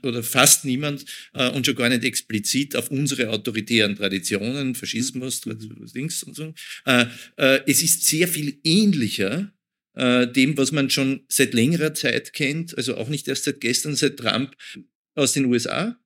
oder 0.04 0.22
fast 0.22 0.64
niemand 0.64 1.04
äh, 1.34 1.50
und 1.50 1.66
schon 1.66 1.74
gar 1.74 1.88
nicht 1.88 2.04
explizit 2.04 2.76
auf 2.76 2.92
unsere 2.92 3.30
autoritären 3.30 3.96
Traditionen, 3.96 4.76
Faschismus, 4.76 5.40
Dings 5.92 6.22
und 6.22 6.36
so. 6.36 6.54
Äh, 6.84 7.06
äh, 7.36 7.60
es 7.66 7.82
ist 7.82 8.06
sehr 8.06 8.28
viel 8.28 8.60
ähnlicher 8.62 9.52
äh, 9.94 10.28
dem, 10.28 10.56
was 10.56 10.70
man 10.70 10.90
schon 10.90 11.24
seit 11.28 11.54
längerer 11.54 11.92
Zeit 11.92 12.32
kennt, 12.32 12.76
also 12.76 12.96
auch 12.96 13.08
nicht 13.08 13.26
erst 13.26 13.44
seit 13.44 13.60
gestern, 13.60 13.96
seit 13.96 14.16
Trump 14.16 14.54
aus 15.16 15.32
den 15.32 15.46
USA. 15.46 15.98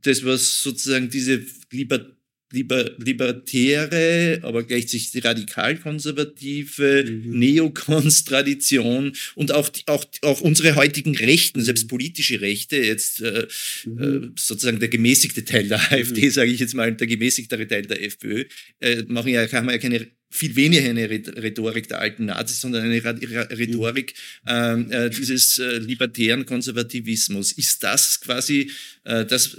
Das, 0.00 0.24
was 0.24 0.62
sozusagen 0.62 1.10
diese 1.10 1.44
Liber 1.70 2.16
liber, 2.52 2.90
libertäre, 2.98 4.40
aber 4.42 4.64
gleichzeitig 4.64 5.24
radikal-konservative 5.24 7.04
mhm. 7.04 7.38
Neokons-Tradition 7.38 9.12
und 9.34 9.52
auch, 9.52 9.70
auch, 9.86 10.04
auch 10.22 10.40
unsere 10.40 10.74
heutigen 10.74 11.16
Rechten, 11.16 11.62
selbst 11.62 11.88
politische 11.88 12.40
Rechte, 12.40 12.76
jetzt 12.76 13.22
äh, 13.22 13.46
mhm. 13.84 14.00
Äh, 14.00 14.28
sozusagen 14.38 14.80
der 14.80 14.88
gemäßigte 14.88 15.44
Teil 15.44 15.68
der 15.68 15.92
AfD, 15.92 16.26
mhm. 16.26 16.30
sage 16.30 16.50
ich 16.50 16.60
jetzt 16.60 16.74
mal, 16.74 16.92
der 16.94 17.06
gemäßigtere 17.06 17.66
Teil 17.66 17.82
der 17.82 18.02
FPÖ, 18.04 18.44
äh, 18.80 19.02
machen 19.06 19.28
ja, 19.28 19.50
haben 19.52 19.70
ja 19.70 19.78
keine 19.78 20.08
viel 20.30 20.54
weniger 20.54 20.88
eine 20.88 21.10
Rhetorik 21.10 21.88
der 21.88 22.00
alten 22.00 22.26
Nazis, 22.26 22.60
sondern 22.60 22.84
eine 22.84 23.02
Rhetorik 23.02 24.14
ähm, 24.46 24.90
äh, 24.90 25.10
dieses 25.10 25.58
äh, 25.58 25.78
libertären 25.78 26.46
Konservativismus. 26.46 27.50
Ist 27.52 27.82
das 27.82 28.20
quasi 28.20 28.70
äh, 29.04 29.26
das 29.26 29.56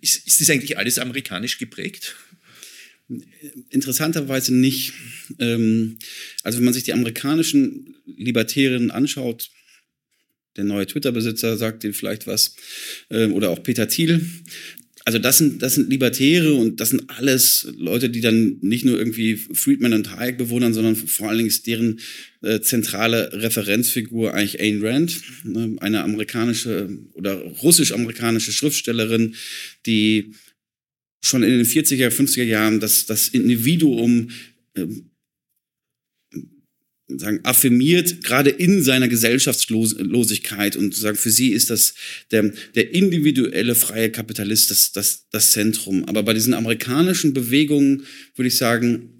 ist, 0.00 0.26
ist 0.26 0.40
das 0.40 0.50
eigentlich 0.50 0.78
alles 0.78 0.98
amerikanisch 0.98 1.58
geprägt? 1.58 2.16
Interessanterweise 3.70 4.54
nicht. 4.54 4.92
Ähm, 5.38 5.98
also 6.42 6.58
wenn 6.58 6.64
man 6.64 6.74
sich 6.74 6.84
die 6.84 6.92
amerikanischen 6.92 7.96
Libertärinnen 8.06 8.90
anschaut, 8.90 9.50
der 10.56 10.64
neue 10.64 10.86
Twitter-Besitzer 10.86 11.56
sagt 11.56 11.82
dir 11.82 11.92
vielleicht 11.92 12.26
was, 12.26 12.54
ähm, 13.10 13.32
oder 13.34 13.50
auch 13.50 13.62
Peter 13.62 13.88
Thiel, 13.88 14.24
also 15.06 15.18
das 15.18 15.36
sind, 15.36 15.62
das 15.62 15.74
sind 15.74 15.90
Libertäre 15.90 16.54
und 16.54 16.80
das 16.80 16.90
sind 16.90 17.10
alles 17.10 17.68
Leute, 17.76 18.08
die 18.08 18.22
dann 18.22 18.56
nicht 18.62 18.86
nur 18.86 18.98
irgendwie 18.98 19.36
Friedman 19.36 19.92
und 19.92 20.16
Hayek 20.16 20.38
bewundern, 20.38 20.72
sondern 20.72 20.96
vor 20.96 21.28
allen 21.28 21.38
Dingen 21.38 21.48
ist 21.48 21.66
deren 21.66 22.00
äh, 22.40 22.60
zentrale 22.60 23.30
Referenzfigur 23.34 24.32
eigentlich 24.32 24.60
Ayn 24.60 24.84
Rand, 24.84 25.20
ne, 25.44 25.76
eine 25.80 26.02
amerikanische 26.02 26.88
oder 27.12 27.34
russisch-amerikanische 27.34 28.52
Schriftstellerin, 28.52 29.34
die 29.84 30.32
schon 31.22 31.42
in 31.42 31.50
den 31.50 31.66
40er, 31.66 32.08
50er 32.08 32.44
Jahren 32.44 32.80
das, 32.80 33.04
das 33.04 33.28
Individuum 33.28 34.30
äh, 34.74 34.86
sagen, 37.08 37.40
affirmiert, 37.42 38.24
gerade 38.24 38.50
in 38.50 38.82
seiner 38.82 39.08
Gesellschaftslosigkeit 39.08 40.76
und 40.76 40.94
sagen, 40.94 41.16
für 41.16 41.30
sie 41.30 41.50
ist 41.50 41.70
das 41.70 41.94
der, 42.30 42.52
der 42.74 42.94
individuelle 42.94 43.74
freie 43.74 44.10
Kapitalist 44.10 44.70
das, 44.70 44.92
das, 44.92 45.26
das 45.30 45.52
Zentrum. 45.52 46.04
Aber 46.04 46.22
bei 46.22 46.32
diesen 46.32 46.54
amerikanischen 46.54 47.34
Bewegungen 47.34 48.04
würde 48.36 48.48
ich 48.48 48.56
sagen, 48.56 49.10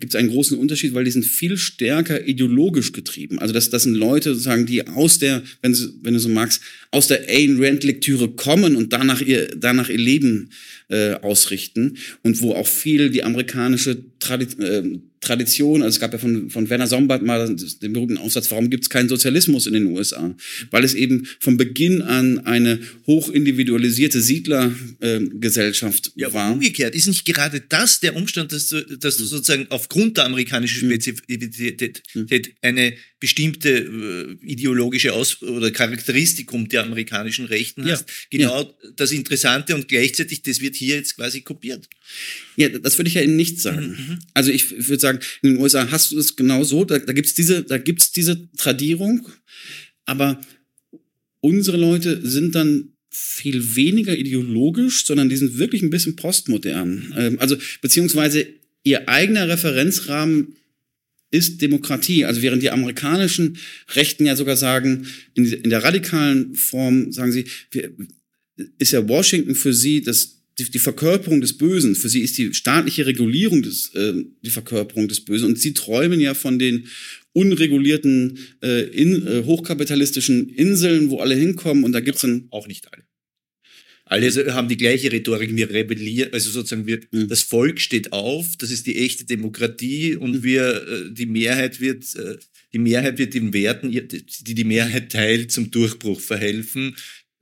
gibt 0.00 0.14
es 0.14 0.18
einen 0.18 0.28
großen 0.28 0.58
Unterschied, 0.58 0.92
weil 0.92 1.04
die 1.04 1.10
sind 1.10 1.24
viel 1.24 1.56
stärker 1.56 2.26
ideologisch 2.26 2.92
getrieben. 2.92 3.38
Also 3.38 3.54
das, 3.54 3.70
das 3.70 3.84
sind 3.84 3.94
Leute 3.94 4.30
sozusagen, 4.30 4.66
die 4.66 4.86
aus 4.86 5.18
der, 5.18 5.42
wenn 5.62 5.72
du, 5.72 5.78
wenn 6.02 6.14
du 6.14 6.20
so 6.20 6.28
magst, 6.28 6.60
aus 6.90 7.06
der 7.06 7.28
Ayn 7.28 7.62
Rand 7.62 7.84
Lektüre 7.84 8.30
kommen 8.30 8.76
und 8.76 8.92
danach 8.92 9.20
ihr, 9.20 9.54
danach 9.56 9.88
ihr 9.88 9.98
Leben 9.98 10.50
äh, 10.88 11.14
ausrichten 11.14 11.96
und 12.22 12.40
wo 12.40 12.52
auch 12.52 12.66
viel 12.66 13.10
die 13.10 13.22
amerikanische 13.22 14.04
Tradition, 14.18 14.62
äh, 14.62 14.98
Tradition, 15.24 15.82
also 15.82 15.96
es 15.96 16.00
gab 16.00 16.12
ja 16.12 16.18
von, 16.18 16.50
von 16.50 16.68
Werner 16.70 16.86
Sombart 16.86 17.22
mal 17.22 17.54
den 17.54 17.92
berühmten 17.92 18.18
Aufsatz, 18.18 18.50
warum 18.50 18.70
gibt 18.70 18.84
es 18.84 18.90
keinen 18.90 19.08
Sozialismus 19.08 19.66
in 19.66 19.72
den 19.74 19.86
USA? 19.86 20.34
Weil 20.70 20.84
es 20.84 20.94
eben 20.94 21.26
von 21.40 21.56
Beginn 21.56 22.02
an 22.02 22.40
eine 22.40 22.78
hochindividualisierte 23.06 24.20
Siedlergesellschaft 24.20 26.12
äh, 26.16 26.20
ja, 26.20 26.32
war. 26.32 26.52
Umgekehrt, 26.52 26.94
ist 26.94 27.06
nicht 27.06 27.24
gerade 27.24 27.60
das 27.60 28.00
der 28.00 28.16
Umstand, 28.16 28.52
dass 28.52 28.68
du, 28.68 28.80
dass 28.96 29.16
du 29.16 29.24
sozusagen 29.24 29.66
aufgrund 29.70 30.16
der 30.16 30.26
amerikanischen 30.26 30.82
hm. 30.82 30.90
Spezifität 30.90 32.02
hm. 32.12 32.26
eine 32.62 32.94
bestimmte 33.24 33.70
äh, 33.70 34.46
ideologische 34.46 35.14
Aus 35.14 35.40
oder 35.40 35.70
Charakteristikum 35.70 36.68
der 36.68 36.82
amerikanischen 36.82 37.46
Rechten 37.46 37.90
hast? 37.90 38.06
Ja. 38.06 38.14
Genau 38.28 38.62
ja. 38.64 38.90
das 38.96 39.12
Interessante 39.12 39.74
und 39.74 39.88
gleichzeitig, 39.88 40.42
das 40.42 40.60
wird 40.60 40.76
hier 40.76 40.96
jetzt 40.96 41.16
quasi 41.16 41.40
kopiert. 41.40 41.88
Ja, 42.56 42.68
das 42.68 42.98
würde 42.98 43.08
ich 43.08 43.14
ja 43.14 43.22
eben 43.22 43.36
nicht 43.36 43.62
sagen. 43.62 43.86
Mhm. 43.86 43.92
mhm. 43.92 44.18
Also 44.34 44.50
ich 44.50 44.88
würde 44.88 45.00
sagen, 45.00 45.20
in 45.40 45.54
den 45.54 45.62
USA 45.62 45.90
hast 45.90 46.12
du 46.12 46.18
es 46.18 46.36
genau 46.36 46.64
so, 46.64 46.84
da, 46.84 46.98
da 46.98 47.14
gibt 47.14 47.28
es 47.28 47.32
diese, 47.32 47.62
da 47.62 47.78
gibt's 47.78 48.12
diese 48.12 48.46
Tradierung, 48.58 49.26
aber 50.04 50.38
unsere 51.40 51.78
Leute 51.78 52.20
sind 52.28 52.54
dann 52.54 52.92
viel 53.08 53.74
weniger 53.74 54.14
ideologisch, 54.14 55.06
sondern 55.06 55.30
die 55.30 55.38
sind 55.38 55.56
wirklich 55.56 55.80
ein 55.80 55.88
bisschen 55.88 56.14
postmodern. 56.14 57.14
Ähm, 57.16 57.38
also 57.38 57.56
beziehungsweise 57.80 58.46
ihr 58.82 59.08
eigener 59.08 59.48
Referenzrahmen 59.48 60.56
ist 61.34 61.60
Demokratie. 61.60 62.24
Also 62.24 62.42
während 62.42 62.62
die 62.62 62.70
amerikanischen 62.70 63.58
Rechten 63.94 64.24
ja 64.24 64.36
sogar 64.36 64.56
sagen, 64.56 65.06
in, 65.34 65.44
in 65.44 65.70
der 65.70 65.82
radikalen 65.82 66.54
Form 66.54 67.12
sagen 67.12 67.32
sie, 67.32 67.44
wir, 67.72 67.90
ist 68.78 68.92
ja 68.92 69.06
Washington 69.08 69.54
für 69.54 69.74
sie 69.74 70.02
das 70.02 70.40
die, 70.58 70.70
die 70.70 70.78
Verkörperung 70.78 71.40
des 71.40 71.58
Bösen. 71.58 71.96
Für 71.96 72.08
sie 72.08 72.20
ist 72.20 72.38
die 72.38 72.54
staatliche 72.54 73.06
Regulierung 73.06 73.62
des, 73.62 73.92
äh, 73.94 74.14
die 74.42 74.50
Verkörperung 74.50 75.08
des 75.08 75.24
Bösen. 75.24 75.46
Und 75.46 75.58
sie 75.58 75.74
träumen 75.74 76.20
ja 76.20 76.34
von 76.34 76.60
den 76.60 76.86
unregulierten, 77.32 78.38
äh, 78.62 78.84
in, 78.90 79.26
äh, 79.26 79.42
hochkapitalistischen 79.44 80.48
Inseln, 80.48 81.10
wo 81.10 81.18
alle 81.18 81.34
hinkommen. 81.34 81.82
Und 81.82 81.90
da 81.90 81.98
gibt's 81.98 82.20
dann 82.20 82.46
auch 82.50 82.68
nicht 82.68 82.92
alle. 82.92 83.02
Alle 84.06 84.54
haben 84.54 84.68
die 84.68 84.76
gleiche 84.76 85.10
Rhetorik, 85.10 85.56
wir 85.56 85.70
rebellieren, 85.70 86.32
also 86.32 86.50
sozusagen 86.50 86.86
wir, 86.86 87.00
mhm. 87.10 87.28
das 87.28 87.42
Volk 87.42 87.80
steht 87.80 88.12
auf, 88.12 88.56
das 88.56 88.70
ist 88.70 88.86
die 88.86 88.98
echte 88.98 89.24
Demokratie 89.24 90.14
und 90.14 90.32
mhm. 90.32 90.42
wir, 90.42 90.86
äh, 90.86 91.10
die 91.10 91.26
Mehrheit 91.26 91.80
wird, 91.80 92.14
äh, 92.16 92.36
die 92.72 92.78
Mehrheit 92.78 93.18
wird 93.18 93.32
den 93.34 93.54
Werten, 93.54 93.90
die 93.90 94.54
die 94.54 94.64
Mehrheit 94.64 95.10
teilt, 95.10 95.52
zum 95.52 95.70
Durchbruch 95.70 96.20
verhelfen 96.20 96.94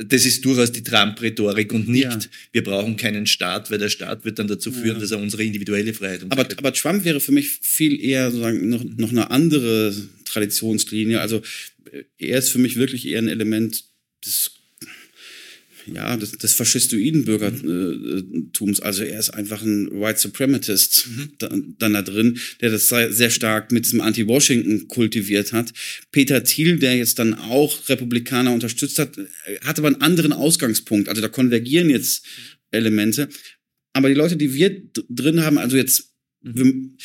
das 0.09 0.25
ist 0.25 0.45
durchaus 0.45 0.73
die 0.73 0.83
Trump-Rhetorik 0.83 1.73
und 1.73 1.89
nicht, 1.89 2.05
ja. 2.05 2.21
wir 2.53 2.65
brauchen 2.65 2.97
keinen 2.97 3.27
Staat, 3.27 3.71
weil 3.71 3.79
der 3.79 3.89
Staat 3.89 4.25
wird 4.25 4.39
dann 4.39 4.49
dazu 4.49 4.73
führen, 4.73 4.97
ja. 4.97 5.01
dass 5.01 5.11
er 5.11 5.19
unsere 5.19 5.45
individuelle 5.45 5.95
Freiheit 5.95 6.25
aber, 6.29 6.47
aber 6.57 6.73
Trump 6.73 7.05
wäre 7.05 7.21
für 7.21 7.33
mich 7.33 7.49
viel 7.61 8.03
eher 8.03 8.31
sozusagen 8.31 8.69
noch, 8.69 8.85
noch 8.85 9.11
eine 9.11 9.31
andere 9.31 9.95
Traditionslinie. 10.25 11.21
Also 11.21 11.43
äh, 11.91 12.05
er 12.19 12.39
ist 12.39 12.51
für 12.51 12.59
mich 12.59 12.77
wirklich 12.77 13.07
eher 13.07 13.19
ein 13.19 13.29
Element 13.29 13.85
des 14.25 14.53
ja, 15.87 16.17
des, 16.17 16.33
des 16.33 16.53
faschistoiden 16.55 17.25
Bürgertums. 17.25 18.81
Also 18.81 19.05
er 19.05 19.19
ist 19.19 19.31
einfach 19.31 19.63
ein 19.63 19.91
White 19.93 20.19
Suprematist 20.19 21.09
mhm. 21.09 21.33
da, 21.39 21.49
dann 21.79 21.93
da 21.93 22.03
drin, 22.03 22.39
der 22.61 22.71
das 22.71 22.89
sehr 22.89 23.31
stark 23.31 23.73
mit 23.73 23.85
diesem 23.85 24.01
Anti-Washington 24.01 24.89
kultiviert 24.89 25.53
hat. 25.53 25.73
Peter 26.11 26.43
Thiel, 26.45 26.79
der 26.79 26.97
jetzt 26.97 27.19
dann 27.19 27.35
auch 27.35 27.89
Republikaner 27.89 28.53
unterstützt 28.53 28.99
hat, 28.99 29.17
hat 29.65 29.79
aber 29.79 29.89
einen 29.89 30.03
anderen 30.03 30.33
Ausgangspunkt. 30.33 31.09
Also 31.09 31.23
da 31.23 31.29
konvergieren 31.29 31.91
jetzt 31.91 32.25
Elemente. 32.71 33.29
Aber 33.93 34.09
die 34.09 34.15
Leute, 34.15 34.37
die 34.37 34.55
wir 34.55 34.83
drin 35.09 35.43
haben, 35.43 35.59
also 35.59 35.77
jetzt, 35.77 36.13
mhm 36.43 36.97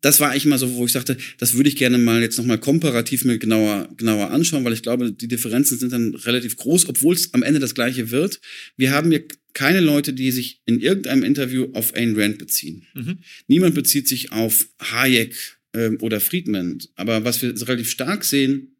das 0.00 0.20
war 0.20 0.30
eigentlich 0.30 0.46
immer 0.46 0.58
so, 0.58 0.74
wo 0.74 0.86
ich 0.86 0.92
sagte, 0.92 1.16
das 1.38 1.54
würde 1.54 1.68
ich 1.68 1.76
gerne 1.76 1.98
mal 1.98 2.22
jetzt 2.22 2.38
nochmal 2.38 2.58
komparativ 2.58 3.24
mir 3.24 3.38
genauer, 3.38 3.88
genauer 3.96 4.30
anschauen, 4.30 4.64
weil 4.64 4.72
ich 4.72 4.82
glaube, 4.82 5.12
die 5.12 5.28
Differenzen 5.28 5.78
sind 5.78 5.92
dann 5.92 6.14
relativ 6.14 6.56
groß, 6.56 6.88
obwohl 6.88 7.14
es 7.14 7.34
am 7.34 7.42
Ende 7.42 7.60
das 7.60 7.74
gleiche 7.74 8.10
wird. 8.10 8.40
Wir 8.76 8.92
haben 8.92 9.10
hier 9.10 9.24
keine 9.52 9.80
Leute, 9.80 10.12
die 10.12 10.30
sich 10.30 10.62
in 10.64 10.80
irgendeinem 10.80 11.22
Interview 11.22 11.68
auf 11.74 11.94
Ayn 11.94 12.18
Rand 12.18 12.38
beziehen. 12.38 12.86
Mhm. 12.94 13.18
Niemand 13.46 13.74
bezieht 13.74 14.08
sich 14.08 14.32
auf 14.32 14.68
Hayek 14.80 15.34
ähm, 15.74 15.98
oder 16.00 16.20
Friedman. 16.20 16.78
Aber 16.94 17.24
was 17.24 17.42
wir 17.42 17.50
relativ 17.68 17.90
stark 17.90 18.24
sehen, 18.24 18.76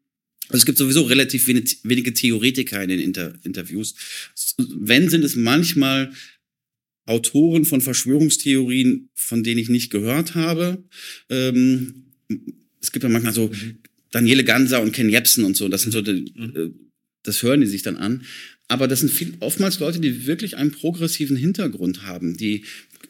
also 0.47 0.61
es 0.61 0.65
gibt 0.65 0.77
sowieso 0.77 1.03
relativ 1.03 1.47
wenig, 1.47 1.79
wenige 1.83 2.13
Theoretiker 2.13 2.83
in 2.83 2.89
den 2.89 2.99
Inter 2.99 3.33
Interviews. 3.43 3.95
Wenn 4.57 5.09
sind 5.09 5.23
es 5.23 5.35
manchmal 5.35 6.11
Autoren 7.05 7.65
von 7.65 7.81
Verschwörungstheorien, 7.81 9.09
von 9.15 9.43
denen 9.43 9.59
ich 9.59 9.69
nicht 9.69 9.91
gehört 9.91 10.35
habe. 10.35 10.83
Ähm, 11.29 12.05
es 12.81 12.91
gibt 12.91 13.03
ja 13.03 13.09
manchmal 13.09 13.33
so 13.33 13.47
mhm. 13.47 13.79
Daniele 14.11 14.43
Ganser 14.43 14.81
und 14.81 14.91
Ken 14.91 15.09
Jebsen 15.09 15.43
und 15.43 15.55
so, 15.57 15.67
das 15.67 15.83
sind 15.83 15.91
so, 15.91 16.01
die, 16.01 16.33
mhm. 16.35 16.55
Äh, 16.55 16.69
das 17.23 17.43
hören 17.43 17.61
die 17.61 17.67
sich 17.67 17.83
dann 17.83 17.97
an. 17.97 18.23
Aber 18.67 18.87
das 18.87 19.01
sind 19.01 19.11
viel, 19.11 19.33
oftmals 19.41 19.79
Leute, 19.79 19.99
die 19.99 20.25
wirklich 20.27 20.57
einen 20.57 20.71
progressiven 20.71 21.35
Hintergrund 21.35 22.03
haben, 22.03 22.37
die 22.37 22.65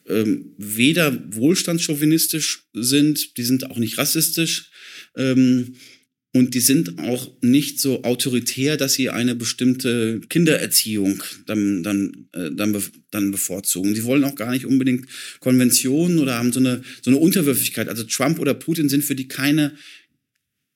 ähm, 0.08 0.54
weder 0.58 1.22
wohlstandschauvinistisch 1.34 2.64
sind, 2.72 3.36
die 3.36 3.44
sind 3.44 3.70
auch 3.70 3.78
nicht 3.78 3.96
rassistisch. 3.98 4.70
Ähm, 5.16 5.76
und 6.34 6.54
die 6.54 6.60
sind 6.60 6.98
auch 6.98 7.30
nicht 7.42 7.78
so 7.78 8.04
autoritär, 8.04 8.78
dass 8.78 8.94
sie 8.94 9.10
eine 9.10 9.34
bestimmte 9.34 10.22
Kindererziehung 10.30 11.22
dann, 11.44 11.82
dann, 11.82 12.26
äh, 12.32 12.50
dann, 12.50 12.74
dann 13.10 13.30
bevorzugen. 13.30 13.94
Sie 13.94 14.04
wollen 14.04 14.24
auch 14.24 14.34
gar 14.34 14.50
nicht 14.50 14.64
unbedingt 14.64 15.06
Konventionen 15.40 16.18
oder 16.18 16.38
haben 16.38 16.52
so 16.52 16.60
eine, 16.60 16.82
so 17.02 17.10
eine 17.10 17.18
Unterwürfigkeit. 17.18 17.88
Also 17.88 18.04
Trump 18.04 18.38
oder 18.38 18.54
Putin 18.54 18.88
sind 18.88 19.04
für 19.04 19.14
die 19.14 19.28
keine, 19.28 19.76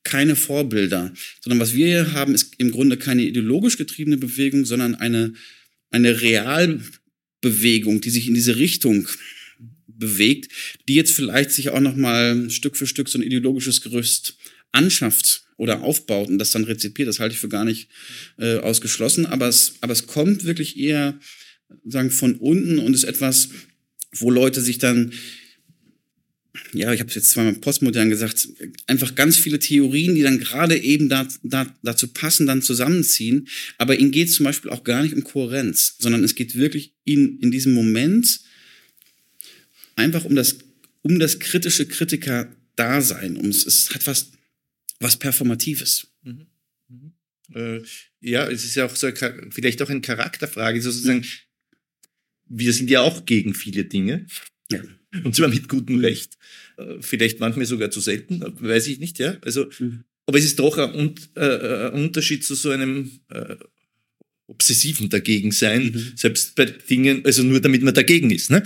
keine 0.05 0.37
Vorbilder, 0.37 1.15
sondern 1.41 1.59
was 1.59 1.75
wir 1.75 1.87
hier 1.87 2.13
haben, 2.13 2.35
ist 2.35 2.53
im 2.59 2.71
Grunde 2.71 2.99
keine 2.99 3.23
ideologisch 3.23 3.79
getriebene 3.79 4.19
Bewegung, 4.19 4.67
sondern 4.67 4.95
eine, 4.95 5.33
eine 5.91 6.21
Realbewegung, 6.21 8.03
die 8.03 8.11
sich 8.11 8.29
in 8.29 8.35
diese 8.35 8.57
Richtung 8.57 9.09
bewegt, 9.87 10.53
die 10.87 10.97
jetzt 10.97 11.13
vielleicht 11.13 11.51
sich 11.51 11.71
auch 11.71 11.81
noch 11.81 11.97
mal 11.97 12.51
Stück 12.51 12.77
für 12.77 12.87
Stück 12.87 13.09
so 13.09 13.19
ein 13.19 13.23
ideologisches 13.23 13.81
Gerüst 13.81 14.37
anschafft 14.77 15.45
oder 15.57 15.83
aufbaut 15.83 16.29
und 16.29 16.39
das 16.39 16.51
dann 16.51 16.65
rezipiert, 16.65 17.09
das 17.09 17.19
halte 17.19 17.35
ich 17.35 17.41
für 17.41 17.49
gar 17.49 17.65
nicht 17.65 17.89
äh, 18.39 18.59
ausgeschlossen. 18.59 19.27
Aber 19.27 19.49
es, 19.49 19.75
aber 19.81 19.93
es 19.93 20.07
kommt 20.07 20.45
wirklich 20.45 20.79
eher 20.79 21.19
sagen 21.85 22.11
von 22.11 22.37
unten 22.37 22.79
und 22.79 22.95
ist 22.95 23.05
etwas, 23.05 23.49
wo 24.13 24.31
Leute 24.31 24.61
sich 24.61 24.79
dann 24.79 25.13
ja, 26.73 26.93
ich 26.93 27.01
habe 27.01 27.09
es 27.09 27.15
jetzt 27.15 27.31
zweimal 27.31 27.55
postmodern 27.55 28.11
gesagt, 28.11 28.49
einfach 28.87 29.15
ganz 29.15 29.37
viele 29.37 29.59
Theorien, 29.59 30.15
die 30.15 30.23
dann 30.23 30.39
gerade 30.39 30.77
eben 30.77 31.09
da, 31.09 31.29
da, 31.43 31.67
dazu 31.83 32.09
passen, 32.09 32.47
dann 32.47 32.63
zusammenziehen. 32.63 33.49
Aber 33.79 33.99
ihnen 33.99 34.11
geht 34.11 34.29
es 34.29 34.35
zum 34.35 34.45
Beispiel 34.45 34.71
auch 34.71 34.85
gar 34.85 35.03
nicht 35.03 35.15
um 35.15 35.25
Kohärenz, 35.25 35.97
sondern 35.99 36.25
es 36.25 36.35
geht 36.35 36.55
wirklich 36.57 36.93
ihnen 37.05 37.39
in 37.41 37.51
diesem 37.51 37.73
Moment 37.75 38.41
einfach 39.97 40.25
um 40.25 40.35
das, 40.35 40.57
um 41.03 41.19
das 41.19 41.39
kritische 41.39 41.87
Kritiker-Dasein. 41.87 43.37
Um, 43.37 43.49
es 43.51 43.91
hat 43.95 44.07
was, 44.07 44.33
was 45.01 45.17
Performatives. 45.17 46.09
Mhm. 46.23 46.47
Mhm. 46.89 47.13
Äh, 47.55 47.83
ja, 48.21 48.49
es 48.49 48.65
ist 48.65 48.75
ja 48.75 48.87
auch 48.87 48.95
so, 48.95 49.09
vielleicht 49.51 49.83
auch 49.83 49.91
eine 49.91 50.01
Charakterfrage, 50.01 50.81
sozusagen. 50.83 51.25
Wir 52.49 52.73
sind 52.73 52.91
ja 52.91 53.01
auch 53.01 53.27
gegen 53.27 53.55
viele 53.55 53.85
Dinge. 53.85 54.27
Ja. 54.71 54.81
Und 55.25 55.35
zwar 55.35 55.49
mit 55.49 55.69
gutem 55.69 56.01
Recht. 56.01 56.37
Äh, 56.77 57.01
vielleicht 57.01 57.41
manchmal 57.41 57.67
sogar 57.67 57.91
zu 57.91 58.01
selten, 58.01 58.43
weiß 58.61 58.87
ich 58.89 58.99
nicht, 58.99 59.19
ja. 59.19 59.37
Also, 59.43 59.71
mhm. 59.79 60.05
aber 60.27 60.39
es 60.39 60.45
ist 60.45 60.59
doch 60.59 60.79
ein, 60.79 61.15
äh, 61.35 61.89
ein, 61.89 62.05
Unterschied 62.05 62.45
zu 62.45 62.55
so 62.55 62.71
einem 62.71 63.21
äh, 63.31 63.57
obsessiven 64.47 65.09
Dagegensein, 65.09 66.13
selbst 66.15 66.55
bei 66.55 66.67
Dingen, 66.67 67.25
also 67.25 67.43
nur 67.43 67.61
damit 67.61 67.83
man 67.83 67.95
dagegen 67.95 68.31
ist. 68.31 68.51
Ne? 68.51 68.63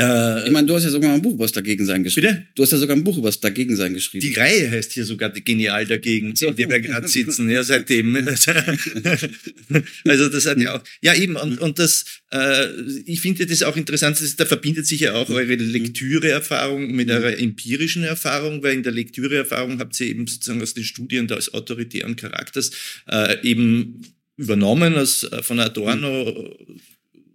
Äh, 0.00 0.46
ich 0.46 0.50
meine, 0.50 0.66
du 0.66 0.74
hast 0.74 0.84
ja 0.84 0.90
sogar 0.90 1.12
ein 1.12 1.20
Buch 1.20 1.34
über 1.34 1.44
das 1.44 1.52
Dagegensein 1.52 2.02
geschrieben. 2.02 2.28
Bitte? 2.28 2.46
Du 2.54 2.62
hast 2.62 2.72
ja 2.72 2.78
sogar 2.78 2.96
ein 2.96 3.04
Buch 3.04 3.18
über 3.18 3.28
das 3.28 3.40
Dagegensein 3.40 3.92
geschrieben. 3.92 4.26
Die 4.26 4.32
Reihe 4.32 4.70
heißt 4.70 4.92
hier 4.92 5.04
sogar 5.04 5.28
Genial 5.30 5.84
dagegen, 5.84 6.34
so. 6.34 6.48
in 6.48 6.56
der 6.56 6.70
wir 6.70 6.80
gerade 6.80 7.06
sitzen, 7.08 7.50
ja, 7.50 7.62
seitdem. 7.62 8.16
also 10.04 10.28
das 10.30 10.46
hat 10.46 10.58
ja 10.58 10.76
auch, 10.76 10.82
ja 11.02 11.14
eben, 11.14 11.36
und, 11.36 11.60
und 11.60 11.78
das, 11.78 12.06
äh, 12.30 12.68
ich 13.04 13.20
finde 13.20 13.44
das 13.44 13.62
auch 13.62 13.76
interessant, 13.76 14.18
das, 14.18 14.34
da 14.36 14.46
verbindet 14.46 14.86
sich 14.86 15.00
ja 15.00 15.12
auch 15.12 15.28
eure 15.28 15.56
Lektüreerfahrung 15.56 16.90
mit 16.92 17.10
eurer 17.10 17.38
empirischen 17.38 18.04
Erfahrung, 18.04 18.62
weil 18.62 18.74
in 18.74 18.82
der 18.82 18.92
Lektüreerfahrung 18.92 19.78
habt 19.78 20.00
ihr 20.00 20.06
eben 20.06 20.26
sozusagen 20.26 20.62
aus 20.62 20.72
den 20.72 20.84
Studien 20.84 21.26
des 21.26 21.52
autoritären 21.52 22.16
Charakters 22.16 22.70
äh, 23.10 23.46
eben 23.46 24.00
übernommen 24.38 24.94
aus, 24.94 25.24
äh, 25.24 25.42
von 25.42 25.60
Adorno 25.60 26.56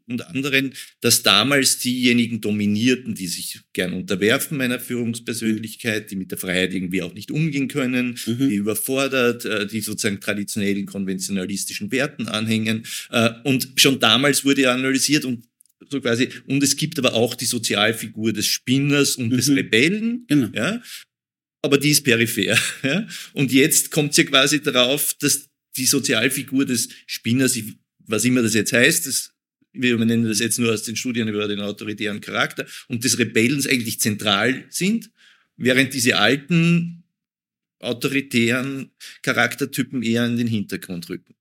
und 0.08 0.26
anderen, 0.28 0.74
dass 1.02 1.22
damals 1.24 1.80
diejenigen 1.80 2.40
dominierten, 2.42 3.14
die 3.14 3.28
sich 3.28 3.60
gern 3.74 3.94
unterwerfen 3.94 4.58
meiner 4.58 4.80
Führungspersönlichkeit, 4.80 6.10
die 6.12 6.16
mit 6.16 6.32
der 6.32 6.38
Freiheit 6.38 6.74
irgendwie 6.74 7.02
auch 7.02 7.14
nicht 7.14 7.30
umgehen 7.30 7.68
können, 7.68 8.18
mhm. 8.26 8.50
die 8.50 8.56
überfordert, 8.56 9.46
äh, 9.46 9.68
die 9.68 9.82
sozusagen 9.82 10.22
traditionellen 10.22 10.86
konventionalistischen 10.86 11.92
Werten 11.92 12.28
anhängen. 12.28 12.84
Äh, 13.12 13.32
und 13.44 13.70
schon 13.76 14.00
damals 14.00 14.46
wurde 14.46 14.72
analysiert 14.72 15.26
und 15.26 15.46
so 15.90 16.02
quasi, 16.02 16.30
und 16.48 16.64
es 16.64 16.76
gibt 16.76 16.98
aber 16.98 17.14
auch 17.14 17.36
die 17.36 17.46
Sozialfigur 17.46 18.34
des 18.34 18.48
Spinners 18.48 19.16
und 19.16 19.32
mhm. 19.32 19.38
des 19.38 19.50
Rebellen, 19.50 20.26
genau. 20.28 20.50
ja, 20.54 20.82
aber 21.62 21.78
die 21.78 21.92
ist 21.92 22.04
peripher. 22.04 22.58
Ja? 22.84 23.08
Und 23.34 23.52
jetzt 23.52 23.92
kommt 23.92 24.12
es 24.12 24.18
ja 24.18 24.24
quasi 24.24 24.62
darauf, 24.62 25.14
dass 25.20 25.50
die 25.76 25.86
Sozialfigur 25.86 26.66
des 26.66 26.90
Spinners, 27.06 27.60
was 28.06 28.26
immer 28.26 28.42
das 28.42 28.54
jetzt 28.54 28.74
heißt, 28.74 29.06
das 29.06 29.34
wir 29.82 29.98
nennen 29.98 30.26
das 30.26 30.40
jetzt 30.40 30.60
nur 30.60 30.74
aus 30.74 30.84
den 30.84 30.96
Studien 30.96 31.28
über 31.28 31.48
den 31.48 31.60
autoritären 31.60 32.22
Charakter, 32.22 32.66
und 32.88 33.04
des 33.04 33.18
Rebellens 33.18 33.68
eigentlich 33.68 34.00
zentral 34.00 34.66
sind, 34.70 35.12
während 35.56 35.94
diese 35.94 36.18
alten 36.18 37.04
autoritären 37.80 38.92
Charaktertypen 39.22 40.02
eher 40.04 40.26
in 40.26 40.38
den 40.38 40.48
Hintergrund 40.48 41.10
rücken. 41.10 41.36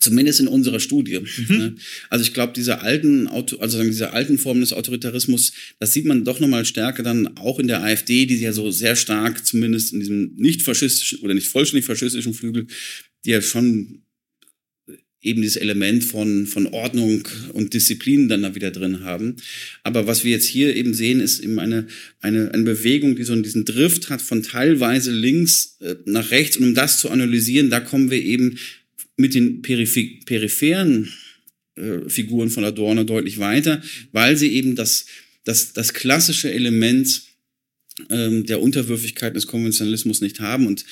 Zumindest 0.00 0.40
in 0.40 0.48
unserer 0.48 0.80
Studie. 0.80 1.20
Mhm. 1.20 1.56
Ne? 1.56 1.74
Also 2.10 2.24
ich 2.24 2.34
glaube, 2.34 2.52
diese 2.52 2.80
alten, 2.80 3.28
also 3.28 3.82
diese 3.82 4.12
alten 4.12 4.38
Formen 4.38 4.60
des 4.60 4.72
Autoritarismus, 4.72 5.52
das 5.78 5.92
sieht 5.92 6.04
man 6.04 6.24
doch 6.24 6.40
nochmal 6.40 6.64
stärker 6.64 7.02
dann 7.02 7.36
auch 7.36 7.58
in 7.60 7.68
der 7.68 7.82
AfD, 7.82 8.26
die 8.26 8.36
ja 8.36 8.52
so 8.52 8.70
sehr 8.70 8.96
stark, 8.96 9.46
zumindest 9.46 9.92
in 9.92 10.00
diesem 10.00 10.34
nicht 10.34 10.62
faschistischen 10.62 11.20
oder 11.20 11.34
nicht 11.34 11.48
vollständig 11.48 11.86
faschistischen 11.86 12.34
Flügel, 12.34 12.66
die 13.24 13.30
ja 13.30 13.40
schon 13.40 14.03
eben 15.24 15.42
dieses 15.42 15.56
Element 15.56 16.04
von, 16.04 16.46
von 16.46 16.66
Ordnung 16.68 17.26
und 17.54 17.74
Disziplin 17.74 18.28
dann 18.28 18.42
da 18.42 18.54
wieder 18.54 18.70
drin 18.70 19.00
haben. 19.00 19.36
Aber 19.82 20.06
was 20.06 20.22
wir 20.22 20.30
jetzt 20.30 20.46
hier 20.46 20.76
eben 20.76 20.94
sehen, 20.94 21.20
ist 21.20 21.40
eben 21.40 21.58
eine, 21.58 21.86
eine, 22.20 22.52
eine 22.52 22.62
Bewegung, 22.62 23.16
die 23.16 23.24
so 23.24 23.34
diesen 23.34 23.64
Drift 23.64 24.10
hat 24.10 24.22
von 24.22 24.42
teilweise 24.42 25.10
links 25.10 25.78
äh, 25.80 25.96
nach 26.04 26.30
rechts. 26.30 26.58
Und 26.58 26.64
um 26.64 26.74
das 26.74 27.00
zu 27.00 27.10
analysieren, 27.10 27.70
da 27.70 27.80
kommen 27.80 28.10
wir 28.10 28.22
eben 28.22 28.58
mit 29.16 29.34
den 29.34 29.62
Peripher 29.62 30.02
peripheren 30.26 31.08
äh, 31.76 32.08
Figuren 32.08 32.50
von 32.50 32.64
Adorno 32.64 33.04
deutlich 33.04 33.38
weiter, 33.38 33.82
weil 34.12 34.36
sie 34.36 34.52
eben 34.52 34.76
das, 34.76 35.06
das, 35.44 35.72
das 35.72 35.94
klassische 35.94 36.52
Element 36.52 37.22
ähm, 38.10 38.44
der 38.44 38.60
Unterwürfigkeit 38.60 39.34
des 39.34 39.46
Konventionalismus 39.46 40.20
nicht 40.20 40.40
haben. 40.40 40.66
Und 40.66 40.84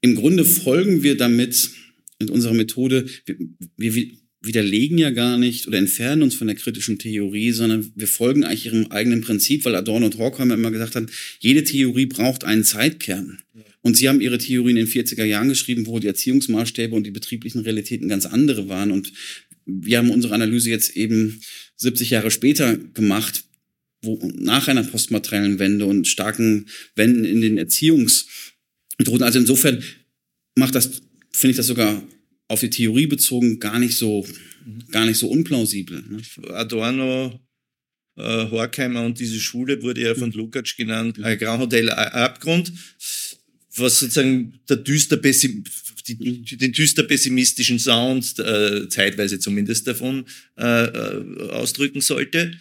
im 0.00 0.14
Grunde 0.14 0.44
folgen 0.44 1.02
wir 1.02 1.16
damit 1.16 1.70
mit 2.18 2.30
unserer 2.30 2.54
Methode, 2.54 3.06
wir, 3.76 3.94
wir 3.94 4.10
widerlegen 4.40 4.98
ja 4.98 5.10
gar 5.10 5.38
nicht 5.38 5.66
oder 5.66 5.78
entfernen 5.78 6.22
uns 6.22 6.34
von 6.34 6.46
der 6.46 6.56
kritischen 6.56 6.98
Theorie, 6.98 7.52
sondern 7.52 7.92
wir 7.94 8.06
folgen 8.06 8.44
eigentlich 8.44 8.66
ihrem 8.66 8.86
eigenen 8.86 9.20
Prinzip, 9.20 9.64
weil 9.64 9.74
Adorno 9.74 10.06
und 10.06 10.18
Horkheimer 10.18 10.54
immer 10.54 10.70
gesagt 10.70 10.94
haben, 10.94 11.08
jede 11.40 11.64
Theorie 11.64 12.06
braucht 12.06 12.44
einen 12.44 12.64
Zeitkern. 12.64 13.38
Und 13.82 13.96
sie 13.96 14.08
haben 14.08 14.20
ihre 14.20 14.38
Theorie 14.38 14.70
in 14.70 14.76
den 14.76 14.88
40er 14.88 15.24
Jahren 15.24 15.48
geschrieben, 15.48 15.86
wo 15.86 15.98
die 15.98 16.08
Erziehungsmaßstäbe 16.08 16.94
und 16.94 17.04
die 17.04 17.12
betrieblichen 17.12 17.60
Realitäten 17.60 18.08
ganz 18.08 18.26
andere 18.26 18.68
waren. 18.68 18.90
Und 18.90 19.12
wir 19.64 19.98
haben 19.98 20.10
unsere 20.10 20.34
Analyse 20.34 20.70
jetzt 20.70 20.96
eben 20.96 21.40
70 21.76 22.10
Jahre 22.10 22.30
später 22.30 22.76
gemacht, 22.76 23.44
wo 24.02 24.30
nach 24.34 24.68
einer 24.68 24.82
postmateriellen 24.82 25.58
Wende 25.58 25.86
und 25.86 26.08
starken 26.08 26.66
Wenden 26.94 27.24
in 27.24 27.40
den 27.40 27.58
Erziehungsmethoden. 27.58 29.22
Also 29.22 29.38
insofern 29.38 29.82
macht 30.56 30.74
das 30.74 31.02
finde 31.36 31.52
ich 31.52 31.56
das 31.56 31.66
sogar 31.66 32.02
auf 32.48 32.60
die 32.60 32.70
Theorie 32.70 33.06
bezogen 33.06 33.58
gar 33.58 33.78
nicht 33.78 33.96
so, 33.96 34.26
gar 34.90 35.06
nicht 35.06 35.18
so 35.18 35.28
unplausibel. 35.28 36.02
Ne? 36.08 36.22
Adorno, 36.50 37.40
äh, 38.16 38.50
Horkheimer 38.50 39.04
und 39.04 39.18
diese 39.18 39.38
Schule 39.38 39.82
wurde 39.82 40.02
ja 40.02 40.14
von 40.14 40.32
Lukács 40.32 40.76
genannt, 40.76 41.22
ein 41.22 41.38
Grand 41.38 41.60
Hotel 41.60 41.90
Abgrund, 41.90 42.72
was 43.76 43.98
sozusagen 43.98 44.58
der 44.68 44.78
düster 44.78 45.18
Pessim 45.18 45.64
die, 46.08 46.56
den 46.56 46.72
düster 46.72 47.02
pessimistischen 47.02 47.78
Sound, 47.78 48.38
äh, 48.38 48.88
zeitweise 48.88 49.38
zumindest 49.38 49.86
davon, 49.86 50.24
äh, 50.56 50.84
äh, 50.84 51.50
ausdrücken 51.50 52.00
sollte. 52.00 52.52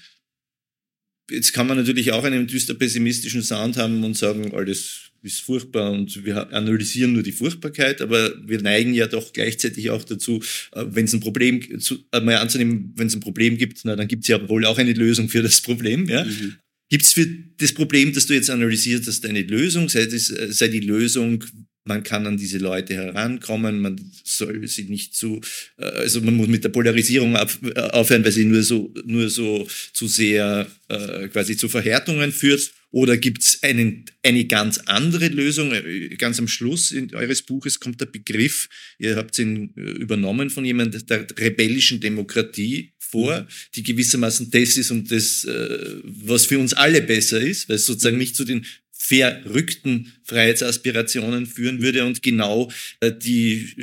Jetzt 1.30 1.54
kann 1.54 1.68
man 1.68 1.78
natürlich 1.78 2.12
auch 2.12 2.24
einen 2.24 2.48
düster 2.48 2.74
pessimistischen 2.74 3.42
Sound 3.42 3.78
haben 3.78 4.04
und 4.04 4.16
sagen, 4.16 4.54
alles 4.54 5.12
ist 5.26 5.42
furchtbar 5.42 5.92
und 5.92 6.24
wir 6.24 6.54
analysieren 6.54 7.14
nur 7.14 7.24
die 7.24 7.32
Furchtbarkeit, 7.32 8.00
aber 8.02 8.32
wir 8.48 8.62
neigen 8.62 8.94
ja 8.94 9.08
doch 9.08 9.34
gleichzeitig 9.34 9.90
auch 9.90 10.04
dazu, 10.04 10.42
äh, 10.74 10.86
wenn 10.88 11.06
es 11.06 11.14
ein 11.14 11.20
Problem, 11.20 11.80
zu, 11.80 11.98
äh, 12.12 12.22
mal 12.22 12.38
anzunehmen, 12.38 12.94
wenn 12.96 13.08
es 13.08 13.16
ein 13.16 13.22
Problem 13.22 13.58
gibt, 13.58 13.80
na, 13.84 13.96
dann 13.96 14.08
gibt 14.08 14.24
es 14.24 14.28
ja 14.28 14.48
wohl 14.48 14.66
auch 14.66 14.78
eine 14.78 14.94
Lösung 14.94 15.28
für 15.28 15.42
das 15.42 15.62
Problem. 15.62 16.08
Ja? 16.08 16.26
Mhm. 16.26 16.56
Gibt 16.90 17.04
es 17.04 17.14
für 17.14 17.28
das 17.58 17.74
Problem, 17.74 18.14
das 18.14 18.28
du 18.28 18.36
jetzt 18.36 18.52
analysierst, 18.52 19.08
hast, 19.08 19.26
eine 19.26 19.42
Lösung? 19.42 19.90
Sei, 19.90 20.06
das, 20.06 20.30
äh, 20.30 20.52
sei 20.52 20.68
die 20.68 20.82
Lösung, 20.82 21.44
man 21.86 22.04
kann 22.04 22.26
an 22.26 22.38
diese 22.38 22.58
Leute 22.58 22.96
herankommen, 22.96 23.80
man 23.80 24.12
soll 24.24 24.68
sie 24.68 24.86
nicht 24.86 25.16
zu, 25.16 25.40
also 25.78 26.20
man 26.22 26.36
muss 26.36 26.48
mit 26.48 26.64
der 26.64 26.70
Polarisierung 26.70 27.36
aufhören, 27.36 28.26
weil 28.26 28.32
sie 28.32 28.46
nur 28.46 28.64
so, 28.64 28.94
nur 29.06 29.30
so 29.30 29.68
zu 29.94 30.08
sehr 30.08 30.68
äh, 30.90 31.28
quasi 31.28 31.56
zu 31.56 31.70
Verhärtungen 31.70 32.32
führt. 32.32 32.74
Oder 32.92 33.18
gibt 33.18 33.44
es 33.44 33.60
eine 33.62 34.46
ganz 34.46 34.78
andere 34.86 35.28
Lösung? 35.28 35.74
Äh, 35.74 36.16
ganz 36.16 36.40
am 36.40 36.48
Schluss 36.48 36.92
in 36.92 37.14
eures 37.14 37.42
Buches 37.42 37.80
kommt 37.80 38.02
der 38.02 38.06
Begriff, 38.06 38.70
ihr 38.98 39.16
habt 39.16 39.38
ihn 39.38 39.74
äh, 39.76 39.82
übernommen 39.82 40.50
von 40.50 40.66
jemandem, 40.66 41.06
der 41.06 41.28
rebellischen 41.38 42.00
Demokratie 42.00 42.94
vor, 42.98 43.42
mhm. 43.42 43.48
die 43.76 43.84
gewissermaßen 43.84 44.50
das 44.50 44.78
ist 44.78 44.92
und 44.92 45.12
das, 45.12 45.44
äh, 45.44 46.00
was 46.04 46.46
für 46.46 46.58
uns 46.58 46.74
alle 46.74 47.02
besser 47.02 47.40
ist, 47.40 47.70
weil 47.70 47.76
es 47.76 47.86
sozusagen 47.86 48.18
nicht 48.18 48.36
zu 48.36 48.46
den 48.46 48.66
verrückten 49.08 50.14
Freiheitsaspirationen 50.24 51.46
führen 51.46 51.82
würde 51.82 52.06
und 52.06 52.24
genau 52.24 52.72
die 53.04 53.76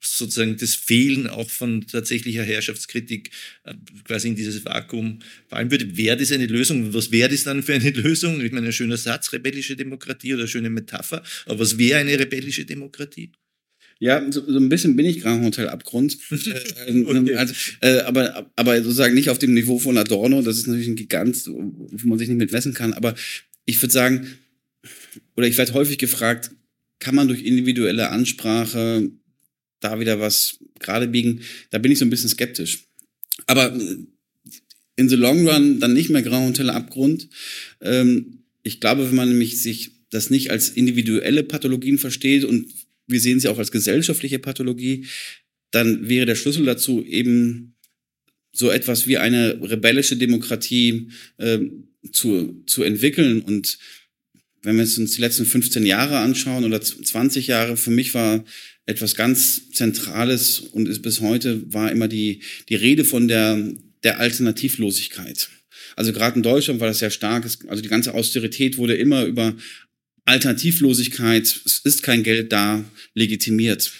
sozusagen 0.00 0.56
das 0.56 0.74
Fehlen 0.74 1.26
auch 1.26 1.50
von 1.50 1.86
tatsächlicher 1.86 2.42
Herrschaftskritik 2.42 3.30
äh, 3.64 3.74
quasi 4.04 4.28
in 4.28 4.36
dieses 4.36 4.64
Vakuum 4.64 5.20
fallen 5.48 5.70
würde. 5.70 5.96
Wäre 5.96 6.16
das 6.16 6.32
eine 6.32 6.46
Lösung? 6.46 6.94
Was 6.94 7.10
wäre 7.10 7.28
das 7.28 7.44
dann 7.44 7.62
für 7.62 7.74
eine 7.74 7.90
Lösung? 7.90 8.40
Ich 8.40 8.52
meine, 8.52 8.66
ein 8.66 8.72
schöner 8.72 8.96
Satz, 8.96 9.32
rebellische 9.32 9.76
Demokratie 9.76 10.34
oder 10.34 10.42
eine 10.42 10.48
schöne 10.48 10.70
Metapher. 10.70 11.22
Aber 11.46 11.58
was 11.58 11.78
wäre 11.78 12.00
eine 12.00 12.18
rebellische 12.18 12.64
Demokratie? 12.64 13.32
Ja, 14.00 14.24
so, 14.30 14.44
so 14.46 14.58
ein 14.58 14.68
bisschen 14.68 14.94
bin 14.94 15.06
ich 15.06 15.20
Grand 15.20 15.44
Hotel 15.44 15.68
Abgrund. 15.68 16.16
Äh, 16.30 16.92
äh, 16.92 17.04
okay. 17.04 17.34
also, 17.34 17.54
äh, 17.80 18.00
aber, 18.02 18.50
aber 18.54 18.76
sozusagen 18.82 19.14
nicht 19.14 19.30
auf 19.30 19.38
dem 19.38 19.54
Niveau 19.54 19.78
von 19.78 19.98
Adorno. 19.98 20.40
Das 20.42 20.56
ist 20.56 20.68
natürlich 20.68 20.88
ein 20.88 20.96
Gigant, 20.96 21.46
wo 21.48 22.08
man 22.08 22.18
sich 22.18 22.28
nicht 22.28 22.38
mit 22.38 22.52
messen 22.52 22.74
kann. 22.74 22.92
Aber 22.92 23.14
ich 23.64 23.82
würde 23.82 23.92
sagen, 23.92 24.26
oder 25.38 25.46
ich 25.46 25.56
werde 25.56 25.72
häufig 25.74 25.98
gefragt, 25.98 26.50
kann 26.98 27.14
man 27.14 27.28
durch 27.28 27.44
individuelle 27.44 28.10
Ansprache 28.10 29.08
da 29.78 30.00
wieder 30.00 30.18
was 30.18 30.58
gerade 30.80 31.06
biegen, 31.06 31.42
da 31.70 31.78
bin 31.78 31.92
ich 31.92 32.00
so 32.00 32.04
ein 32.04 32.10
bisschen 32.10 32.28
skeptisch. 32.28 32.88
Aber 33.46 33.72
äh, 33.72 33.98
in 34.96 35.08
the 35.08 35.14
long 35.14 35.46
run 35.46 35.78
dann 35.78 35.94
nicht 35.94 36.10
mehr 36.10 36.22
grau 36.22 36.44
und 36.44 36.58
heller 36.58 36.74
Abgrund. 36.74 37.28
Ähm, 37.80 38.42
ich 38.64 38.80
glaube, 38.80 39.06
wenn 39.06 39.14
man 39.14 39.28
nämlich 39.28 39.62
sich 39.62 39.92
das 40.10 40.28
nicht 40.28 40.50
als 40.50 40.70
individuelle 40.70 41.44
Pathologien 41.44 41.98
versteht 41.98 42.42
und 42.42 42.74
wir 43.06 43.20
sehen 43.20 43.38
sie 43.38 43.46
auch 43.46 43.58
als 43.58 43.70
gesellschaftliche 43.70 44.40
Pathologie, 44.40 45.06
dann 45.70 46.08
wäre 46.08 46.26
der 46.26 46.34
Schlüssel 46.34 46.64
dazu 46.64 47.04
eben 47.04 47.76
so 48.50 48.72
etwas 48.72 49.06
wie 49.06 49.18
eine 49.18 49.60
rebellische 49.62 50.16
Demokratie 50.16 51.12
äh, 51.36 51.60
zu, 52.10 52.64
zu 52.66 52.82
entwickeln. 52.82 53.40
Und 53.42 53.78
wenn 54.62 54.76
wir 54.76 54.82
uns 54.82 55.14
die 55.14 55.20
letzten 55.20 55.46
15 55.46 55.86
Jahre 55.86 56.18
anschauen 56.18 56.64
oder 56.64 56.80
20 56.80 57.46
Jahre, 57.46 57.76
für 57.76 57.90
mich 57.90 58.14
war 58.14 58.44
etwas 58.86 59.14
ganz 59.14 59.70
Zentrales 59.70 60.60
und 60.60 60.88
ist 60.88 61.02
bis 61.02 61.20
heute 61.20 61.72
war 61.72 61.92
immer 61.92 62.08
die, 62.08 62.40
die 62.68 62.74
Rede 62.74 63.04
von 63.04 63.28
der, 63.28 63.74
der 64.02 64.18
Alternativlosigkeit. 64.18 65.50
Also 65.96 66.12
gerade 66.12 66.36
in 66.36 66.42
Deutschland 66.42 66.80
war 66.80 66.88
das 66.88 67.00
sehr 67.00 67.10
stark. 67.10 67.46
Also 67.66 67.82
die 67.82 67.88
ganze 67.88 68.14
Austerität 68.14 68.78
wurde 68.78 68.94
immer 68.94 69.24
über 69.24 69.54
Alternativlosigkeit, 70.24 71.42
es 71.42 71.78
ist 71.84 72.02
kein 72.02 72.22
Geld 72.22 72.52
da, 72.52 72.84
legitimiert. 73.14 73.92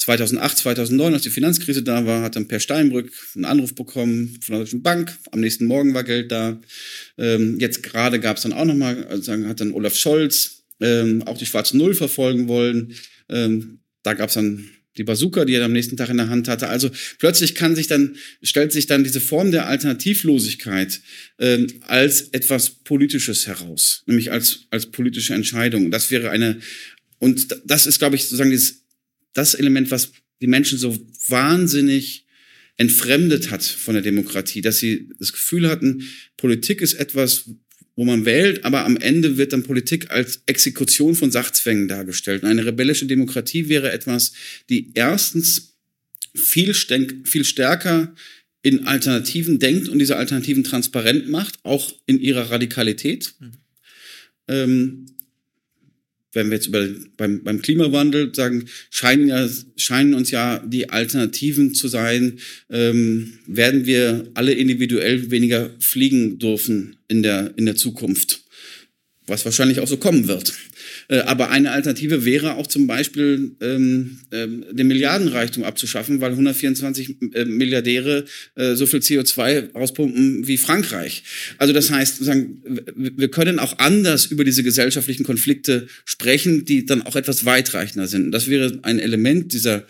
2008, 0.00 0.58
2009, 0.58 1.12
als 1.12 1.22
die 1.22 1.30
Finanzkrise 1.30 1.82
da 1.82 2.06
war, 2.06 2.22
hat 2.22 2.34
dann 2.34 2.48
Per 2.48 2.58
Steinbrück 2.58 3.12
einen 3.34 3.44
Anruf 3.44 3.74
bekommen 3.74 4.38
von 4.40 4.54
der 4.54 4.64
Deutschen 4.64 4.82
Bank. 4.82 5.16
Am 5.30 5.40
nächsten 5.40 5.66
Morgen 5.66 5.92
war 5.92 6.04
Geld 6.04 6.32
da. 6.32 6.58
Ähm, 7.18 7.60
jetzt 7.60 7.82
gerade 7.82 8.18
gab 8.18 8.38
es 8.38 8.44
dann 8.44 8.54
auch 8.54 8.64
nochmal, 8.64 9.04
also 9.04 9.32
hat 9.32 9.60
dann 9.60 9.72
Olaf 9.72 9.94
Scholz 9.94 10.62
ähm, 10.80 11.22
auch 11.26 11.36
die 11.36 11.44
schwarze 11.44 11.76
Null 11.76 11.94
verfolgen 11.94 12.48
wollen. 12.48 12.94
Ähm, 13.28 13.80
da 14.02 14.14
gab 14.14 14.30
es 14.30 14.34
dann 14.34 14.70
die 14.96 15.04
Bazooka, 15.04 15.44
die 15.44 15.54
er 15.54 15.66
am 15.66 15.72
nächsten 15.74 15.98
Tag 15.98 16.08
in 16.08 16.16
der 16.16 16.30
Hand 16.30 16.48
hatte. 16.48 16.68
Also 16.68 16.90
plötzlich 17.18 17.54
kann 17.54 17.76
sich 17.76 17.86
dann, 17.86 18.16
stellt 18.42 18.72
sich 18.72 18.86
dann 18.86 19.04
diese 19.04 19.20
Form 19.20 19.50
der 19.50 19.66
Alternativlosigkeit 19.66 21.02
ähm, 21.38 21.66
als 21.82 22.22
etwas 22.32 22.70
Politisches 22.70 23.46
heraus, 23.46 24.02
nämlich 24.06 24.32
als, 24.32 24.66
als 24.70 24.86
politische 24.86 25.34
Entscheidung. 25.34 25.90
Das 25.90 26.10
wäre 26.10 26.30
eine, 26.30 26.58
und 27.18 27.54
das 27.66 27.86
ist, 27.86 27.98
glaube 27.98 28.16
ich, 28.16 28.22
sozusagen 28.22 28.50
dieses 28.50 28.80
das 29.32 29.54
Element, 29.54 29.90
was 29.90 30.12
die 30.40 30.46
Menschen 30.46 30.78
so 30.78 30.96
wahnsinnig 31.28 32.26
entfremdet 32.76 33.50
hat 33.50 33.62
von 33.62 33.94
der 33.94 34.02
Demokratie, 34.02 34.62
dass 34.62 34.78
sie 34.78 35.10
das 35.18 35.32
Gefühl 35.32 35.68
hatten, 35.68 36.08
Politik 36.36 36.80
ist 36.80 36.94
etwas, 36.94 37.50
wo 37.94 38.04
man 38.06 38.24
wählt, 38.24 38.64
aber 38.64 38.86
am 38.86 38.96
Ende 38.96 39.36
wird 39.36 39.52
dann 39.52 39.62
Politik 39.62 40.10
als 40.10 40.40
Exekution 40.46 41.14
von 41.14 41.30
Sachzwängen 41.30 41.88
dargestellt. 41.88 42.42
Und 42.42 42.48
eine 42.48 42.64
rebellische 42.64 43.04
Demokratie 43.04 43.68
wäre 43.68 43.92
etwas, 43.92 44.32
die 44.70 44.92
erstens 44.94 45.76
viel, 46.34 46.72
viel 46.72 47.44
stärker 47.44 48.14
in 48.62 48.86
Alternativen 48.86 49.58
denkt 49.58 49.88
und 49.88 49.98
diese 49.98 50.16
Alternativen 50.16 50.64
transparent 50.64 51.28
macht, 51.28 51.58
auch 51.62 51.92
in 52.06 52.20
ihrer 52.20 52.50
Radikalität. 52.50 53.34
Mhm. 53.38 53.52
Ähm, 54.48 55.06
wenn 56.32 56.48
wir 56.48 56.56
jetzt 56.56 56.68
über, 56.68 56.86
beim, 57.16 57.42
beim 57.42 57.60
Klimawandel 57.60 58.34
sagen, 58.34 58.66
scheinen, 58.90 59.28
ja, 59.28 59.48
scheinen 59.76 60.14
uns 60.14 60.30
ja 60.30 60.58
die 60.58 60.90
Alternativen 60.90 61.74
zu 61.74 61.88
sein, 61.88 62.38
ähm, 62.70 63.38
werden 63.46 63.86
wir 63.86 64.30
alle 64.34 64.52
individuell 64.52 65.30
weniger 65.30 65.70
fliegen 65.80 66.38
dürfen 66.38 66.96
in 67.08 67.22
der, 67.22 67.52
in 67.56 67.66
der 67.66 67.76
Zukunft 67.76 68.44
was 69.30 69.44
wahrscheinlich 69.44 69.80
auch 69.80 69.88
so 69.88 69.96
kommen 69.96 70.28
wird. 70.28 70.52
Äh, 71.10 71.22
aber 71.22 71.50
eine 71.50 71.72
Alternative 71.72 72.24
wäre 72.24 72.54
auch 72.54 72.68
zum 72.68 72.86
Beispiel 72.86 73.56
ähm, 73.60 74.20
ähm, 74.30 74.64
den 74.70 74.86
Milliardenreichtum 74.86 75.64
abzuschaffen, 75.64 76.20
weil 76.20 76.30
124 76.30 77.16
äh, 77.34 77.44
Milliardäre 77.44 78.24
äh, 78.54 78.76
so 78.76 78.86
viel 78.86 79.00
CO2 79.00 79.74
auspumpen 79.74 80.46
wie 80.46 80.56
Frankreich. 80.56 81.24
Also 81.58 81.72
das 81.72 81.90
heißt, 81.90 82.24
sagen, 82.24 82.62
wir 82.94 83.28
können 83.28 83.58
auch 83.58 83.78
anders 83.80 84.26
über 84.26 84.44
diese 84.44 84.62
gesellschaftlichen 84.62 85.24
Konflikte 85.24 85.88
sprechen, 86.04 86.64
die 86.64 86.86
dann 86.86 87.02
auch 87.02 87.16
etwas 87.16 87.44
weitreichender 87.44 88.06
sind. 88.06 88.30
Das 88.30 88.48
wäre 88.48 88.78
ein 88.82 89.00
Element 89.00 89.52
dieser 89.52 89.86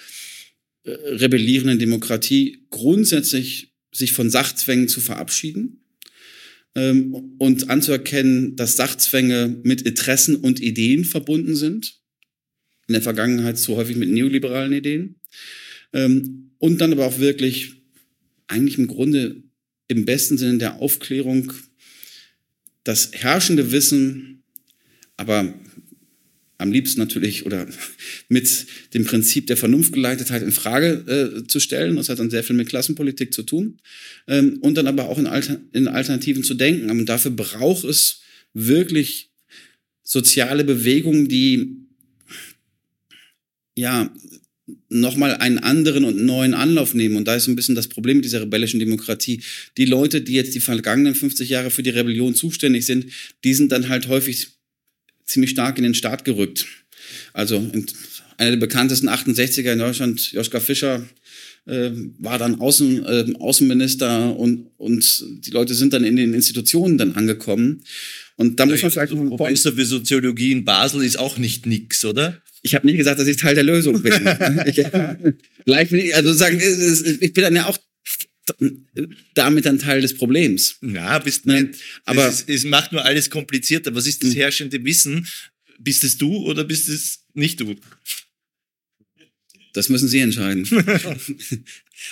äh, 0.85 0.91
rebellierenden 0.91 1.79
Demokratie, 1.79 2.65
grundsätzlich 2.71 3.75
sich 3.93 4.13
von 4.13 4.31
Sachzwängen 4.31 4.89
zu 4.89 5.01
verabschieden 5.01 5.81
ähm, 6.75 7.35
und 7.39 7.71
anzuerkennen, 7.71 8.57
dass 8.57 8.77
Sachzwänge 8.77 9.61
mit 9.63 9.83
Interessen 9.83 10.37
und 10.37 10.61
Ideen 10.61 11.05
verbunden 11.05 11.55
sind. 11.57 12.01
In 12.87 12.95
der 12.95 13.03
Vergangenheit 13.03 13.59
so 13.59 13.77
häufig 13.77 13.97
mit 13.97 14.11
neoliberalen 14.11 14.73
Ideen. 14.73 15.21
Ähm, 15.93 16.53
und 16.59 16.81
dann 16.81 16.93
aber 16.93 17.07
auch 17.07 17.19
wirklich 17.19 17.83
eigentlich 18.47 18.79
im 18.79 18.87
Grunde 18.87 19.43
im 19.89 20.05
besten 20.05 20.39
Sinne 20.39 20.59
der 20.59 20.77
Aufklärung 20.81 21.53
das 22.85 23.11
herrschende 23.13 23.73
Wissen, 23.73 24.43
aber 25.17 25.55
am 26.61 26.73
liebsten 26.73 27.01
natürlich 27.01 27.47
oder 27.47 27.67
mit 28.29 28.67
dem 28.95 29.05
Prinzip 29.05 29.47
der 29.47 29.57
Vernunftgeleitetheit 29.57 30.43
in 30.43 30.53
Frage 30.53 31.41
äh, 31.41 31.47
zu 31.47 31.59
stellen. 31.59 31.97
Das 31.97 32.09
hat 32.09 32.19
dann 32.19 32.31
sehr 32.31 32.45
viel 32.45 32.57
mit 32.57 32.69
Klassenpolitik 32.69 33.33
zu 33.33 33.43
tun. 33.43 33.79
Ähm, 34.29 34.59
und 34.61 34.77
dann 34.77 34.87
aber 34.87 35.09
auch 35.09 35.19
in, 35.19 35.27
Alter, 35.27 35.61
in 35.73 35.89
Alternativen 35.89 36.45
zu 36.45 36.55
denken. 36.55 36.91
Und 36.91 37.07
dafür 37.07 37.31
braucht 37.31 37.85
es 37.85 38.21
wirklich 38.53 39.31
soziale 40.03 40.65
Bewegungen, 40.65 41.29
die 41.29 41.77
ja 43.77 44.13
nochmal 44.89 45.37
einen 45.37 45.59
anderen 45.59 46.05
und 46.05 46.23
neuen 46.25 46.55
Anlauf 46.55 46.95
nehmen. 46.95 47.17
Und 47.17 47.27
da 47.27 47.37
ist 47.37 47.45
so 47.45 47.51
ein 47.51 47.57
bisschen 47.57 47.75
das 47.75 47.89
Problem 47.89 48.19
mit 48.19 48.25
dieser 48.25 48.43
rebellischen 48.43 48.81
Demokratie. 48.81 49.43
Die 49.77 49.85
Leute, 49.85 50.21
die 50.21 50.35
jetzt 50.35 50.55
die 50.55 50.61
vergangenen 50.61 51.15
50 51.15 51.49
Jahre 51.49 51.71
für 51.71 51.83
die 51.83 51.91
Rebellion 51.91 52.35
zuständig 52.35 52.87
sind, 52.87 53.07
die 53.45 53.55
sind 53.55 53.73
dann 53.73 53.89
halt 53.89 54.09
häufig 54.09 54.49
ziemlich 55.31 55.51
stark 55.51 55.79
in 55.79 55.85
den 55.85 55.95
Staat 55.95 56.25
gerückt. 56.25 56.67
Also 57.33 57.71
einer 58.37 58.51
der 58.51 58.57
bekanntesten 58.59 59.09
68er 59.09 59.73
in 59.73 59.79
Deutschland, 59.79 60.33
Joschka 60.33 60.61
Fischer, 60.61 61.07
äh, 61.67 61.91
war 62.19 62.39
dann 62.39 62.61
Außen, 62.61 63.05
äh, 63.05 63.33
Außenminister 63.39 64.37
und, 64.37 64.71
und 64.79 65.25
die 65.47 65.51
Leute 65.51 65.75
sind 65.75 65.93
dann 65.93 66.05
in 66.05 66.17
den 66.17 66.35
Institutionen 66.35 66.99
dann 66.99 67.13
angekommen. 67.13 67.83
Und 68.37 68.59
da 68.59 68.65
muss 68.65 68.81
man 68.81 68.91
vielleicht 68.91 69.13
Professor 69.13 69.73
für 69.73 69.85
Soziologie 69.85 70.53
in 70.53 70.65
Basel 70.65 71.05
ist 71.05 71.19
auch 71.19 71.37
nicht 71.37 71.67
nix, 71.67 72.05
oder? 72.05 72.41
Ich 72.63 72.75
habe 72.75 72.87
nicht 72.87 72.97
gesagt, 72.97 73.21
dass 73.21 73.29
ich 73.29 73.37
Teil 73.37 73.55
der 73.55 73.65
Lösung 73.65 74.03
bin. 74.03 74.13
ich, 74.67 74.77
bin 75.91 75.99
ich, 75.99 76.17
also 76.17 76.33
sagen, 76.33 76.59
ich 76.59 77.33
bin 77.33 77.45
dann 77.45 77.57
ja 77.57 77.67
auch 77.67 77.77
damit 79.35 79.67
ein 79.67 79.79
Teil 79.79 80.01
des 80.01 80.15
Problems. 80.15 80.77
Ja, 80.83 81.19
bist 81.19 81.47
nicht. 81.47 81.77
Aber 82.05 82.29
es, 82.29 82.41
ist, 82.41 82.49
es 82.49 82.65
macht 82.65 82.93
nur 82.93 83.05
alles 83.05 83.31
komplizierter. 83.31 83.95
Was 83.95 84.07
ist 84.07 84.23
das 84.23 84.31
hm. 84.31 84.37
herrschende 84.37 84.85
Wissen? 84.85 85.27
Bist 85.79 86.05
es 86.05 86.19
du 86.19 86.37
oder 86.47 86.65
bist 86.65 86.89
es 86.89 87.25
nicht 87.35 87.61
du? 87.61 87.77
Das 89.73 89.89
müssen 89.89 90.09
Sie 90.09 90.19
entscheiden. 90.19 90.67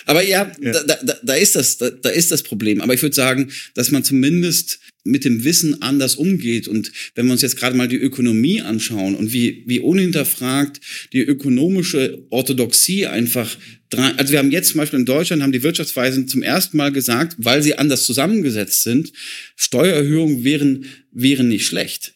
Aber 0.06 0.22
ja, 0.22 0.52
ja. 0.60 0.72
Da, 0.72 0.96
da, 1.02 1.16
da, 1.22 1.34
ist 1.34 1.56
das, 1.56 1.78
da, 1.78 1.90
da 1.90 2.10
ist 2.10 2.30
das 2.30 2.42
Problem. 2.42 2.80
Aber 2.80 2.94
ich 2.94 3.02
würde 3.02 3.16
sagen, 3.16 3.50
dass 3.74 3.90
man 3.90 4.04
zumindest 4.04 4.80
mit 5.04 5.24
dem 5.24 5.44
Wissen 5.44 5.80
anders 5.82 6.16
umgeht. 6.16 6.68
Und 6.68 6.92
wenn 7.14 7.26
wir 7.26 7.32
uns 7.32 7.42
jetzt 7.42 7.56
gerade 7.56 7.76
mal 7.76 7.88
die 7.88 7.96
Ökonomie 7.96 8.60
anschauen 8.60 9.14
und 9.14 9.32
wie, 9.32 9.64
wie 9.66 9.80
unhinterfragt 9.80 10.80
die 11.12 11.22
ökonomische 11.22 12.22
Orthodoxie 12.30 13.06
einfach, 13.06 13.56
also 13.94 14.32
wir 14.32 14.38
haben 14.38 14.50
jetzt 14.50 14.70
zum 14.70 14.78
Beispiel 14.78 14.98
in 14.98 15.06
Deutschland, 15.06 15.42
haben 15.42 15.52
die 15.52 15.62
Wirtschaftsweisen 15.62 16.28
zum 16.28 16.42
ersten 16.42 16.76
Mal 16.76 16.92
gesagt, 16.92 17.36
weil 17.38 17.62
sie 17.62 17.78
anders 17.78 18.04
zusammengesetzt 18.04 18.82
sind, 18.82 19.12
Steuererhöhungen 19.56 20.44
wären, 20.44 20.84
wären 21.12 21.48
nicht 21.48 21.66
schlecht. 21.66 22.14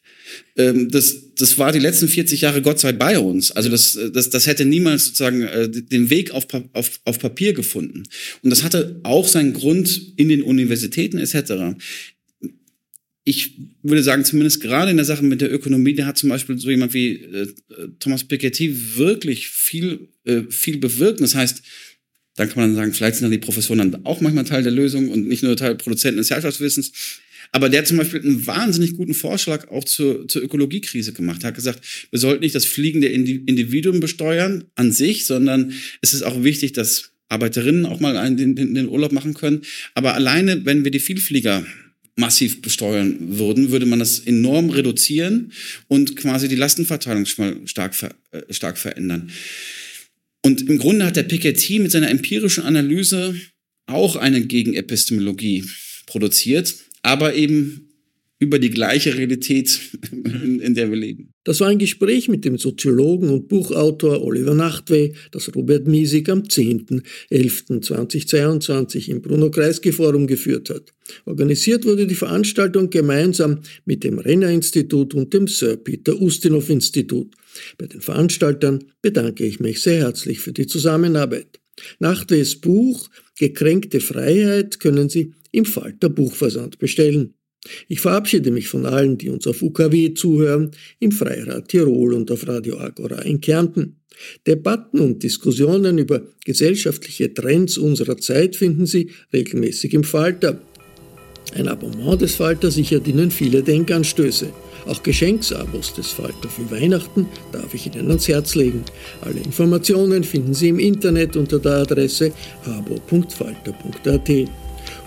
Ähm, 0.57 0.91
das, 0.91 1.35
das 1.37 1.57
war 1.59 1.73
die 1.73 1.79
letzten 1.79 2.09
40 2.09 2.43
Jahre 2.43 2.63
Gott 2.63 2.79
sei 2.79 2.93
bei 2.93 3.19
uns. 3.19 3.51
Also 3.51 3.69
das, 3.69 3.99
das, 4.13 4.31
das 4.31 4.47
hätte 4.47 4.65
niemals 4.65 5.07
sozusagen 5.07 5.43
äh, 5.43 5.69
den 5.69 6.11
Weg 6.11 6.33
auf, 6.33 6.47
auf, 6.73 7.01
auf 7.05 7.19
Papier 7.19 7.53
gefunden. 7.53 8.05
Und 8.43 8.51
das 8.51 8.63
hatte 8.63 9.01
auch 9.03 9.27
seinen 9.27 9.53
Grund 9.53 10.13
in 10.17 10.29
den 10.29 10.43
Universitäten 10.43 11.19
etc. 11.19 11.79
Ich 13.25 13.57
würde 13.83 14.03
sagen, 14.03 14.25
zumindest 14.25 14.61
gerade 14.61 14.91
in 14.91 14.97
der 14.97 15.07
Sache 15.07 15.25
mit 15.25 15.41
der 15.41 15.53
Ökonomie, 15.53 15.95
da 15.95 16.07
hat 16.07 16.19
zum 16.19 16.29
Beispiel 16.29 16.59
so 16.59 16.71
jemand 16.71 16.93
wie 16.93 17.23
äh, 17.23 17.47
Thomas 17.99 18.25
Piketty 18.25 18.97
wirklich 18.97 19.49
viel, 19.49 20.09
äh, 20.25 20.43
viel 20.51 20.79
bewirkt. 20.79 21.21
Das 21.21 21.35
heißt, 21.35 21.63
dann 22.37 22.49
kann 22.49 22.63
man 22.63 22.71
dann 22.71 22.77
sagen, 22.77 22.95
vielleicht 22.95 23.17
sind 23.17 23.25
dann 23.25 23.31
die 23.31 23.39
Professoren 23.39 23.91
dann 23.91 24.05
auch 24.05 24.21
manchmal 24.21 24.45
Teil 24.45 24.63
der 24.63 24.73
Lösung 24.73 25.09
und 25.09 25.29
nicht 25.29 25.43
nur 25.43 25.57
Teil 25.57 25.77
Produzenten 25.77 26.19
des 26.19 26.31
Herrschaftswissens. 26.31 26.93
Aber 27.53 27.69
der 27.69 27.85
zum 27.85 27.99
Beispiel 27.99 28.21
einen 28.21 28.47
wahnsinnig 28.47 28.97
guten 28.97 29.13
Vorschlag 29.13 29.69
auch 29.69 29.85
zur, 29.85 30.27
zur 30.27 30.43
Ökologiekrise 30.43 31.13
gemacht. 31.13 31.45
Er 31.45 31.49
hat 31.49 31.55
gesagt, 31.55 32.09
wir 32.11 32.19
sollten 32.19 32.43
nicht 32.43 32.55
das 32.55 32.65
fliegende 32.65 33.09
Individuum 33.09 34.01
besteuern 34.01 34.65
an 34.75 34.91
sich, 34.91 35.27
sondern 35.27 35.75
es 36.01 36.15
ist 36.15 36.23
auch 36.23 36.43
wichtig, 36.43 36.73
dass 36.73 37.13
Arbeiterinnen 37.29 37.87
auch 37.87 38.01
mal 38.01 38.17
einen, 38.17 38.37
den, 38.37 38.57
den 38.57 38.89
Urlaub 38.89 39.13
machen 39.13 39.35
können. 39.35 39.63
Aber 39.95 40.15
alleine, 40.15 40.65
wenn 40.65 40.85
wir 40.85 40.91
die 40.91 40.99
Vielflieger 40.99 41.67
massiv 42.17 42.63
besteuern 42.63 43.17
würden, 43.39 43.71
würde 43.71 43.87
man 43.87 43.99
das 43.99 44.19
enorm 44.21 44.71
reduzieren 44.71 45.53
und 45.89 46.17
quasi 46.17 46.49
die 46.49 46.57
Lastenverteilung 46.57 47.27
stark, 47.27 47.95
äh, 48.31 48.43
stark 48.53 48.79
verändern. 48.79 49.31
Und 50.45 50.69
im 50.69 50.79
Grunde 50.79 51.07
hat 51.07 51.17
der 51.17 51.23
Piketty 51.23 51.79
mit 51.79 51.91
seiner 51.91 52.11
empirischen 52.11 52.65
Analyse 52.65 53.35
auch 53.87 54.17
eine 54.17 54.43
Gegenepistemologie 54.43 55.65
produziert, 56.07 56.75
aber 57.03 57.35
eben 57.35 57.93
über 58.43 58.59
die 58.59 58.71
gleiche 58.71 59.17
Realität, 59.17 59.81
in, 60.11 60.59
in, 60.59 60.75
der 60.75 60.91
wir 60.91 60.97
leben. 60.97 61.33
Das 61.45 61.61
war 61.61 61.69
ein 61.69 61.79
Gespräch 61.79 62.29
mit 62.29 62.45
dem 62.45 62.59
Soziologen 62.59 63.31
und 63.31 63.47
Buchautor 63.47 64.21
Oliver 64.21 64.55
Nachtwey, 64.55 65.15
das 65.31 65.55
Robert 65.55 65.87
Miesig 65.87 66.29
am 66.29 66.43
10.11.2022 66.43 69.11
im 69.11 69.23
Bruno-Kreisky-Forum 69.23 70.27
geführt 70.27 70.71
hat. 70.71 70.93
Organisiert 71.25 71.85
wurde 71.85 72.09
die 72.09 72.17
Veranstaltung 72.17 72.91
gemeinsam 72.91 73.61
mit 73.85 74.03
dem 74.03 74.19
Renner-Institut 74.19 75.15
und 75.15 75.33
dem 75.33 75.47
Sir 75.47 75.77
Peter 75.77 76.21
Ustinov-Institut. 76.21 77.33
Bei 77.79 77.87
den 77.87 78.01
Veranstaltern 78.01 78.83
bedanke 79.03 79.47
ich 79.47 79.61
mich 79.61 79.83
sehr 79.83 80.01
herzlich 80.01 80.41
für 80.41 80.53
die 80.53 80.67
Zusammenarbeit. 80.67 81.61
Nachtweys 82.01 82.57
Buch 82.57 83.09
Gekränkte 83.39 84.01
Freiheit 84.01 84.81
können 84.81 85.09
Sie 85.09 85.33
im 85.53 85.65
Falter 85.65 86.09
Buchversand 86.09 86.79
bestellen. 86.79 87.35
Ich 87.89 88.01
verabschiede 88.01 88.51
mich 88.51 88.69
von 88.69 88.87
allen, 88.87 89.19
die 89.19 89.29
uns 89.29 89.47
auf 89.47 89.63
UKW 89.63 90.15
zuhören, 90.15 90.73
im 90.99 91.13
Freirad 91.13 91.69
Tirol 91.69 92.15
und 92.15 92.31
auf 92.31 92.49
Radio 92.49 92.79
Agora 92.79 93.23
in 93.23 93.41
Kärnten. 93.41 93.97
Debatten 94.47 95.01
und 95.01 95.23
Diskussionen 95.23 95.99
über 95.99 96.23
gesellschaftliche 96.45 97.33
Trends 97.33 97.79
unserer 97.79 98.17
Zeit 98.17 98.57
finden 98.57 98.87
Sie 98.87 99.11
regelmäßig 99.33 99.95
im 99.95 100.05
Falter. 100.05 100.61
Ein 101.55 101.69
Abonnement 101.69 102.21
des 102.21 102.35
Falter 102.35 102.71
sichert 102.71 103.07
Ihnen 103.07 103.31
viele 103.31 103.63
Denkanstöße. 103.63 104.53
Auch 104.87 105.03
Geschenksabos 105.03 105.95
des 105.95 106.09
Falter 106.09 106.49
für 106.49 106.71
Weihnachten 106.71 107.27
darf 107.53 107.73
ich 107.75 107.87
Ihnen 107.87 108.09
ans 108.09 108.27
Herz 108.27 108.55
legen. 108.55 108.85
Alle 109.21 109.39
Informationen 109.41 110.25
finden 110.25 110.55
Sie 110.55 110.69
im 110.69 110.79
Internet 110.79 111.37
unter 111.37 111.59
der 111.59 111.79
Adresse 111.79 112.33
abo.falter.at. 112.65 114.31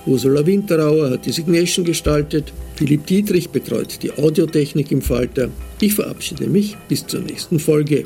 Ursula 0.06 0.46
Winterauer 0.46 1.10
hat 1.10 1.26
die 1.26 1.32
Signation 1.32 1.84
gestaltet, 1.84 2.54
Philipp 2.76 3.08
Dietrich 3.08 3.50
betreut 3.50 4.04
die 4.04 4.12
Audiotechnik 4.12 4.92
im 4.92 5.02
Falter. 5.02 5.50
Ich 5.82 5.96
verabschiede 5.96 6.48
mich 6.48 6.78
bis 6.88 7.08
zur 7.08 7.22
nächsten 7.22 7.60
Folge. 7.60 8.04